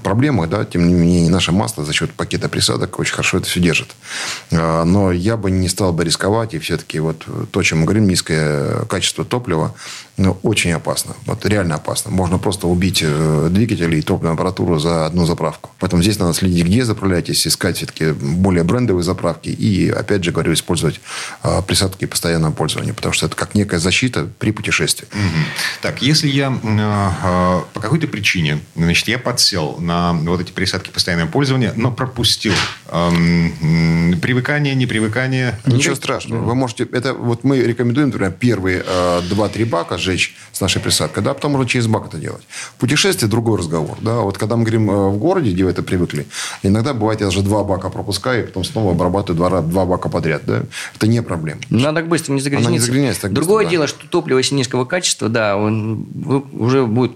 проблемах, 0.04 0.48
да, 0.50 0.64
тем 0.64 0.86
не 0.86 0.94
менее, 0.94 1.32
наше 1.32 1.50
масло 1.50 1.84
за 1.84 1.92
счет 1.92 2.12
пакета 2.12 2.48
присадок 2.48 3.00
очень 3.00 3.14
хорошо 3.14 3.38
это 3.38 3.48
все 3.48 3.58
держит. 3.58 3.88
А, 4.52 4.84
но 4.84 5.10
я 5.10 5.36
бы 5.36 5.50
не 5.50 5.68
стал 5.68 5.92
бы 5.92 6.04
рисковать, 6.04 6.54
и 6.54 6.60
все-таки 6.60 7.00
вот 7.00 7.26
то, 7.50 7.62
чем 7.64 7.80
мы 7.80 7.86
говорим, 7.86 8.06
низкое 8.06 8.84
качество 8.84 9.24
топлива, 9.24 9.74
ну, 10.16 10.38
очень 10.42 10.72
опасно. 10.72 11.14
Вот 11.26 11.44
реально 11.44 11.74
опасно. 11.74 12.10
Можно 12.10 12.38
просто 12.38 12.66
убить 12.68 13.00
э, 13.02 13.48
двигатель 13.50 13.94
и 13.94 14.00
топливную 14.00 14.34
аппаратуру 14.34 14.78
за 14.78 15.04
одну 15.04 15.26
заправку. 15.26 15.70
Поэтому 15.78 16.02
здесь 16.02 16.18
надо 16.18 16.32
следить, 16.32 16.64
где 16.64 16.84
заправляетесь, 16.84 17.46
искать 17.46 17.76
все-таки 17.76 18.12
более 18.12 18.64
брендовые 18.64 19.02
заправки 19.02 19.50
и, 19.50 19.90
опять 19.90 20.24
же 20.24 20.32
говорю, 20.32 20.54
использовать 20.54 21.00
э, 21.42 21.60
присадки 21.66 22.06
постоянного 22.06 22.52
пользования, 22.52 22.94
потому 22.94 23.12
что 23.12 23.26
это 23.26 23.36
как 23.36 23.54
некая 23.54 23.78
защита 23.78 24.26
при 24.38 24.52
путешествии. 24.52 25.06
Угу. 25.12 25.44
Так, 25.82 26.00
если 26.00 26.28
я 26.28 26.50
э, 26.62 27.60
по 27.74 27.80
какой-то 27.80 28.06
причине, 28.06 28.60
значит, 28.74 29.08
я 29.08 29.18
подсел 29.18 29.76
на 29.78 30.14
вот 30.14 30.40
эти 30.40 30.50
присадки 30.50 30.90
постоянного 30.90 31.28
пользования, 31.28 31.74
но 31.76 31.92
пропустил 31.92 32.54
э, 32.88 34.16
привыкание, 34.20 34.74
непривыкание. 34.74 35.58
Ничего 35.66 35.94
страшного. 35.94 36.42
Вы 36.42 36.54
можете, 36.54 36.84
это 36.92 37.14
вот 37.14 37.44
мы 37.44 37.58
рекомендуем, 37.60 38.08
например, 38.08 38.32
первые 38.32 38.84
э, 38.86 39.20
2-3 39.30 39.64
бака 39.66 39.98
сжечь 39.98 40.36
с 40.52 40.60
нашей 40.60 40.80
присадкой, 40.80 41.22
да, 41.22 41.34
потом 41.34 41.52
можно 41.52 41.68
через 41.68 41.86
бак 41.86 42.06
это 42.06 42.18
делать. 42.18 42.42
В 42.48 42.74
путешествии 42.74 43.26
другой 43.26 43.58
разговор, 43.58 43.98
да, 44.00 44.16
вот 44.16 44.38
когда 44.38 44.56
мы 44.56 44.62
говорим 44.62 44.90
э, 44.90 45.08
в 45.08 45.18
городе, 45.18 45.52
где 45.52 45.64
вы 45.64 45.70
это 45.70 45.82
привыкли, 45.82 46.26
иногда 46.62 46.94
бывает, 46.94 47.20
я 47.20 47.26
даже 47.26 47.42
два 47.42 47.64
бака 47.64 47.90
пропускаю, 47.90 48.44
и 48.44 48.46
потом 48.46 48.64
снова 48.64 48.92
обрабатываю 48.92 49.36
два, 49.36 49.60
два 49.62 49.84
бака 49.84 50.08
подряд, 50.08 50.42
да, 50.46 50.62
это 50.94 51.06
не 51.06 51.22
проблема. 51.22 51.60
Надо 51.70 52.02
быстро 52.02 52.32
не 52.32 52.40
загрязниться. 52.40 52.68
Она 52.68 52.78
не 52.78 52.80
загрязняется 52.80 53.22
так 53.22 53.32
Другое 53.32 53.64
быстро, 53.64 53.70
дело, 53.70 53.84
да. 53.84 53.88
что 53.88 54.08
топливо, 54.08 54.38
если 54.38 54.54
низкого 54.54 54.84
качества, 54.84 55.28
да, 55.28 55.56
он 55.56 56.06
уже 56.52 56.86
будет 56.86 57.12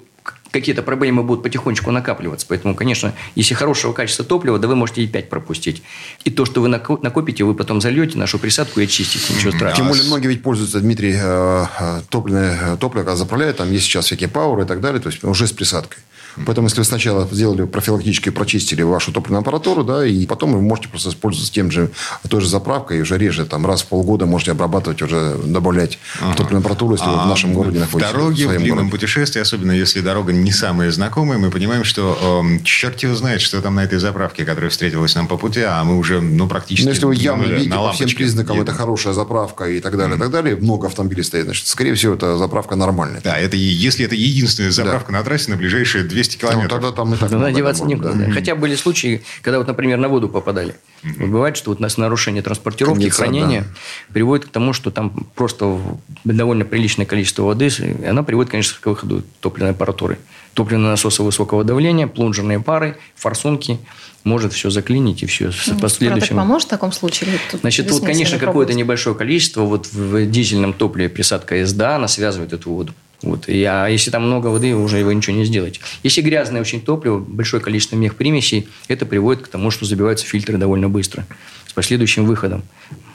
какие-то 0.51 0.83
проблемы 0.83 1.23
будут 1.23 1.43
потихонечку 1.43 1.91
накапливаться. 1.91 2.47
Поэтому, 2.49 2.75
конечно, 2.75 3.15
если 3.35 3.55
хорошего 3.55 3.93
качества 3.93 4.25
топлива, 4.25 4.59
да 4.59 4.69
вы 4.69 4.77
можете 4.77 5.03
и 5.03 5.07
5 5.07 5.29
пропустить. 5.29 5.83
И 6.25 6.31
то, 6.31 6.45
что 6.45 6.61
вы 6.61 6.69
накопите, 6.69 7.45
вы 7.45 7.55
потом 7.55 7.81
зальете 7.81 8.19
нашу 8.19 8.39
присадку 8.39 8.81
и 8.81 8.85
очистите. 8.85 9.33
Ничего 9.35 9.53
страшного. 9.53 9.77
Тем 9.77 9.89
более, 9.89 10.05
многие 10.05 10.29
ведь 10.29 10.43
пользуются, 10.43 10.81
Дмитрий, 10.81 11.15
э, 11.17 11.65
э, 11.79 12.01
топливное 12.09 12.77
топливо, 12.77 13.05
когда 13.05 13.17
заправляют, 13.17 13.59
там 13.59 13.71
есть 13.71 13.85
сейчас 13.85 14.07
всякие 14.07 14.29
пауэры 14.29 14.65
и 14.65 14.67
так 14.67 14.81
далее, 14.81 15.01
то 15.01 15.09
есть 15.09 15.23
уже 15.25 15.47
с 15.47 15.53
присадкой. 15.53 15.99
Поэтому, 16.47 16.67
если 16.69 16.81
вы 16.81 16.85
сначала 16.85 17.29
сделали 17.31 17.65
профилактически, 17.65 18.31
прочистили 18.31 18.83
вашу 18.83 19.13
топливную 19.13 19.41
аппаратуру, 19.41 19.85
да, 19.85 20.07
и 20.07 20.27
потом 20.27 20.53
вы 20.53 20.61
можете 20.61 20.89
просто 20.89 21.11
использоваться 21.11 21.53
тем 21.53 21.71
же, 21.71 21.91
той 22.29 22.41
же 22.41 22.49
заправкой, 22.49 22.99
и 22.99 23.01
уже 23.01 23.19
реже, 23.19 23.45
там, 23.45 23.67
раз 23.67 23.83
в 23.83 23.87
полгода 23.87 24.27
можете 24.27 24.53
обрабатывать, 24.53 25.03
уже 25.03 25.37
добавлять 25.45 25.99
ага. 26.21 26.35
топливную 26.37 26.61
аппаратуру, 26.61 26.93
если 26.95 27.07
а 27.07 27.13
вы 27.13 27.23
в 27.25 27.27
нашем 27.27 27.53
городе 27.53 27.79
находитесь. 27.79 28.11
В 28.11 28.13
дороге, 28.13 28.47
в, 28.47 28.51
в 28.51 28.59
длинном 28.59 28.77
городе. 28.77 28.91
путешествии, 28.91 29.41
особенно 29.41 29.73
если 29.73 30.01
дорога 30.01 30.33
не 30.33 30.53
самая 30.53 30.91
знакомая, 30.91 31.39
мы 31.39 31.51
понимаем, 31.51 31.85
что 31.85 32.43
э, 32.45 32.63
черт 32.65 33.01
его 33.01 33.15
знает, 33.15 33.41
что 33.41 33.61
там 33.61 33.75
на 33.75 33.85
этой 33.85 33.99
заправке, 33.99 34.45
которая 34.45 34.71
встретилась 34.71 35.15
нам 35.15 35.27
по 35.27 35.37
пути, 35.37 35.61
а 35.61 35.83
мы 35.85 35.99
уже, 35.99 36.21
ну, 36.21 36.49
практически... 36.49 36.87
Но 36.87 36.91
если 36.91 37.07
вы 37.07 37.15
явно 37.15 37.45
видите 37.45 37.71
по 37.71 37.93
всем 37.93 38.09
признакам, 38.09 38.57
едем. 38.57 38.69
это 38.69 38.73
хорошая 38.73 39.13
заправка 39.13 39.65
и 39.69 39.81
так 39.81 39.97
далее, 39.97 40.15
mm. 40.15 40.19
и 40.19 40.21
так 40.21 40.31
далее, 40.31 40.57
много 40.57 40.87
автомобилей 40.87 41.23
стоит, 41.23 41.45
значит, 41.45 41.67
скорее 41.67 41.95
всего, 41.95 42.15
это 42.15 42.37
заправка 42.37 42.77
нормальная. 42.77 43.21
Да, 43.23 43.39
это 43.39 43.57
если 43.57 44.05
это 44.05 44.15
единственная 44.15 44.71
заправка 44.71 45.13
да. 45.13 45.19
на 45.19 45.25
трассе 45.25 45.51
на 45.51 45.57
ближайшие 45.57 46.05
200 46.05 46.30
километров. 46.37 46.65
Ну, 46.65 46.69
тогда 46.69 46.93
там 46.93 47.15
и 47.15 47.17
так 47.17 47.31
Туда 47.31 47.53
деваться 47.53 47.85
некуда. 47.85 48.13
Да. 48.15 48.31
Хотя 48.33 48.55
были 48.55 48.75
случаи, 48.75 49.23
когда 49.43 49.59
вот, 49.59 49.67
например, 49.67 49.99
на 49.99 50.09
воду 50.09 50.29
попадали. 50.29 50.75
Вот 51.03 51.29
бывает, 51.29 51.57
что 51.57 51.71
вот 51.71 51.79
у 51.79 51.83
нас 51.83 51.97
нарушение 51.97 52.43
транспортировки, 52.43 53.01
Кондица, 53.01 53.23
хранения 53.23 53.63
да. 53.63 54.13
приводит 54.13 54.47
к 54.47 54.49
тому, 54.51 54.73
что 54.73 54.91
там 54.91 55.27
просто 55.35 55.79
довольно 56.25 56.65
приличное 56.65 57.07
количество 57.07 57.45
воды, 57.45 57.69
и 57.69 58.05
она 58.05 58.23
приводит, 58.23 58.51
конечно, 58.51 58.77
к 58.81 58.87
выходу 58.87 59.23
топливной 59.41 59.71
аппаратуры. 59.73 60.19
Топливные 60.55 60.91
насосы 60.91 61.23
высокого 61.23 61.65
давления, 61.65 62.07
плунжерные 62.07 62.61
пары, 62.61 62.99
форсунки. 63.17 63.79
Может 64.23 64.53
все 64.53 64.69
заклинить 64.69 65.23
и 65.23 65.27
все 65.27 65.51
с 65.51 65.69
ну, 65.69 65.79
последующим... 65.79 66.37
поможет 66.37 66.69
в 66.69 66.71
таком 66.71 66.93
случае? 66.93 67.39
Тут 67.51 67.61
Значит, 67.61 67.91
вот, 67.91 68.05
конечно, 68.05 68.39
какое-то 68.39 68.75
небольшое 68.75 69.17
количество 69.17 69.63
вот 69.63 69.87
в 69.93 70.27
дизельном 70.27 70.75
топливе 70.75 71.09
присадка 71.09 71.65
СДА, 71.65 71.97
она 71.97 72.07
связывает 72.07 72.53
эту 72.53 72.71
воду. 72.71 72.93
Вот. 73.23 73.49
И, 73.49 73.63
а 73.65 73.87
если 73.89 74.11
там 74.11 74.25
много 74.25 74.47
воды, 74.47 74.75
уже 74.75 74.99
его 74.99 75.13
ничего 75.13 75.37
не 75.37 75.45
сделать. 75.45 75.81
Если 76.03 76.23
грязное 76.23 76.61
очень 76.61 76.81
топливо, 76.81 77.19
большое 77.19 77.63
количество 77.63 77.97
мех-примесей, 77.97 78.69
это 78.89 79.05
приводит 79.05 79.45
к 79.45 79.49
тому, 79.49 79.71
что 79.71 79.85
забиваются 79.85 80.27
фильтры 80.27 80.57
довольно 80.57 80.89
быстро 80.89 81.27
с 81.67 81.73
последующим 81.73 82.25
выходом. 82.25 82.63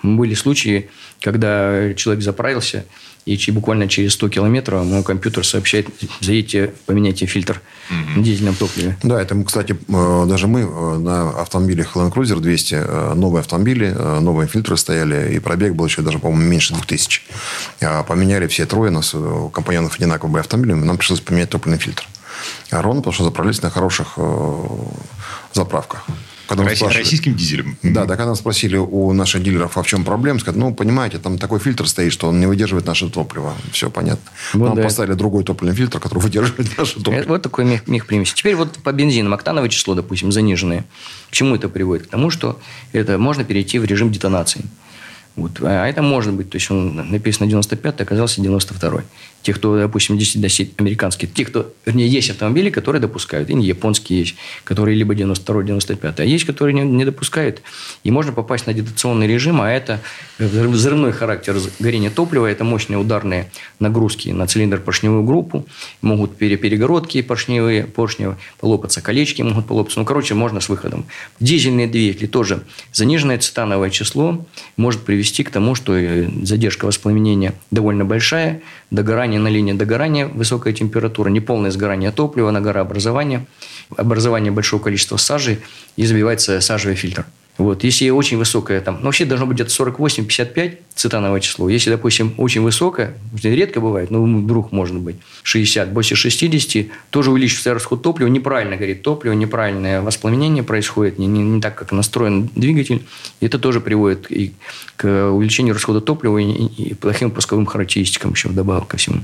Были 0.04 0.34
случаи, 0.36 0.90
когда 1.22 1.94
человек 1.96 2.24
заправился, 2.24 2.86
и 3.26 3.52
буквально 3.52 3.88
через 3.88 4.14
100 4.14 4.30
километров 4.30 4.86
мой 4.86 5.04
компьютер 5.04 5.46
сообщает, 5.46 5.88
заедьте, 6.22 6.74
поменяйте 6.86 7.26
фильтр 7.26 7.60
угу. 7.90 8.20
на 8.20 8.24
дизельном 8.24 8.56
топливе. 8.56 8.98
Да, 9.02 9.20
это, 9.20 9.42
кстати, 9.44 9.76
э, 9.88 10.26
даже 10.28 10.48
мы 10.48 10.62
э, 10.62 10.98
на 11.00 11.42
автомобилях 11.42 11.96
Land 11.96 12.14
Cruiser 12.14 12.40
200, 12.40 12.76
э, 12.76 13.14
новые 13.16 13.40
автомобили, 13.40 13.90
новые 14.22 14.48
фильтры 14.48 14.78
стояли, 14.78 15.34
и 15.34 15.40
пробег 15.40 15.74
был 15.74 15.86
еще 15.86 16.04
даже, 16.04 16.20
по-моему, 16.20 16.48
меньше 16.48 16.76
2000. 16.76 17.22
А 17.82 18.04
поменяли 18.04 18.46
все 18.46 18.68
трое, 18.68 18.92
нас 18.92 19.16
компаньонов 19.52 19.96
одинаково 19.96 20.30
были 20.30 20.42
автомобили, 20.42 20.74
нам 20.74 20.98
пришлось 20.98 21.20
поменять 21.20 21.50
топливный 21.50 21.80
фильтр. 21.80 22.06
А 22.70 22.82
ровно 22.84 23.02
потому 23.02 23.14
что 23.14 23.24
заправлялись 23.24 23.62
на 23.64 23.72
хороших 23.72 24.20
заправках. 25.54 26.06
Когда 26.48 26.64
Росси- 26.64 26.78
спрашивали, 26.78 27.04
российским 27.04 27.36
дизелем. 27.36 27.78
Да, 27.82 28.06
так 28.06 28.18
когда 28.18 28.36
спросили 28.36 28.78
у 28.78 29.12
наших 29.14 29.44
дилеров, 29.44 29.78
а 29.78 29.84
в 29.84 29.88
чем 29.88 30.04
проблема, 30.04 30.40
сказали, 30.40 30.60
ну, 30.62 30.74
понимаете, 30.74 31.18
там 31.18 31.38
такой 31.38 31.60
фильтр 31.60 31.88
стоит, 31.88 32.14
что 32.14 32.28
он 32.28 32.40
не 32.40 32.46
выдерживает 32.46 32.86
наше 32.86 33.10
топливо. 33.10 33.56
Все 33.72 33.90
понятно. 33.90 34.30
Вот 34.54 34.68
Нам 34.68 34.76
да. 34.76 34.84
поставили 34.84 35.14
другой 35.16 35.44
топливный 35.44 35.76
фильтр, 35.76 36.00
который 36.00 36.20
выдерживает 36.20 36.78
наше 36.78 36.96
топливо. 36.96 37.20
Это 37.22 37.30
вот 37.30 37.42
такой 37.42 37.66
мех, 37.66 37.88
мех 37.88 38.06
примеси. 38.06 38.34
Теперь 38.36 38.56
вот 38.56 38.78
по 38.80 38.92
бензинам 38.92 39.34
октановое 39.34 39.70
число, 39.70 39.96
допустим, 39.96 40.32
заниженное. 40.32 40.86
К 41.30 41.32
чему 41.32 41.56
это 41.56 41.70
приводит? 41.70 42.08
К 42.08 42.10
тому, 42.10 42.30
что 42.30 42.60
это 42.92 43.18
можно 43.18 43.44
перейти 43.44 43.80
в 43.80 43.86
режим 43.86 44.12
детонации. 44.12 44.66
Вот. 45.36 45.60
А 45.62 45.88
это 45.88 46.02
может 46.02 46.34
быть. 46.34 46.50
То 46.50 46.58
есть, 46.58 46.72
он 46.72 46.96
написано 47.12 47.48
95 47.48 48.02
оказался 48.02 48.42
92 48.42 49.04
те, 49.46 49.54
кто, 49.54 49.78
допустим, 49.78 50.18
действительно 50.18 50.74
американские, 50.80 51.30
те, 51.32 51.46
кто, 51.46 51.72
вернее, 51.86 52.08
есть 52.08 52.32
автомобили, 52.32 52.72
которые 52.72 53.00
допускают, 53.00 53.48
и 53.52 53.54
японские 53.54 54.20
есть, 54.22 54.36
которые 54.64 54.96
либо 54.96 55.14
92-95, 55.14 56.16
а 56.18 56.24
есть, 56.24 56.46
которые 56.46 56.74
не, 56.74 56.82
не 56.82 57.06
допускают. 57.06 57.62
И 58.04 58.10
можно 58.10 58.32
попасть 58.32 58.66
на 58.66 58.74
детонационный 58.74 59.28
режим, 59.28 59.62
а 59.62 59.70
это 59.70 60.02
взрывной 60.40 61.12
характер 61.12 61.58
горения 61.78 62.10
топлива, 62.10 62.48
это 62.48 62.64
мощные 62.64 62.98
ударные 62.98 63.52
нагрузки 63.80 64.30
на 64.30 64.48
цилиндр 64.48 64.80
поршневую 64.80 65.22
группу, 65.24 65.68
могут 66.02 66.38
перегородки 66.38 67.22
поршневые, 67.22 67.84
поршни 67.84 68.36
полопаться, 68.60 69.00
колечки 69.02 69.44
могут 69.44 69.68
полопаться. 69.68 70.00
Ну, 70.00 70.06
короче, 70.06 70.34
можно 70.34 70.60
с 70.60 70.70
выходом. 70.70 71.06
Дизельные 71.40 71.86
двигатели 71.86 72.26
тоже 72.26 72.64
заниженное 72.94 73.38
цитановое 73.38 73.92
число 73.92 74.44
может 74.76 75.02
привести 75.02 75.25
к 75.44 75.50
тому, 75.50 75.76
что 75.76 75.96
э, 75.96 76.28
задержка 76.44 76.86
воспламенения 76.86 77.54
довольно 77.72 78.06
большая, 78.06 78.62
догорание 78.92 79.40
на 79.40 79.48
линии 79.48 79.74
догорания, 79.74 80.28
высокая 80.28 80.74
температура, 80.74 81.30
неполное 81.30 81.72
сгорание 81.72 82.12
топлива, 82.12 82.52
нагорообразование, 82.52 83.46
образование 83.96 84.52
большого 84.52 84.82
количества 84.82 85.18
сажи 85.18 85.60
и 85.96 86.06
забивается 86.06 86.62
сажевый 86.62 86.96
фильтр. 86.96 87.26
Вот. 87.58 87.86
Если 87.86 88.10
очень 88.10 88.38
высокое, 88.38 88.82
там, 88.82 88.98
ну, 89.00 89.06
вообще 89.06 89.24
должно 89.24 89.46
быть 89.46 89.56
где-то 89.56 89.72
48-55 89.72 90.78
цитановое 90.94 91.40
число. 91.40 91.70
Если, 91.70 91.90
допустим, 91.90 92.34
очень 92.38 92.62
высокое, 92.62 93.14
редко 93.44 93.80
бывает, 93.80 94.12
но 94.12 94.24
вдруг 94.24 94.74
может 94.74 94.96
быть 94.96 95.16
60, 95.44 95.92
больше 95.94 96.16
60, 96.16 96.88
тоже 97.12 97.32
увеличивается 97.32 97.74
расход 97.74 98.02
топлива, 98.02 98.28
неправильно 98.28 98.76
горит 98.76 99.04
топливо, 99.04 99.34
неправильное 99.34 100.02
воспламенение 100.02 100.64
происходит, 100.64 101.18
не, 101.18 101.28
не, 101.28 101.42
не 101.42 101.62
так, 101.62 101.76
как 101.76 101.94
настроен 101.94 102.50
двигатель. 102.56 103.06
И 103.40 103.46
это 103.46 103.58
тоже 103.58 103.80
приводит 103.80 104.30
и 104.30 104.54
к 104.98 105.32
увеличению 105.32 105.76
расхода 105.76 106.02
топлива 106.02 106.38
и, 106.38 106.52
и 106.52 106.94
плохим 106.94 107.32
пусковым 107.32 107.66
характеристикам 107.66 108.32
еще 108.32 108.50
вдобавок 108.50 108.88
ко 108.88 108.98
всему. 108.98 109.22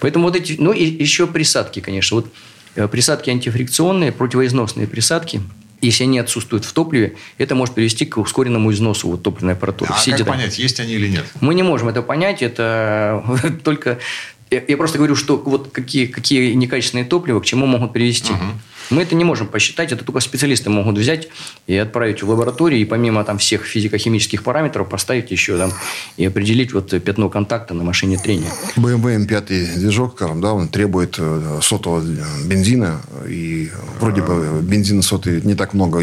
Поэтому 0.00 0.24
вот 0.24 0.34
эти, 0.34 0.56
ну 0.58 0.72
и 0.72 0.84
еще 0.84 1.28
присадки, 1.28 1.78
конечно. 1.78 2.16
Вот 2.16 2.26
э, 2.74 2.88
присадки 2.88 3.30
антифрикционные, 3.30 4.10
противоизносные 4.10 4.88
присадки– 4.88 5.40
если 5.80 6.04
они 6.04 6.18
отсутствуют 6.18 6.64
в 6.64 6.72
топливе, 6.72 7.16
это 7.38 7.54
может 7.54 7.74
привести 7.74 8.04
к 8.04 8.18
ускоренному 8.18 8.72
износу 8.72 9.08
вот, 9.08 9.22
топливной 9.22 9.54
аппаратуры. 9.54 9.90
А 9.92 9.96
Все 9.96 10.10
как 10.10 10.18
детали. 10.18 10.36
понять, 10.36 10.58
есть 10.58 10.80
они 10.80 10.92
или 10.92 11.08
нет? 11.08 11.24
Мы 11.40 11.54
не 11.54 11.62
можем 11.62 11.88
это 11.88 12.02
понять. 12.02 12.42
Это 12.42 13.24
только... 13.64 13.98
Я 14.50 14.76
просто 14.76 14.98
говорю, 14.98 15.14
что 15.14 15.36
вот 15.36 15.70
какие, 15.70 16.06
какие 16.06 16.52
некачественные 16.54 17.04
топлива 17.04 17.40
к 17.40 17.44
чему 17.44 17.66
могут 17.66 17.92
привести. 17.92 18.32
Угу. 18.32 18.42
Мы 18.90 19.02
это 19.02 19.14
не 19.14 19.24
можем 19.24 19.46
посчитать, 19.46 19.92
это 19.92 20.04
только 20.04 20.18
специалисты 20.18 20.68
могут 20.68 20.98
взять 20.98 21.28
и 21.68 21.76
отправить 21.76 22.24
в 22.24 22.28
лабораторию, 22.28 22.80
и 22.80 22.84
помимо 22.84 23.22
там 23.22 23.38
всех 23.38 23.64
физико-химических 23.64 24.42
параметров 24.42 24.88
поставить 24.88 25.30
еще 25.30 25.56
там 25.56 25.72
и 26.16 26.24
определить 26.24 26.72
вот 26.72 26.90
пятно 27.02 27.28
контакта 27.28 27.72
на 27.74 27.84
машине 27.84 28.18
трения. 28.18 28.50
BMW 28.76 29.24
M5 29.24 29.78
движок, 29.78 30.14
скажем, 30.16 30.40
да, 30.40 30.52
он 30.52 30.68
требует 30.68 31.14
э, 31.18 31.60
сотого 31.62 32.02
бензина, 32.44 33.00
и 33.28 33.70
вроде 34.00 34.22
бы 34.22 34.60
бензина 34.60 35.02
сотый 35.02 35.40
не 35.42 35.54
так 35.54 35.72
много 35.72 36.00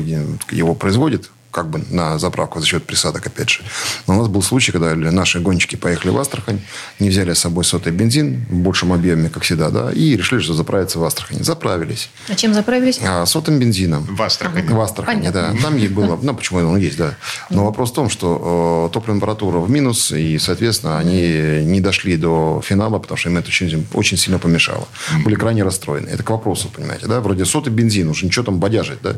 его 0.51 0.73
производит, 0.73 1.29
как 1.57 1.69
бы 1.69 1.81
на 1.89 2.19
заправку 2.19 2.59
за 2.59 2.67
счет 2.67 2.83
присадок, 2.83 3.25
опять 3.25 3.49
же. 3.49 3.61
Но 4.05 4.15
у 4.15 4.19
нас 4.19 4.27
был 4.27 4.43
случай, 4.43 4.71
когда 4.71 4.93
наши 4.95 5.39
гонщики 5.39 5.75
поехали 5.75 6.11
в 6.11 6.19
Астрахань, 6.19 6.59
не 6.99 7.09
взяли 7.09 7.33
с 7.33 7.39
собой 7.39 7.63
сотый 7.63 7.91
бензин 7.91 8.45
в 8.47 8.57
большем 8.57 8.93
объеме, 8.93 9.29
как 9.29 9.41
всегда, 9.41 9.71
да, 9.71 9.91
и 9.91 10.15
решили, 10.15 10.39
что 10.39 10.53
заправиться 10.53 10.99
в 10.99 11.03
Астрахани. 11.03 11.41
Заправились. 11.41 12.11
А 12.29 12.35
чем 12.35 12.53
заправились? 12.53 12.99
А, 13.03 13.25
сотым 13.25 13.57
бензином. 13.57 14.03
В 14.03 14.21
Астрахани. 14.21 14.67
В 14.67 14.79
Астрахани, 14.79 15.17
Понятно. 15.17 15.53
да. 15.53 15.61
Там 15.63 15.77
ей 15.77 15.87
было, 15.87 16.19
ну, 16.21 16.35
почему 16.35 16.59
он 16.59 16.77
есть, 16.77 16.97
да. 16.97 17.15
Но 17.49 17.65
вопрос 17.65 17.89
в 17.89 17.93
том, 17.95 18.09
что 18.09 18.87
э, 18.89 18.93
топливная 18.93 19.17
температура 19.17 19.57
в 19.57 19.69
минус, 19.71 20.11
и, 20.11 20.37
соответственно, 20.37 20.99
они 20.99 21.63
не 21.65 21.81
дошли 21.81 22.17
до 22.17 22.61
финала, 22.63 22.99
потому 22.99 23.17
что 23.17 23.29
им 23.29 23.37
это 23.37 23.47
очень, 23.47 23.87
очень 23.93 24.17
сильно 24.17 24.37
помешало. 24.37 24.87
Были 25.25 25.33
крайне 25.33 25.63
расстроены. 25.63 26.07
Это 26.09 26.21
к 26.21 26.29
вопросу, 26.29 26.69
понимаете, 26.69 27.07
да. 27.07 27.19
Вроде 27.19 27.45
сотый 27.45 27.73
бензин, 27.73 28.09
уже 28.09 28.27
ничего 28.27 28.45
там 28.45 28.59
бодяжить, 28.59 28.99
да. 29.01 29.15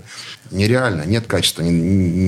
Нереально, 0.51 1.03
нет 1.05 1.27
качества, 1.27 1.63
не, 1.63 1.71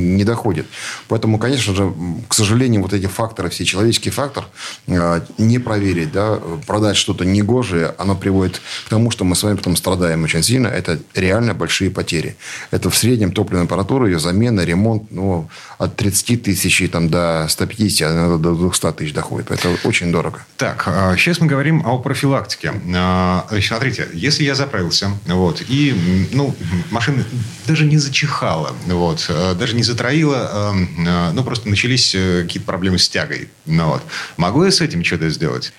не 0.02 0.24
доходит. 0.24 0.66
Поэтому, 1.08 1.40
конечно 1.40 1.74
же, 1.74 1.94
к 2.28 2.34
сожалению, 2.34 2.82
вот 2.82 2.94
эти 2.94 3.08
факторы, 3.08 3.50
все 3.50 3.66
человеческий 3.66 4.10
фактор, 4.10 4.46
э, 4.88 5.22
не 5.38 5.60
проверить, 5.60 6.12
да, 6.12 6.40
продать 6.68 6.98
что-то 6.98 7.26
негожее, 7.26 7.94
оно 7.98 8.16
приводит 8.16 8.62
к 8.86 8.90
тому, 8.90 9.12
что 9.12 9.26
мы 9.26 9.36
с 9.36 9.44
вами 9.44 9.56
потом 9.56 9.76
страдаем 9.76 10.24
очень 10.24 10.44
сильно. 10.44 10.68
Это 10.68 11.00
реально 11.16 11.54
большие 11.54 11.90
потери. 11.90 12.36
Это 12.72 12.90
в 12.90 12.98
среднем 12.98 13.32
топливная 13.32 13.66
аппаратура, 13.66 14.08
ее 14.08 14.20
замена, 14.20 14.62
ремонт, 14.62 15.12
ну, 15.12 15.50
от 15.78 15.96
30 15.96 16.44
тысяч 16.44 16.90
там, 16.92 17.10
до 17.10 17.48
150, 17.50 18.12
а 18.12 18.38
до 18.38 18.56
200 18.56 18.92
тысяч 18.94 19.14
доходит. 19.14 19.52
Это 19.52 19.70
очень 19.84 20.12
дорого. 20.12 20.40
Так, 20.58 20.84
сейчас 21.18 21.40
а, 21.40 21.44
мы 21.44 21.48
говорим 21.48 21.86
о 21.86 21.98
профилактике. 22.00 22.74
А, 22.96 23.48
смотрите, 23.62 24.08
если 24.14 24.44
я 24.44 24.56
заправился, 24.56 25.12
вот, 25.28 25.62
и, 25.68 26.28
ну, 26.32 26.56
машина 26.90 27.24
даже 27.68 27.86
не 27.86 27.98
зачихала, 27.98 28.74
вот, 28.88 29.30
даже 29.58 29.76
не 29.76 29.81
затроила 29.84 30.32
говорила, 30.32 30.72
эм, 30.72 31.08
э, 31.08 31.32
ну, 31.34 31.44
просто 31.44 31.70
начались 31.70 32.16
э, 32.16 32.44
какие-то 32.44 32.66
проблемы 32.66 32.98
с 32.98 33.10
тягой. 33.10 33.50
Ну, 33.66 33.88
вот. 33.88 34.04
Могу 34.38 34.64
я 34.64 34.72
с 34.72 34.82
этим 34.82 35.04
что-то 35.04 35.30
сделать? 35.30 35.74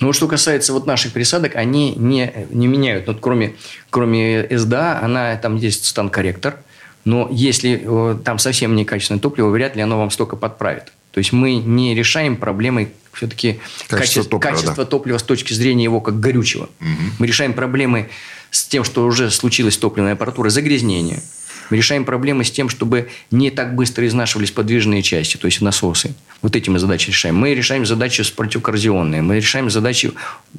Ну, 0.00 0.12
что 0.12 0.26
касается 0.26 0.72
вот 0.72 0.86
наших 0.86 1.12
присадок, 1.12 1.54
они 1.54 1.94
не, 1.94 2.46
не 2.50 2.66
меняют. 2.66 3.06
Вот 3.06 3.18
кроме, 3.20 3.54
кроме 3.90 4.48
СДА, 4.50 5.00
она, 5.00 5.36
там 5.36 5.56
есть 5.56 5.84
стан-корректор. 5.84 6.56
Но 7.04 7.28
если 7.30 7.82
э, 7.84 8.18
там 8.24 8.38
совсем 8.38 8.74
некачественное 8.74 9.20
топливо, 9.20 9.50
вряд 9.50 9.76
ли 9.76 9.82
оно 9.82 9.98
вам 9.98 10.10
столько 10.10 10.36
подправит. 10.36 10.92
То 11.12 11.18
есть 11.18 11.32
мы 11.32 11.56
не 11.56 11.94
решаем 11.94 12.36
проблемы 12.36 12.92
все-таки 13.12 13.60
качество, 13.88 13.96
качество, 13.96 14.24
топлива, 14.24 14.50
качество 14.50 14.84
да. 14.84 14.90
топлива 14.90 15.18
с 15.18 15.22
точки 15.22 15.52
зрения 15.52 15.84
его 15.84 16.00
как 16.00 16.18
горючего. 16.18 16.70
Угу. 16.80 16.88
Мы 17.18 17.26
решаем 17.26 17.52
проблемы 17.52 18.08
с 18.50 18.64
тем, 18.64 18.84
что 18.84 19.04
уже 19.04 19.30
случилась 19.30 19.76
топливная 19.76 20.14
аппаратура, 20.14 20.48
загрязнение– 20.48 21.22
мы 21.72 21.78
решаем 21.78 22.04
проблемы 22.04 22.44
с 22.44 22.50
тем, 22.50 22.68
чтобы 22.68 23.08
не 23.30 23.50
так 23.50 23.74
быстро 23.74 24.06
изнашивались 24.06 24.50
подвижные 24.50 25.00
части, 25.00 25.38
то 25.38 25.46
есть 25.46 25.62
насосы. 25.62 26.14
Вот 26.42 26.54
эти 26.54 26.68
мы 26.68 26.78
задачи 26.78 27.08
решаем. 27.08 27.34
Мы 27.34 27.54
решаем 27.54 27.86
задачи 27.86 28.22
противокоррозионные. 28.36 29.22
Мы 29.22 29.36
решаем 29.36 29.70
задачи, 29.70 30.12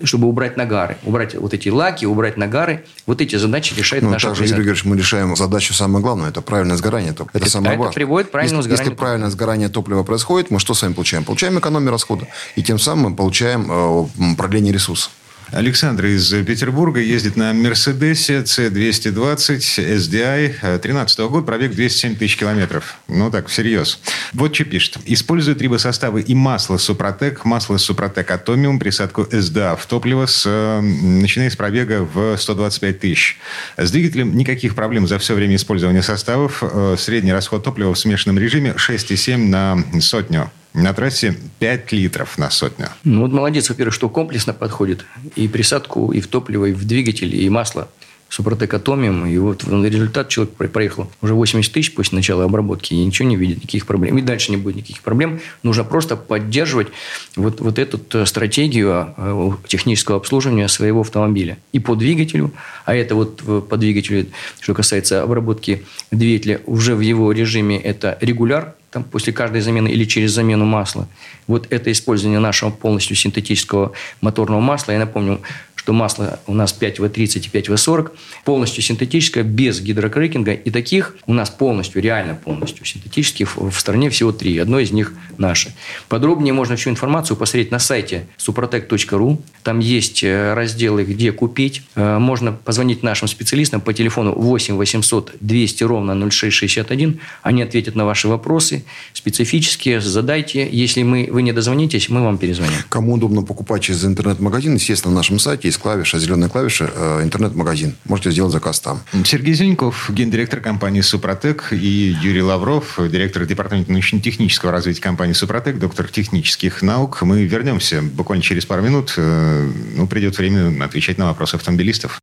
чтобы 0.04 0.28
убрать 0.28 0.58
нагары. 0.58 0.98
Убрать 1.04 1.36
вот 1.36 1.54
эти 1.54 1.70
лаки, 1.70 2.06
убрать 2.06 2.36
нагары. 2.36 2.84
Вот 3.06 3.22
эти 3.22 3.36
задачи 3.36 3.76
решает 3.76 4.02
ну, 4.02 4.10
наша 4.10 4.30
также, 4.30 4.46
Юрий 4.46 4.56
Георгиевич, 4.56 4.86
мы 4.86 4.98
решаем 4.98 5.36
задачу 5.36 5.76
самое 5.76 6.02
главное. 6.02 6.30
Это 6.30 6.42
правильное 6.42 6.78
сгорание 6.78 7.12
топлива. 7.14 7.38
Это, 7.38 7.46
это 7.46 7.52
самое 7.52 7.74
это 7.74 7.80
важное. 7.80 7.94
приводит 7.94 8.30
к 8.30 8.32
правильному 8.32 8.62
если, 8.62 8.70
сгоранию 8.70 8.92
Если 8.92 9.00
правильное 9.00 9.30
сгорание 9.30 9.70
топлива 9.70 10.02
происходит, 10.02 10.50
мы 10.50 10.60
что 10.60 10.74
с 10.74 10.82
вами 10.82 10.94
получаем? 10.94 11.26
Получаем 11.26 11.60
экономию 11.60 11.92
расхода. 11.92 12.28
И 12.56 12.64
тем 12.64 12.80
самым 12.80 13.12
мы 13.12 13.16
получаем 13.16 13.68
э, 13.70 14.36
продление 14.36 14.74
ресурсов. 14.74 15.12
Александр 15.54 16.08
из 16.08 16.34
Петербурга 16.46 17.00
ездит 17.00 17.36
на 17.36 17.54
Мерседесе 17.54 18.40
C220 18.40 19.98
SDI 19.98 20.80
13 20.80 21.20
года, 21.20 21.46
пробег 21.46 21.74
207 21.74 22.16
тысяч 22.16 22.38
километров. 22.38 22.96
Ну 23.08 23.30
так, 23.30 23.48
всерьез. 23.48 24.00
Вот 24.34 24.56
что 24.56 24.66
пишет. 24.66 24.98
Использует 25.06 25.62
рибосоставы 25.62 26.22
и 26.22 26.34
масло 26.34 26.78
Супротек, 26.78 27.46
масло 27.46 27.78
Супротек 27.78 28.32
Атомиум, 28.32 28.80
присадку 28.80 29.24
SDA 29.24 29.78
в 29.80 29.86
топливо, 29.86 30.26
с, 30.26 30.50
начиная 30.82 31.52
с 31.52 31.56
пробега 31.56 32.02
в 32.02 32.36
125 32.36 33.00
тысяч. 33.00 33.38
С 33.78 33.92
двигателем 33.92 34.36
никаких 34.36 34.74
проблем 34.74 35.08
за 35.08 35.20
все 35.20 35.36
время 35.36 35.56
использования 35.56 36.02
составов. 36.02 36.64
Э, 36.64 36.96
средний 36.98 37.32
расход 37.32 37.64
топлива 37.64 37.94
в 37.94 38.00
смешанном 38.00 38.40
режиме 38.40 38.72
6,7 38.72 39.38
на 39.38 39.78
сотню. 40.02 40.52
На 40.74 40.94
трассе 40.94 41.38
5 41.60 41.92
литров 41.92 42.38
на 42.38 42.50
сотню. 42.50 42.90
Ну, 43.04 43.22
вот 43.22 43.32
молодец, 43.32 43.70
во-первых, 43.70 43.94
что 43.94 44.10
комплексно 44.10 44.54
подходит. 44.54 45.06
И 45.36 45.48
присадку, 45.48 46.12
и 46.12 46.20
в 46.20 46.28
топливо, 46.28 46.66
и 46.66 46.74
в 46.74 46.86
двигатель, 46.86 47.36
и 47.36 47.48
масло. 47.50 47.88
Супротек 48.28 48.74
Атомиум. 48.74 49.28
И 49.28 49.38
вот 49.38 49.64
результат 49.64 50.30
человек 50.30 50.56
проехал 50.56 51.12
уже 51.22 51.36
80 51.36 51.72
тысяч 51.72 51.94
после 51.94 52.16
начала 52.16 52.46
обработки 52.46 52.96
и 52.96 53.06
ничего 53.06 53.28
не 53.30 53.36
видит, 53.36 53.58
никаких 53.58 53.86
проблем. 53.86 54.18
И 54.18 54.24
дальше 54.24 54.50
не 54.50 54.58
будет 54.58 54.78
никаких 54.78 55.04
проблем. 55.04 55.40
Нужно 55.62 55.84
просто 55.84 56.16
поддерживать 56.16 56.88
вот, 57.36 57.62
вот 57.62 57.78
эту 57.78 58.26
стратегию 58.26 59.14
э, 59.16 59.52
технического 59.68 60.18
обслуживания 60.18 60.68
своего 60.68 61.02
автомобиля. 61.02 61.60
И 61.74 61.80
по 61.80 61.94
двигателю, 61.94 62.52
а 62.86 62.96
это 62.96 63.14
вот 63.14 63.68
по 63.70 63.78
двигателю, 63.78 64.26
что 64.60 64.74
касается 64.74 65.22
обработки 65.22 65.86
двигателя, 66.10 66.62
уже 66.66 66.96
в 66.96 67.02
его 67.02 67.32
режиме 67.32 67.78
это 67.80 68.18
регуляр, 68.20 68.74
там, 68.94 69.04
после 69.04 69.34
каждой 69.34 69.62
замены 69.62 69.88
или 69.88 70.06
через 70.06 70.32
замену 70.32 70.66
масла. 70.66 71.08
Вот 71.48 71.68
это 71.72 71.92
использование 71.92 72.40
нашего 72.40 72.70
полностью 72.70 73.16
синтетического 73.16 73.94
моторного 74.22 74.62
масла. 74.62 74.92
Я 74.92 75.00
напомню, 75.00 75.42
что 75.84 75.92
масло 75.92 76.40
у 76.48 76.54
нас 76.54 76.74
5В30 76.80 77.50
и 77.52 77.60
5В40, 77.60 78.12
полностью 78.46 78.82
синтетическое, 78.82 79.44
без 79.44 79.82
гидрокрекинга. 79.82 80.54
И 80.54 80.72
таких 80.72 81.18
у 81.26 81.34
нас 81.34 81.50
полностью, 81.50 82.02
реально 82.02 82.36
полностью 82.36 82.86
синтетических 82.86 83.58
в 83.58 83.74
стране 83.78 84.10
всего 84.10 84.32
три. 84.32 84.58
Одно 84.60 84.80
из 84.80 84.92
них 84.92 85.12
наше. 85.38 85.74
Подробнее 86.08 86.54
можно 86.54 86.78
всю 86.78 86.90
информацию 86.90 87.36
посмотреть 87.36 87.70
на 87.72 87.80
сайте 87.80 88.28
suprotec.ru. 88.38 89.42
Там 89.64 89.80
есть 89.80 90.24
э, 90.24 90.54
разделы, 90.54 91.04
где 91.04 91.34
купить. 91.34 91.82
Э, 91.96 92.18
можно 92.18 92.54
позвонить 92.54 93.04
нашим 93.04 93.28
специалистам 93.28 93.82
по 93.82 93.94
телефону 93.94 94.34
8 94.34 94.76
800 94.76 95.36
200 95.42 95.84
ровно 95.84 96.30
0661. 96.30 97.20
Они 97.42 97.62
ответят 97.62 97.96
на 97.96 98.06
ваши 98.06 98.30
вопросы 98.30 98.86
специфические. 99.12 100.00
Задайте. 100.00 100.66
Если 100.72 101.04
мы, 101.04 101.28
вы 101.30 101.42
не 101.42 101.52
дозвонитесь, 101.52 102.08
мы 102.08 102.24
вам 102.24 102.38
перезвоним. 102.38 102.78
Кому 102.88 103.16
удобно 103.16 103.42
покупать 103.42 103.82
через 103.82 104.06
интернет-магазин, 104.06 104.76
естественно, 104.76 105.12
на 105.12 105.18
нашем 105.18 105.40
сайте 105.40 105.73
есть 105.74 105.82
клавиша, 105.82 106.20
зеленая 106.20 106.50
клавиша, 106.50 106.90
э, 106.94 107.24
интернет-магазин. 107.24 107.96
Можете 108.06 108.32
сделать 108.32 108.52
заказ 108.52 108.80
там. 108.80 109.02
Сергей 109.26 109.54
Зеленков, 109.54 110.10
гендиректор 110.10 110.60
компании 110.60 111.02
«Супротек», 111.02 111.70
и 111.72 112.16
Юрий 112.22 112.44
Лавров, 112.44 113.00
директор 113.00 113.46
департамента 113.46 113.92
научно-технического 113.92 114.72
развития 114.72 115.02
компании 115.02 115.34
«Супротек», 115.34 115.80
доктор 115.80 116.08
технических 116.08 116.82
наук. 116.84 117.22
Мы 117.24 117.46
вернемся 117.46 118.02
буквально 118.02 118.44
через 118.44 118.66
пару 118.66 118.84
минут. 118.84 119.16
Э, 119.18 119.70
ну, 119.96 120.08
придет 120.08 120.38
время 120.38 120.84
отвечать 120.84 121.18
на 121.18 121.26
вопросы 121.26 121.56
автомобилистов. 121.56 122.20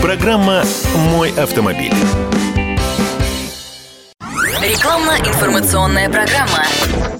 Программа 0.00 0.64
«Мой 0.94 1.30
автомобиль». 1.32 1.92
Рекламно-информационная 4.62 6.08
программа. 6.08 7.19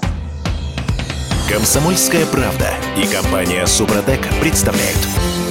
Комсомольская 1.51 2.25
правда 2.27 2.69
и 2.97 3.05
компания 3.13 3.65
«Супротек» 3.67 4.21
представляют. 4.39 4.97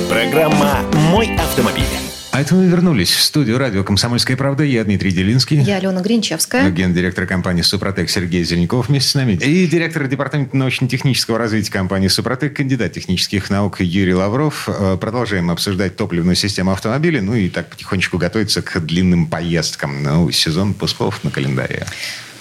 Программа 0.09 0.79
«Мой 1.11 1.37
автомобиль». 1.37 1.85
А 2.31 2.41
это 2.41 2.55
мы 2.55 2.65
вернулись 2.65 3.11
в 3.11 3.23
студию 3.23 3.59
радио 3.59 3.85
«Комсомольская 3.85 4.35
правда». 4.35 4.65
Я 4.65 4.83
Дмитрий 4.85 5.11
Делинский. 5.11 5.61
Я 5.61 5.77
Алена 5.77 6.01
Гринчевская. 6.01 6.71
Гендиректор 6.71 7.27
компании 7.27 7.61
«Супротек» 7.61 8.09
Сергей 8.09 8.45
Зеленков 8.45 8.89
вместе 8.89 9.11
с 9.11 9.15
нами. 9.15 9.33
И 9.33 9.67
директор 9.67 10.07
департамента 10.07 10.57
научно-технического 10.57 11.37
развития 11.37 11.71
компании 11.71 12.09
«Супротек», 12.09 12.57
кандидат 12.57 12.95
технических 12.95 13.51
наук 13.51 13.83
Юрий 13.83 14.15
Лавров. 14.15 14.71
Э, 14.71 14.97
продолжаем 14.99 15.51
обсуждать 15.51 15.97
топливную 15.97 16.35
систему 16.35 16.73
автомобиля. 16.73 17.21
Ну 17.21 17.35
и 17.35 17.51
так 17.51 17.69
потихонечку 17.69 18.17
готовиться 18.17 18.63
к 18.63 18.81
длинным 18.81 19.27
поездкам. 19.27 20.03
Ну, 20.03 20.31
сезон 20.31 20.73
пусков 20.73 21.23
на 21.25 21.31
календаре. 21.31 21.85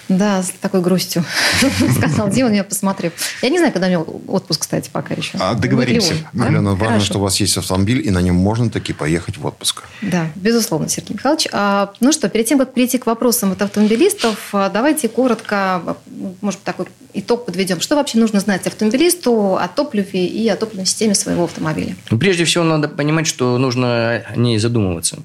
Да, 0.09 0.41
с 0.41 0.51
такой 0.59 0.81
грустью, 0.81 1.23
сказал 1.95 2.29
Дима, 2.29 2.51
я 2.51 2.63
посмотрю. 2.63 3.11
Я 3.43 3.49
не 3.49 3.59
знаю, 3.59 3.71
когда 3.71 3.85
у 3.85 3.89
меня 3.89 3.99
отпуск, 3.99 4.61
кстати, 4.61 4.89
пока 4.91 5.13
еще. 5.13 5.37
А, 5.39 5.53
договоримся. 5.53 6.15
Алена, 6.33 6.73
важно, 6.73 6.99
что 6.99 7.19
у 7.19 7.21
вас 7.21 7.39
есть 7.39 7.55
автомобиль, 7.57 8.05
и 8.05 8.09
на 8.09 8.19
нем 8.19 8.35
можно 8.35 8.71
таки 8.71 8.91
поехать 8.91 9.37
в 9.37 9.45
отпуск. 9.45 9.83
Да, 10.01 10.27
безусловно, 10.35 10.89
Сергей 10.89 11.13
Михайлович. 11.13 11.47
А, 11.51 11.93
ну 11.99 12.11
что, 12.11 12.27
перед 12.27 12.47
тем, 12.47 12.57
как 12.57 12.73
перейти 12.73 12.97
к 12.97 13.05
вопросам 13.05 13.51
от 13.51 13.61
автомобилистов, 13.61 14.49
а, 14.51 14.69
давайте 14.69 15.09
коротко, 15.09 15.97
может 16.41 16.59
быть, 16.59 16.63
такой 16.63 16.87
итог 17.13 17.45
подведем. 17.45 17.79
Что 17.79 17.95
вообще 17.95 18.17
нужно 18.17 18.39
знать 18.39 18.65
автомобилисту 18.65 19.57
о 19.57 19.67
топливе 19.67 20.25
и 20.25 20.47
о 20.49 20.55
топливной 20.55 20.87
системе 20.87 21.13
своего 21.13 21.43
автомобиля? 21.43 21.95
Ну, 22.09 22.17
прежде 22.17 22.45
всего, 22.45 22.63
надо 22.63 22.87
понимать, 22.87 23.27
что 23.27 23.57
нужно 23.59 24.23
о 24.27 24.35
ней 24.35 24.57
задумываться. 24.57 25.19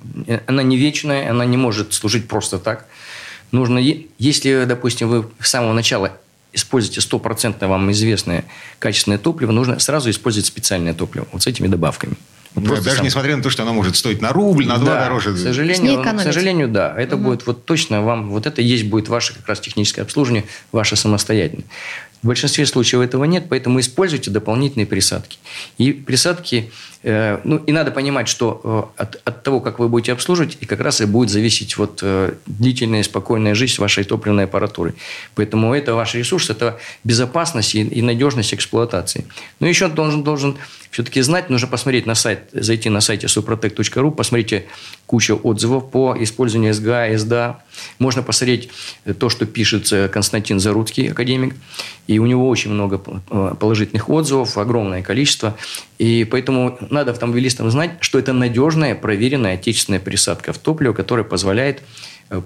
Она 0.46 0.62
не 0.62 0.76
вечная, 0.76 1.30
она 1.30 1.46
не 1.46 1.56
может 1.56 1.94
служить 1.94 2.28
просто 2.28 2.58
так. 2.58 2.86
Нужно, 3.54 3.78
если, 4.18 4.64
допустим, 4.64 5.08
вы 5.08 5.26
с 5.38 5.48
самого 5.48 5.72
начала 5.72 6.10
используете 6.52 7.00
стопроцентно 7.00 7.68
вам 7.68 7.90
известное 7.92 8.44
качественное 8.80 9.16
топливо, 9.16 9.52
нужно 9.52 9.78
сразу 9.78 10.10
использовать 10.10 10.46
специальное 10.46 10.92
топливо 10.92 11.28
вот 11.30 11.44
с 11.44 11.46
этими 11.46 11.68
добавками. 11.68 12.14
Да, 12.56 12.62
просто 12.62 12.84
даже 12.84 12.96
сам- 12.96 13.06
несмотря 13.06 13.36
на 13.36 13.44
то, 13.44 13.50
что 13.50 13.62
оно 13.62 13.72
может 13.72 13.94
стоить 13.94 14.20
на 14.20 14.32
рубль, 14.32 14.66
на 14.66 14.78
два 14.78 14.94
да, 14.94 15.04
дороже. 15.04 15.34
К 15.34 15.38
сожалению, 15.38 16.02
к 16.02 16.20
сожалению, 16.20 16.68
да. 16.68 16.92
Это 16.98 17.16
будет 17.16 17.46
вот 17.46 17.64
точно 17.64 18.02
вам, 18.02 18.30
вот 18.30 18.46
это 18.46 18.60
и 18.60 18.64
есть 18.64 18.86
будет 18.86 19.08
ваше 19.08 19.34
как 19.34 19.46
раз 19.46 19.60
техническое 19.60 20.02
обслуживание, 20.02 20.44
ваше 20.72 20.96
самостоятельное. 20.96 21.66
В 22.22 22.26
большинстве 22.26 22.66
случаев 22.66 23.02
этого 23.02 23.22
нет, 23.22 23.46
поэтому 23.48 23.78
используйте 23.78 24.32
дополнительные 24.32 24.86
присадки. 24.86 25.38
И 25.78 25.92
присадки, 25.92 26.72
ну 27.44 27.56
и 27.58 27.72
надо 27.72 27.90
понимать, 27.90 28.28
что 28.28 28.92
э, 28.96 29.02
от, 29.02 29.20
от 29.24 29.42
того, 29.42 29.60
как 29.60 29.78
вы 29.78 29.88
будете 29.88 30.12
обслуживать, 30.12 30.56
и 30.60 30.66
как 30.66 30.80
раз 30.80 31.02
и 31.02 31.04
будет 31.04 31.28
зависеть 31.28 31.76
вот 31.76 32.00
э, 32.02 32.32
длительная 32.46 33.00
и 33.00 33.02
спокойная 33.02 33.54
жизнь 33.54 33.78
вашей 33.78 34.04
топливной 34.04 34.44
аппаратуры. 34.44 34.94
Поэтому 35.34 35.74
это 35.74 35.94
ваш 35.94 36.14
ресурс, 36.14 36.48
это 36.48 36.78
безопасность 37.04 37.74
и, 37.74 37.82
и 37.82 38.00
надежность 38.00 38.54
эксплуатации. 38.54 39.26
Но 39.60 39.66
еще 39.66 39.88
должен, 39.88 40.22
должен 40.22 40.56
все-таки 40.94 41.20
знать, 41.22 41.50
нужно 41.50 41.66
посмотреть 41.66 42.06
на 42.06 42.14
сайт, 42.14 42.48
зайти 42.52 42.88
на 42.88 43.00
сайте 43.00 43.26
suprotec.ru, 43.26 44.12
посмотрите 44.12 44.66
кучу 45.06 45.38
отзывов 45.42 45.90
по 45.90 46.16
использованию 46.18 46.72
СГА, 46.72 47.18
СДА. 47.18 47.64
Можно 47.98 48.22
посмотреть 48.22 48.70
э, 49.04 49.12
то, 49.12 49.28
что 49.28 49.44
пишет 49.44 49.92
э, 49.92 50.08
Константин 50.08 50.60
Заруцкий, 50.60 51.10
академик. 51.10 51.56
И 52.06 52.18
у 52.18 52.26
него 52.26 52.48
очень 52.48 52.70
много 52.70 53.00
э, 53.30 53.54
положительных 53.58 54.08
отзывов, 54.08 54.56
огромное 54.56 55.02
количество. 55.02 55.56
И 55.98 56.24
поэтому 56.24 56.78
надо 56.94 57.10
автомобилистам 57.12 57.70
знать, 57.70 57.98
что 58.00 58.18
это 58.18 58.32
надежная, 58.32 58.94
проверенная 58.94 59.54
отечественная 59.54 60.00
присадка 60.00 60.52
в 60.52 60.58
топливо, 60.58 60.92
которая 60.92 61.24
позволяет 61.24 61.82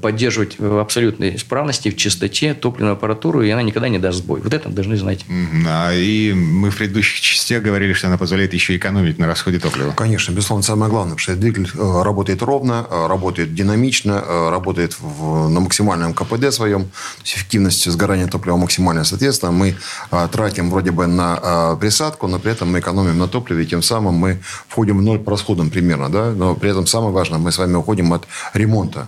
поддерживать 0.00 0.58
в 0.58 0.78
абсолютной 0.80 1.36
исправности, 1.36 1.88
в 1.90 1.96
чистоте 1.96 2.54
топливную 2.54 2.94
аппаратуру, 2.94 3.42
и 3.42 3.50
она 3.50 3.62
никогда 3.62 3.88
не 3.88 3.98
даст 3.98 4.18
сбой. 4.18 4.40
Вот 4.40 4.52
это 4.52 4.68
должны 4.68 4.96
знать. 4.96 5.24
А, 5.68 5.92
И 5.94 6.32
мы 6.32 6.70
в 6.70 6.76
предыдущих 6.76 7.20
частях 7.20 7.62
говорили, 7.62 7.92
что 7.92 8.08
она 8.08 8.18
позволяет 8.18 8.52
еще 8.54 8.76
экономить 8.76 9.18
на 9.18 9.26
расходе 9.26 9.58
топлива. 9.58 9.92
Конечно, 9.92 10.32
безусловно, 10.32 10.62
самое 10.62 10.90
главное, 10.90 11.14
потому 11.14 11.20
что 11.20 11.36
двигатель 11.36 11.70
э, 11.74 12.02
работает 12.02 12.42
ровно, 12.42 12.86
э, 12.90 13.06
работает 13.06 13.54
динамично, 13.54 14.22
э, 14.26 14.50
работает 14.50 14.96
в- 15.00 15.48
на 15.48 15.60
максимальном 15.60 16.12
КПД 16.14 16.52
своем, 16.52 16.84
то 16.84 16.90
есть 17.22 17.36
эффективность 17.36 17.90
сгорания 17.90 18.26
топлива 18.26 18.56
максимальная. 18.56 19.04
Соответственно, 19.04 19.52
мы 19.52 19.74
э, 20.10 20.28
тратим 20.32 20.70
вроде 20.70 20.90
бы 20.90 21.06
на 21.06 21.38
э, 21.42 21.76
присадку, 21.80 22.26
но 22.26 22.38
при 22.38 22.52
этом 22.52 22.72
мы 22.72 22.80
экономим 22.80 23.18
на 23.18 23.28
топливе, 23.28 23.62
и 23.62 23.66
тем 23.66 23.82
самым 23.82 24.14
мы 24.14 24.38
входим 24.68 24.98
в 24.98 25.02
ноль 25.02 25.18
по 25.18 25.30
расходам 25.30 25.70
примерно, 25.70 26.08
да, 26.08 26.32
но 26.32 26.54
при 26.54 26.70
этом 26.70 26.86
самое 26.86 27.12
важное, 27.12 27.38
мы 27.38 27.52
с 27.52 27.58
вами 27.58 27.74
уходим 27.76 28.12
от 28.12 28.26
ремонта 28.54 29.06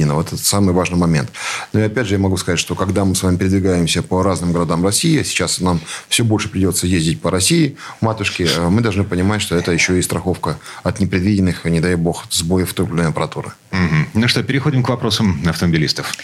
э, 0.00 0.04
непредвиденного. 0.10 0.22
Это 0.22 0.36
самый 0.36 0.74
важный 0.74 0.98
момент. 0.98 1.30
Но 1.72 1.80
и 1.80 1.82
опять 1.84 2.06
же, 2.06 2.14
я 2.14 2.18
могу 2.18 2.36
сказать, 2.36 2.58
что 2.58 2.74
когда 2.74 3.04
мы 3.04 3.14
с 3.14 3.22
вами 3.22 3.36
передвигаемся 3.36 4.02
по 4.02 4.22
разным 4.22 4.52
городам 4.52 4.84
России, 4.84 5.22
сейчас 5.22 5.60
нам 5.60 5.80
все 6.08 6.24
больше 6.24 6.48
придется 6.48 6.86
ездить 6.86 7.20
по 7.20 7.30
России, 7.30 7.76
матушке, 8.00 8.44
э, 8.44 8.68
мы 8.68 8.80
должны 8.80 9.04
понимать, 9.04 9.42
что 9.42 9.56
это 9.56 9.72
еще 9.72 9.98
и 9.98 10.02
страховка 10.02 10.58
от 10.82 11.00
непредвиденных, 11.00 11.64
не 11.64 11.80
дай 11.80 11.96
бог, 11.96 12.24
сбоев 12.30 12.72
топливной 12.74 13.08
аппаратуры. 13.08 13.52
Мгм. 13.70 14.08
Ну 14.14 14.28
что, 14.28 14.42
переходим 14.42 14.82
к 14.82 14.88
вопросам 14.88 15.42
автомобилистов. 15.46 16.14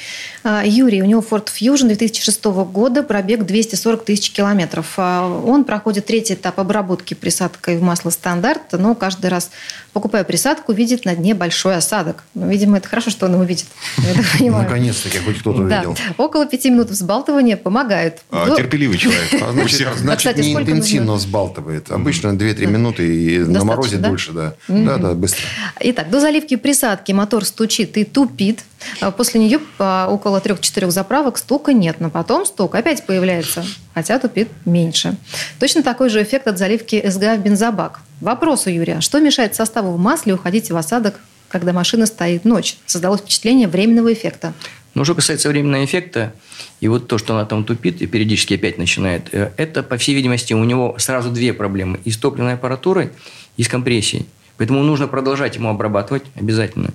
А, 0.42 0.64
Юрий, 0.64 1.02
у 1.02 1.04
него 1.04 1.24
Ford 1.28 1.46
Fusion 1.46 1.86
2006 1.86 2.44
года, 2.44 3.02
пробег 3.02 3.44
240 3.44 4.04
тысяч 4.04 4.30
километров. 4.32 4.94
А, 4.96 5.26
Он 5.28 5.64
проходит 5.64 6.06
третий 6.06 6.34
этап 6.34 6.58
обработки 6.58 7.14
присадкой 7.14 7.78
в 7.78 7.82
масло 7.82 8.10
стандарт, 8.10 8.72
но 8.72 8.94
каждый 8.94 9.30
раз, 9.30 9.50
покупая 9.96 10.24
присадку, 10.24 10.74
видит 10.74 11.06
на 11.06 11.16
дне 11.16 11.32
большой 11.32 11.74
осадок. 11.74 12.24
Ну, 12.34 12.50
видимо, 12.50 12.76
это 12.76 12.86
хорошо, 12.86 13.08
что 13.08 13.24
он 13.24 13.32
его 13.32 13.44
видит. 13.44 13.64
Наконец-таки 14.40 15.16
хоть 15.20 15.38
кто-то 15.38 15.62
увидел. 15.62 15.96
Около 16.18 16.44
пяти 16.44 16.68
минут 16.68 16.90
взбалтывания 16.90 17.56
помогает. 17.56 18.20
А, 18.30 18.54
терпеливый 18.54 18.98
человек. 18.98 19.22
А, 19.46 19.96
Значит, 19.96 20.36
не 20.36 20.52
интенсивно 20.52 21.14
взбалтывает. 21.14 21.90
Обычно 21.90 22.28
2-3 22.28 22.66
минуты 22.66 23.06
и 23.06 23.38
на 23.38 23.64
морозе 23.64 23.96
дольше, 23.96 24.32
да. 24.32 24.54
Да, 24.68 24.98
да, 24.98 25.14
быстро. 25.14 25.40
Итак, 25.80 26.10
до 26.10 26.20
заливки 26.20 26.56
присадки 26.56 27.12
мотор 27.12 27.46
стучит 27.46 27.96
и 27.96 28.04
тупит. 28.04 28.64
А 29.00 29.10
После 29.10 29.40
нее 29.40 29.60
а, 29.78 30.08
около 30.08 30.40
3-4 30.40 30.90
заправок 30.90 31.38
стука 31.38 31.72
нет, 31.72 31.96
но 32.00 32.10
потом 32.10 32.46
стук 32.46 32.74
опять 32.74 33.06
появляется, 33.06 33.64
хотя 33.94 34.18
тупит 34.18 34.48
меньше. 34.64 35.16
Точно 35.58 35.82
такой 35.82 36.08
же 36.10 36.22
эффект 36.22 36.46
от 36.46 36.58
заливки 36.58 37.02
СГА 37.08 37.36
в 37.36 37.40
бензобак. 37.40 38.00
Вопрос 38.20 38.66
у 38.66 38.70
Юрия. 38.70 39.00
Что 39.00 39.20
мешает 39.20 39.54
составу 39.54 39.92
в 39.92 39.98
масле 39.98 40.34
уходить 40.34 40.70
в 40.70 40.76
осадок, 40.76 41.20
когда 41.48 41.72
машина 41.72 42.06
стоит 42.06 42.44
ночь? 42.44 42.76
Создалось 42.86 43.20
впечатление 43.20 43.68
временного 43.68 44.12
эффекта. 44.12 44.54
Но 44.94 45.04
что 45.04 45.14
касается 45.14 45.50
временного 45.50 45.84
эффекта, 45.84 46.32
и 46.80 46.88
вот 46.88 47.06
то, 47.06 47.18
что 47.18 47.34
она 47.34 47.44
там 47.44 47.64
тупит 47.64 48.00
и 48.00 48.06
периодически 48.06 48.54
опять 48.54 48.78
начинает, 48.78 49.28
э, 49.32 49.52
это, 49.58 49.82
по 49.82 49.98
всей 49.98 50.14
видимости, 50.14 50.54
у 50.54 50.64
него 50.64 50.96
сразу 50.98 51.30
две 51.30 51.52
проблемы. 51.52 52.00
И 52.04 52.10
с 52.10 52.16
топливной 52.16 52.54
аппаратурой, 52.54 53.10
и 53.58 53.62
с 53.62 53.68
компрессией. 53.68 54.26
Поэтому 54.56 54.82
нужно 54.82 55.06
продолжать 55.06 55.56
ему 55.56 55.68
обрабатывать 55.68 56.22
обязательно. 56.34 56.90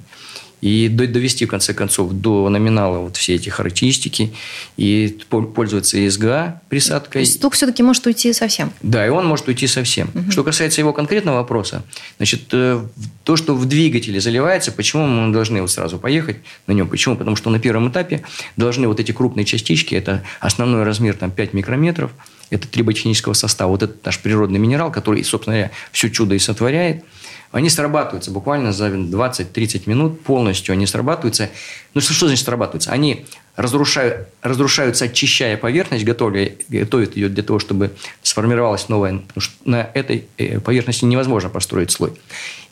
И 0.62 0.88
довести, 0.90 1.46
в 1.46 1.50
конце 1.50 1.74
концов, 1.74 2.14
до 2.14 2.48
номинала 2.50 3.00
вот 3.00 3.18
все 3.18 3.36
эти 3.36 3.50
характеристики 3.50 4.32
и 4.78 5.18
пользоваться 5.30 5.98
СГА 6.10 6.62
присадкой. 6.70 7.14
То 7.14 7.20
есть 7.20 7.34
стук 7.34 7.56
все-таки 7.56 7.82
может 7.82 8.06
уйти 8.06 8.32
совсем? 8.32 8.72
Да, 8.84 9.06
и 9.06 9.10
он 9.10 9.26
может 9.26 9.48
уйти 9.48 9.66
совсем. 9.66 10.12
Угу. 10.14 10.32
Что 10.32 10.44
касается 10.44 10.80
его 10.80 10.94
конкретного 10.94 11.38
вопроса, 11.38 11.84
значит, 12.18 12.44
э, 12.52 12.86
то, 13.24 13.36
что 13.36 13.56
в 13.56 13.66
двигателе 13.66 14.22
заливается, 14.22 14.72
почему 14.72 15.08
мы 15.08 15.34
должны 15.34 15.62
вот 15.62 15.72
сразу 15.72 15.98
поехать 15.98 16.38
на 16.68 16.74
нем? 16.74 16.88
Почему? 16.88 17.16
Потому 17.16 17.36
что 17.36 17.50
на 17.50 17.60
первом 17.60 17.90
этапе 17.90 18.24
должны 18.56 18.88
вот 18.88 19.00
эти 19.00 19.12
крупные 19.12 19.46
частички, 19.46 19.96
это 19.96 20.24
основной 20.40 20.84
размер 20.84 21.16
там 21.16 21.32
5 21.32 21.54
микрометров, 21.54 22.12
это 22.52 22.68
триботехнического 22.68 23.34
состава, 23.34 23.72
вот 23.72 23.82
этот 23.82 24.06
наш 24.06 24.20
природный 24.20 24.60
минерал, 24.60 24.92
который, 24.92 25.24
собственно 25.24 25.56
говоря, 25.56 25.72
все 25.92 26.10
чудо 26.10 26.36
и 26.36 26.40
сотворяет– 26.40 27.04
они 27.52 27.70
срабатываются 27.70 28.32
буквально 28.32 28.72
за 28.72 28.88
20-30 28.88 29.84
минут 29.86 30.22
полностью. 30.22 30.74
Они 30.74 30.86
срабатываются. 30.86 31.50
Ну, 31.94 32.02
что, 32.02 32.14
что 32.14 32.28
значит 32.28 32.46
срабатываются? 32.46 32.92
Они 32.92 33.26
разрушают, 33.58 34.30
разрушаются, 34.42 35.06
очищая 35.06 35.58
поверхность, 35.58 36.06
готовя, 36.06 36.54
готовят 36.70 37.18
ее 37.18 37.28
для 37.28 37.44
того, 37.44 37.60
чтобы 37.60 37.92
сформировалась 38.24 38.88
новая. 38.88 39.18
Потому 39.20 39.42
что 39.42 39.54
на 39.66 39.90
этой 39.94 40.26
э, 40.38 40.60
поверхности 40.60 41.04
невозможно 41.04 41.50
построить 41.50 41.92
слой. 41.92 42.14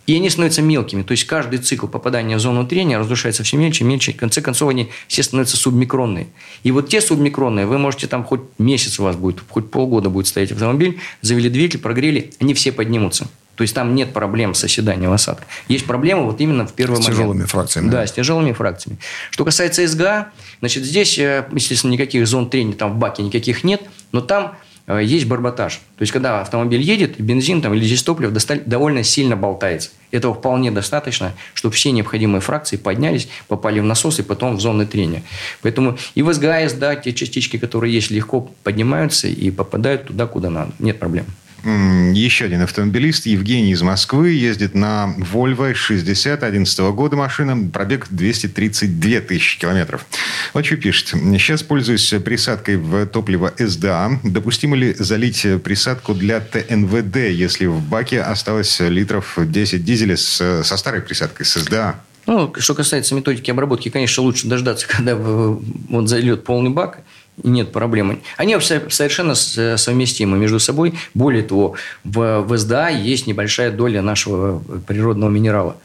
И 0.07 0.15
они 0.15 0.30
становятся 0.30 0.61
мелкими. 0.61 1.03
То 1.03 1.11
есть 1.11 1.25
каждый 1.25 1.59
цикл 1.59 1.86
попадания 1.86 2.38
в 2.38 2.39
зону 2.39 2.65
трения 2.65 2.97
разрушается 2.97 3.43
все 3.43 3.57
мельче, 3.57 3.84
мельче. 3.84 4.13
В 4.13 4.15
конце 4.15 4.41
концов, 4.41 4.69
они 4.69 4.89
все 5.07 5.21
становятся 5.21 5.57
субмикронные. 5.57 6.27
И 6.63 6.71
вот 6.71 6.89
те 6.89 7.01
субмикронные, 7.01 7.67
вы 7.67 7.77
можете 7.77 8.07
там 8.07 8.23
хоть 8.23 8.41
месяц 8.57 8.99
у 8.99 9.03
вас 9.03 9.17
будет, 9.17 9.43
хоть 9.47 9.69
полгода 9.69 10.09
будет 10.09 10.25
стоять 10.25 10.51
автомобиль, 10.51 10.99
завели 11.21 11.49
двигатель, 11.49 11.80
прогрели, 11.80 12.32
они 12.39 12.55
все 12.55 12.71
поднимутся. 12.71 13.27
То 13.60 13.64
есть 13.64 13.76
там 13.76 13.93
нет 13.93 14.14
проблем 14.14 14.53
с 14.53 14.64
оседанием 14.64 15.12
осадка. 15.12 15.43
Есть 15.68 15.86
проблемы 15.86 16.24
вот 16.24 16.39
именно 16.39 16.66
в 16.66 16.72
первый 16.72 16.95
с 16.95 16.99
момент. 16.99 17.14
С 17.14 17.18
тяжелыми 17.18 17.43
фракциями. 17.43 17.89
Да, 17.89 18.07
с 18.07 18.12
тяжелыми 18.14 18.53
фракциями. 18.53 18.99
Что 19.32 19.43
касается 19.43 19.86
СГА, 19.86 20.30
значит, 20.60 20.86
здесь, 20.86 21.20
э, 21.20 21.45
естественно, 21.51 21.91
никаких 21.91 22.26
зон 22.26 22.49
трения 22.49 22.74
там 22.74 22.93
в 22.93 22.95
баке 22.95 23.22
никаких 23.22 23.66
нет, 23.66 23.82
но 24.14 24.22
там 24.22 24.55
э, 24.88 25.01
есть 25.03 25.26
барботаж. 25.26 25.82
То 25.97 26.03
есть, 26.03 26.14
когда 26.14 26.39
автомобиль 26.39 26.82
едет, 26.82 27.20
бензин 27.20 27.62
там, 27.62 27.74
или 27.74 27.84
здесь 27.84 28.01
топливо 28.01 28.34
довольно 28.66 29.03
сильно 29.03 29.36
болтается. 29.36 29.89
Этого 30.12 30.34
вполне 30.34 30.72
достаточно, 30.72 31.34
чтобы 31.53 31.76
все 31.76 31.91
необходимые 31.91 32.39
фракции 32.39 32.78
поднялись, 32.78 33.28
попали 33.49 33.82
в 33.82 33.84
насос 33.84 34.20
и 34.20 34.24
потом 34.24 34.55
в 34.55 34.62
зоны 34.62 34.86
трения. 34.86 35.22
Поэтому 35.62 35.97
и 36.16 36.22
в 36.22 36.32
СГА, 36.32 36.62
и 36.62 36.70
СДА, 36.70 36.95
те 36.95 37.12
частички, 37.12 37.57
которые 37.57 37.93
есть, 37.93 38.10
легко 38.10 38.49
поднимаются 38.64 39.28
и 39.28 39.51
попадают 39.51 40.07
туда, 40.07 40.28
куда 40.28 40.49
надо. 40.49 40.72
Нет 40.80 40.97
проблем. 40.97 41.26
Еще 41.64 42.45
один 42.45 42.62
автомобилист, 42.62 43.26
Евгений 43.26 43.72
из 43.72 43.82
Москвы, 43.82 44.30
ездит 44.32 44.76
на 44.76 45.14
Volvo 45.18 45.74
60 45.74 46.43
11 46.43 46.80
года 46.91 47.16
машина, 47.16 47.70
пробег 47.72 48.07
232 48.10 49.20
тысячи 49.22 49.60
километров. 49.60 50.05
Вот 50.53 50.66
что 50.66 50.78
пишет. 50.78 51.10
Сейчас 51.10 51.64
пользуюсь 51.64 52.14
присадкой 52.24 52.78
в 52.78 53.05
топливо 53.07 53.53
СДА. 53.57 54.20
Допустимо 54.24 54.76
ли 54.76 54.93
залить 54.93 55.45
присадку 55.64 56.14
для 56.14 56.39
ТНВД, 56.39 57.18
если 57.18 57.66
в 57.66 57.82
баке 57.82 58.22
осталось 58.22 58.80
литров 58.80 59.38
10 59.38 59.84
дизеля 59.84 60.16
с, 60.16 60.64
со 60.64 60.78
старой 60.78 61.01
присадкой, 61.01 61.45
с 61.45 61.60
СДА? 61.60 61.99
Ну, 62.30 62.53
что 62.60 62.76
касается 62.76 63.16
методики 63.16 63.49
обработки, 63.49 63.89
конечно, 63.89 64.22
лучше 64.22 64.47
дождаться, 64.47 64.88
когда 64.89 65.16
вот 65.16 66.07
зальет 66.07 66.43
полный 66.43 66.70
бак, 66.70 66.99
нет 67.43 67.71
проблемы. 67.71 68.19
Они 68.37 68.57
совершенно 68.59 69.35
совместимы 69.35 70.37
между 70.37 70.59
собой. 70.59 70.93
Более 71.13 71.43
того, 71.43 71.75
в, 72.03 72.41
в 72.41 72.57
СДА 72.57 72.89
есть 72.89 73.27
небольшая 73.27 73.71
доля 73.71 74.01
нашего 74.01 74.59
природного 74.87 75.29
минерала. 75.29 75.77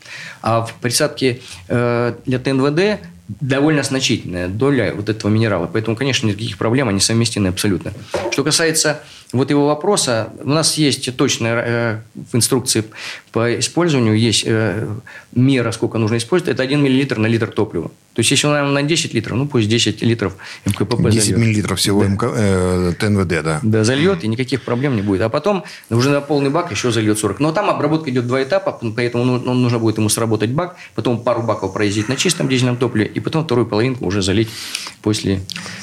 А 0.42 0.62
в 0.62 0.74
присадке 0.74 1.40
э, 1.68 2.14
для 2.26 2.38
ТНВД 2.38 3.00
довольно 3.28 3.82
значительная 3.82 4.48
доля 4.48 4.92
вот 4.94 5.09
этого 5.09 5.30
минерала. 5.30 5.66
Поэтому, 5.66 5.96
конечно, 5.96 6.26
никаких 6.26 6.59
проблем, 6.59 6.88
они 6.88 7.00
совместимы 7.00 7.48
абсолютно. 7.48 7.92
Что 8.30 8.44
касается 8.44 9.00
вот 9.35 9.51
его 9.51 9.66
вопроса, 9.66 10.32
у 10.43 10.49
нас 10.49 10.78
есть 10.78 11.16
точная 11.16 11.55
э, 11.57 11.99
в 12.14 12.37
инструкции 12.37 12.85
по 13.32 13.59
использованию, 13.59 14.16
есть 14.16 14.45
э, 14.47 14.87
мера, 15.35 15.72
сколько 15.72 15.99
нужно 15.99 16.16
использовать, 16.16 16.55
это 16.55 16.62
1 16.62 16.80
мл 16.80 17.20
на 17.20 17.26
литр 17.26 17.49
топлива. 17.51 17.91
То 18.14 18.20
есть, 18.20 18.30
если 18.30 18.47
он 18.47 18.72
на 18.72 18.82
10 18.82 19.12
литров, 19.12 19.37
ну, 19.37 19.47
пусть 19.47 19.68
10 19.68 20.03
литров 20.03 20.37
МКПП 20.66 21.11
10 21.11 21.24
зальет. 21.24 21.39
миллилитров 21.39 21.80
всего 21.80 22.03
да. 22.03 22.09
МК, 22.09 22.30
э, 22.32 22.93
ТНВД, 22.97 23.43
да. 23.43 23.61
Да, 23.62 23.82
зальет, 23.82 24.22
и 24.22 24.28
никаких 24.28 24.62
проблем 24.62 24.95
не 24.95 25.03
будет. 25.03 25.22
А 25.22 25.28
потом 25.28 25.64
уже 25.91 26.11
на 26.11 26.20
полный 26.20 26.51
бак 26.51 26.70
еще 26.70 26.93
зальет 26.93 27.18
40. 27.18 27.41
Но 27.41 27.51
там 27.51 27.68
обработка 27.68 28.11
идет 28.11 28.28
два 28.28 28.41
этапа, 28.41 28.78
поэтому 28.95 29.24
ну, 29.24 29.41
ну, 29.41 29.55
нужно 29.55 29.80
будет 29.80 29.99
ему 29.99 30.09
сработать 30.09 30.51
бак, 30.51 30.76
потом 30.95 31.24
пару 31.24 31.43
баков 31.43 31.72
проездить 31.72 32.09
на 32.09 32.14
чистом 32.14 32.49
дизельном 32.49 32.76
топливе, 32.76 33.07
и 33.07 33.18
потом 33.18 33.45
вторую 33.45 33.66
половинку 33.66 34.07
уже 34.07 34.22
залить 34.22 34.49
после 35.03 35.41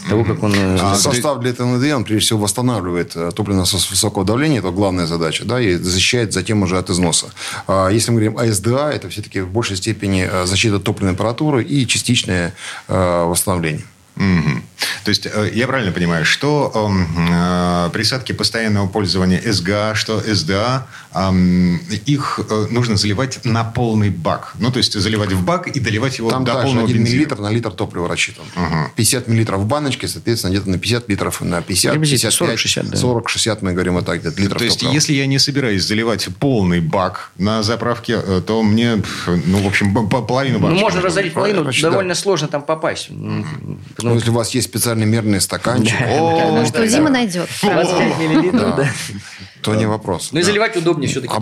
того, 0.10 0.24
как 0.24 0.42
он... 0.42 0.54
Э, 0.56 0.78
а 0.82 0.96
состав 0.96 1.42
для 1.42 1.52
ТНВД, 1.52 1.94
он 1.94 2.06
прежде 2.06 2.28
всего 2.28 2.40
восстанавливает 2.40 3.14
э, 3.42 3.44
топливный 3.44 3.62
насос 3.62 3.90
высокого 3.90 4.26
давления, 4.26 4.60
это 4.60 4.72
главная 4.72 5.06
задача, 5.08 5.46
да, 5.46 5.60
и 5.60 5.76
защищает 5.76 6.34
затем 6.34 6.64
уже 6.64 6.78
от 6.78 6.90
износа. 6.90 7.28
А 7.68 7.90
если 7.90 8.12
мы 8.12 8.22
говорим 8.22 8.38
о 8.38 8.54
СДА, 8.54 8.92
это 8.92 9.10
все-таки 9.10 9.42
в 9.42 9.50
большей 9.50 9.78
степени 9.78 10.28
э, 10.32 10.46
защита 10.46 10.80
топливной 10.80 11.14
температуры 11.14 11.64
и 11.64 11.88
частичное 11.88 12.54
восстановление. 12.88 13.84
Угу. 14.16 14.62
То 15.04 15.10
есть 15.10 15.26
э, 15.26 15.52
я 15.54 15.68
правильно 15.68 15.92
понимаю, 15.92 16.26
что 16.26 16.72
эм, 16.76 17.08
э, 17.32 17.90
присадки 17.92 18.34
постоянного 18.34 18.88
пользования 18.88 19.42
СГА, 19.52 19.96
что 19.96 20.20
СДА, 20.20 20.88
э, 21.14 21.32
их 22.06 22.40
э, 22.50 22.68
нужно 22.70 22.98
заливать 22.98 23.44
на 23.44 23.64
полный 23.64 24.10
бак. 24.10 24.54
Ну, 24.60 24.72
то 24.72 24.78
есть 24.78 24.94
заливать 24.94 25.32
в 25.32 25.44
бак 25.44 25.68
и 25.68 25.80
доливать 25.80 26.18
его 26.18 26.30
Там 26.30 26.44
до 26.44 26.54
также 26.54 26.68
полного 26.68 26.86
1 26.86 26.98
бензина. 26.98 27.16
миллилитр 27.16 27.40
на 27.40 27.50
литр 27.50 27.72
топлива 27.72 28.08
рассчитан. 28.08 28.46
Угу. 28.56 28.92
50 28.96 29.28
миллилитров 29.28 29.62
в 29.62 29.66
баночке, 29.66 30.08
соответственно, 30.08 30.52
где-то 30.52 30.70
на 30.70 30.78
50 30.78 31.10
литров, 31.10 31.42
на 31.42 31.62
50, 31.62 31.94
55, 31.94 32.34
40-60, 32.34 32.90
да. 32.90 32.98
40-60, 32.98 33.58
мы 33.62 33.74
говорим 33.74 33.94
вот 33.94 34.06
так, 34.06 34.20
где-то 34.20 34.40
литров 34.40 34.60
То 34.60 34.66
есть, 34.66 34.80
топлива. 34.80 34.94
если 34.94 35.14
я 35.14 35.26
не 35.26 35.40
собираюсь 35.40 35.84
заливать 35.84 36.28
полный 36.40 36.80
бак 36.80 37.32
на 37.38 37.64
заправке, 37.64 38.20
э, 38.24 38.42
то 38.46 38.62
мне, 38.62 39.02
ну, 39.28 39.64
в 39.64 39.68
общем, 39.68 40.08
половину 40.10 40.60
баночки. 40.60 40.80
Ну, 40.80 40.86
можно 40.86 41.02
разорить 41.02 41.34
половину, 41.34 41.72
довольно 41.82 42.14
сложно 42.14 42.48
там 42.48 42.62
попасть. 42.62 43.10
Ну, 44.10 44.16
если 44.16 44.30
у 44.30 44.34
вас 44.34 44.52
есть 44.52 44.68
специальный 44.68 45.06
мерный 45.06 45.42
стаканчик. 45.42 45.96
Что 46.68 46.88
Дима 46.88 47.10
найдет. 47.10 47.50
25 47.62 48.20
миллилитров, 48.20 48.76
да. 48.76 48.90
То 49.62 49.76
не 49.76 49.86
вопрос. 49.86 50.30
Ну 50.32 50.40
и 50.40 50.44
заливать 50.44 50.76
удобнее 50.76 51.10
все-таки. 51.10 51.34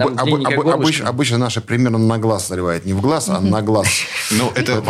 Обычно 1.03 1.37
наши 1.37 1.61
примерно 1.61 1.97
на 1.97 2.17
глаз 2.17 2.47
заливает. 2.47 2.85
Не 2.85 2.93
в 2.93 3.01
глаз, 3.01 3.29
а 3.29 3.39
на 3.39 3.61
глаз. 3.61 3.87
Ну, 4.31 4.51
это 4.55 4.83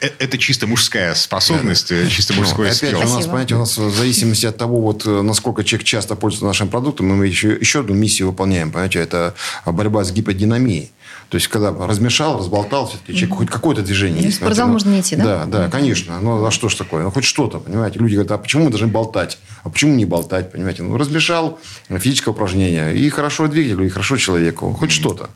э, 0.00 0.10
это 0.18 0.38
чисто 0.38 0.66
мужская 0.66 1.14
способность, 1.14 1.90
э, 1.90 2.08
чисто 2.08 2.34
мужской 2.34 2.70
Опять 2.70 2.94
у 2.94 3.00
нас, 3.00 3.24
понимаете, 3.24 3.54
у 3.56 3.58
нас 3.58 3.76
в 3.76 3.90
зависимости 3.96 4.46
от 4.46 4.56
того, 4.56 4.80
вот 4.80 5.06
э, 5.06 5.22
насколько 5.22 5.64
человек 5.64 5.86
часто 5.86 6.14
пользуется 6.14 6.46
нашим 6.46 6.68
продуктом, 6.68 7.08
мы 7.08 7.26
еще, 7.26 7.52
еще 7.52 7.80
одну 7.80 7.94
миссию 7.94 8.28
выполняем. 8.28 8.70
Понимаете, 8.70 9.00
это 9.00 9.34
борьба 9.66 10.04
с 10.04 10.12
гиподинамией. 10.12 10.92
То 11.28 11.34
есть, 11.34 11.48
когда 11.48 11.70
размешал, 11.86 12.38
разболтал, 12.38 12.88
все-таки 12.88 13.14
человек 13.14 13.36
хоть 13.36 13.50
какое-то 13.50 13.82
движение 13.82 14.22
есть. 14.22 14.36
В 14.36 14.40
спортзал 14.40 14.66
ну, 14.66 14.72
можно 14.72 14.90
не 14.90 15.00
идти, 15.00 15.14
да? 15.14 15.44
Да, 15.44 15.44
да, 15.44 15.68
конечно. 15.68 16.18
Ну, 16.20 16.44
а 16.44 16.50
что 16.50 16.70
ж 16.70 16.74
такое? 16.74 17.02
Ну, 17.02 17.10
хоть 17.10 17.24
что-то, 17.24 17.58
понимаете. 17.58 17.98
Люди 17.98 18.14
говорят, 18.14 18.32
а 18.32 18.38
почему 18.38 18.64
мы 18.64 18.70
должны 18.70 18.88
болтать? 18.88 19.38
А 19.62 19.68
почему 19.68 19.94
не 19.94 20.06
болтать, 20.06 20.50
понимаете? 20.52 20.84
Ну, 20.84 20.96
размешал, 20.96 21.58
физическое 21.90 22.30
упражнение. 22.30 22.96
И 22.96 23.10
хорошо 23.10 23.46
двигателю, 23.46 23.84
и 23.84 23.90
хорошо 23.90 24.16
человеку. 24.16 24.72
Хоть 24.72 24.90
что-то. 24.90 25.28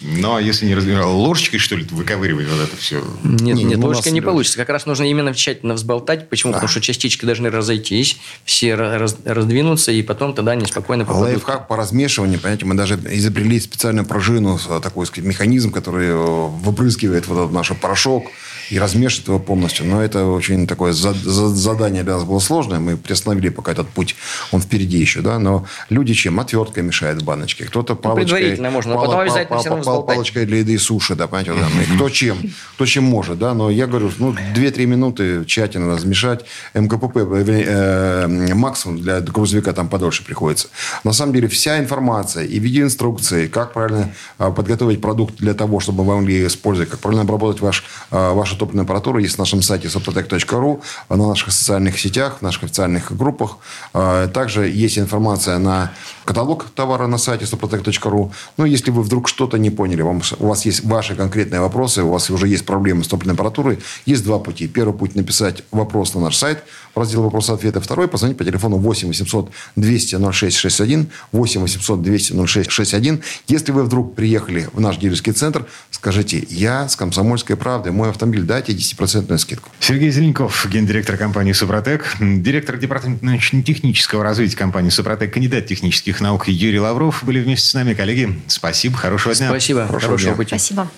Ну, 0.00 0.34
а 0.34 0.40
если 0.42 0.66
не 0.66 0.74
разбирал, 0.74 1.16
ложечкой, 1.18 1.58
что 1.58 1.74
ли, 1.74 1.84
выковыривать 1.90 2.46
вот 2.48 2.60
это 2.60 2.76
все? 2.76 3.02
Нет, 3.24 3.56
не, 3.56 3.64
нет, 3.64 3.78
ну, 3.78 3.86
ложкой 3.86 4.12
не 4.12 4.20
получится. 4.20 4.58
Как 4.58 4.68
раз 4.68 4.84
нужно 4.84 5.04
именно 5.04 5.34
тщательно 5.34 5.74
взболтать. 5.74 6.28
Почему? 6.28 6.52
А. 6.52 6.54
Потому 6.54 6.68
что 6.68 6.80
частички 6.80 7.24
должны 7.24 7.50
разойтись, 7.50 8.18
все 8.44 8.74
раз, 8.74 9.16
раздвинуться, 9.24 9.92
и 9.92 10.02
потом 10.02 10.34
тогда 10.34 10.52
они 10.52 10.66
спокойно 10.66 11.04
попадут. 11.04 11.28
Лайфхак 11.28 11.68
по 11.68 11.76
размешиванию, 11.76 12.38
понимаете, 12.38 12.66
мы 12.66 12.74
даже 12.74 12.94
изобрели 13.10 13.58
специальную 13.58 14.04
пружину, 14.04 14.58
такой 14.82 15.06
сказать, 15.06 15.26
механизм, 15.26 15.72
который 15.72 16.08
э, 16.08 16.14
выпрыскивает 16.14 17.26
вот 17.26 17.38
этот 17.38 17.52
наш 17.52 17.72
порошок 17.80 18.26
и 18.70 18.78
размешивает 18.78 19.28
его 19.28 19.38
полностью. 19.38 19.86
Но 19.86 20.02
это 20.02 20.26
очень 20.26 20.66
такое 20.66 20.92
задание 20.92 22.02
для 22.02 22.14
нас 22.14 22.24
было 22.24 22.38
сложное. 22.38 22.78
Мы 22.78 22.96
приостановили 22.96 23.48
пока 23.48 23.72
этот 23.72 23.88
путь, 23.88 24.16
он 24.52 24.60
впереди 24.60 24.98
еще, 24.98 25.20
да. 25.20 25.38
Но 25.38 25.66
люди 25.90 26.14
чем? 26.14 26.40
Отверткой 26.40 26.82
мешают 26.82 27.22
в 27.22 27.24
баночке. 27.24 27.64
Кто-то 27.64 27.94
ну, 27.94 27.98
палочкой. 27.98 28.24
Ну, 28.24 28.28
предварительно 28.28 28.70
можно, 28.70 28.94
но 28.94 29.00
потом 29.00 29.20
обязательно 29.20 29.58
все 29.58 29.68
равно 29.68 29.84
пал, 29.84 30.02
палочкой 30.04 30.46
для 30.46 30.58
еды 30.58 30.74
и 30.74 30.78
суши, 30.78 31.14
да, 31.14 31.26
понимаете, 31.26 31.54
да, 31.54 31.94
кто 31.94 32.08
чем, 32.08 32.38
кто 32.74 32.86
чем 32.86 33.04
может, 33.04 33.38
да, 33.38 33.54
но 33.54 33.70
я 33.70 33.86
говорю, 33.86 34.10
ну, 34.18 34.32
2-3 34.32 34.86
минуты 34.86 35.44
тщательно 35.46 35.94
размешать, 35.94 36.44
МКПП, 36.74 37.16
э, 37.16 38.54
максимум 38.54 38.98
для 38.98 39.20
грузовика 39.20 39.72
там 39.72 39.88
подольше 39.88 40.24
приходится. 40.24 40.68
На 41.04 41.12
самом 41.12 41.32
деле 41.32 41.48
вся 41.48 41.78
информация 41.78 42.44
и 42.44 42.58
видеоинструкции, 42.58 43.46
как 43.46 43.72
правильно 43.72 44.12
э, 44.38 44.50
подготовить 44.50 45.00
продукт 45.00 45.36
для 45.36 45.54
того, 45.54 45.80
чтобы 45.80 46.04
вы 46.04 46.16
могли 46.16 46.46
использовать, 46.46 46.90
как 46.90 47.00
правильно 47.00 47.22
обработать 47.22 47.60
ваш, 47.60 47.84
э, 48.10 48.32
вашу 48.32 48.55
ваша 48.56 48.58
топливная 48.58 48.84
аппаратура 48.84 49.20
есть 49.20 49.38
на 49.38 49.42
нашем 49.42 49.62
сайте 49.62 49.88
soprotec.ru, 49.88 50.80
на 51.08 51.28
наших 51.28 51.52
социальных 51.52 51.98
сетях, 51.98 52.38
в 52.40 52.42
наших 52.42 52.64
официальных 52.64 53.16
группах. 53.16 53.58
А, 53.92 54.28
также 54.28 54.68
есть 54.68 54.98
информация 54.98 55.58
на 55.58 55.92
каталог 56.24 56.64
товара 56.74 57.06
на 57.06 57.18
сайте 57.18 57.44
soprotec.ru. 57.44 58.32
Ну, 58.56 58.64
если 58.64 58.90
вы 58.90 59.02
вдруг 59.02 59.28
что-то 59.28 59.58
не 59.58 59.70
поняли, 59.70 60.02
вам, 60.02 60.22
у 60.38 60.46
вас 60.46 60.66
есть 60.66 60.84
ваши 60.84 61.14
конкретные 61.14 61.60
вопросы, 61.60 62.02
у 62.02 62.10
вас 62.10 62.30
уже 62.30 62.48
есть 62.48 62.64
проблемы 62.64 63.04
с 63.04 63.08
топливной 63.08 63.34
аппаратурой, 63.34 63.78
есть 64.06 64.24
два 64.24 64.38
пути. 64.38 64.68
Первый 64.68 64.94
путь– 64.94 65.14
написать 65.16 65.62
вопрос 65.70 66.14
на 66.14 66.20
наш 66.20 66.36
сайт, 66.36 66.64
в 66.94 66.98
раздел 66.98 67.22
вопросы-ответы. 67.22 67.80
Второй– 67.80 68.08
позвонить 68.08 68.38
по 68.38 68.44
телефону 68.44 68.78
8 68.78 69.08
800 69.08 69.50
200 69.76 70.16
0661, 70.32 71.10
8 71.32 71.60
800 71.60 72.02
200 72.02 72.46
0661. 72.46 73.22
Если 73.48 73.72
вы 73.72 73.84
вдруг 73.84 74.14
приехали 74.14 74.68
в 74.72 74.80
наш 74.80 74.96
дилерский 74.96 75.32
центр, 75.32 75.66
скажите, 75.90 76.46
я 76.48 76.88
с 76.88 76.96
«Комсомольской 76.96 77.56
правды», 77.56 77.92
мой 77.92 78.10
автомобиль, 78.10 78.45
дайте 78.46 78.72
10% 78.72 79.36
скидку. 79.38 79.70
Сергей 79.80 80.10
Зеленков, 80.10 80.66
гендиректор 80.70 81.16
компании 81.16 81.52
«Супротек», 81.52 82.16
директор 82.20 82.76
департамента 82.78 83.24
научно-технического 83.24 84.24
развития 84.24 84.56
компании 84.56 84.90
«Супротек», 84.90 85.32
кандидат 85.34 85.66
технических 85.66 86.20
наук 86.20 86.48
Юрий 86.48 86.80
Лавров 86.80 87.22
были 87.24 87.40
вместе 87.40 87.68
с 87.68 87.74
нами. 87.74 87.94
Коллеги, 87.94 88.40
спасибо, 88.46 88.96
хорошего 88.96 89.34
дня. 89.34 89.48
Спасибо, 89.48 89.86
Хорошего 89.86 90.10
хорошего 90.12 90.34
дня. 90.34 90.36
пути. 90.36 90.48
Спасибо. 90.48 90.90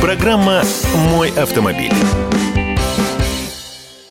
Программа 0.00 0.62
«Мой 0.94 1.30
автомобиль». 1.30 1.92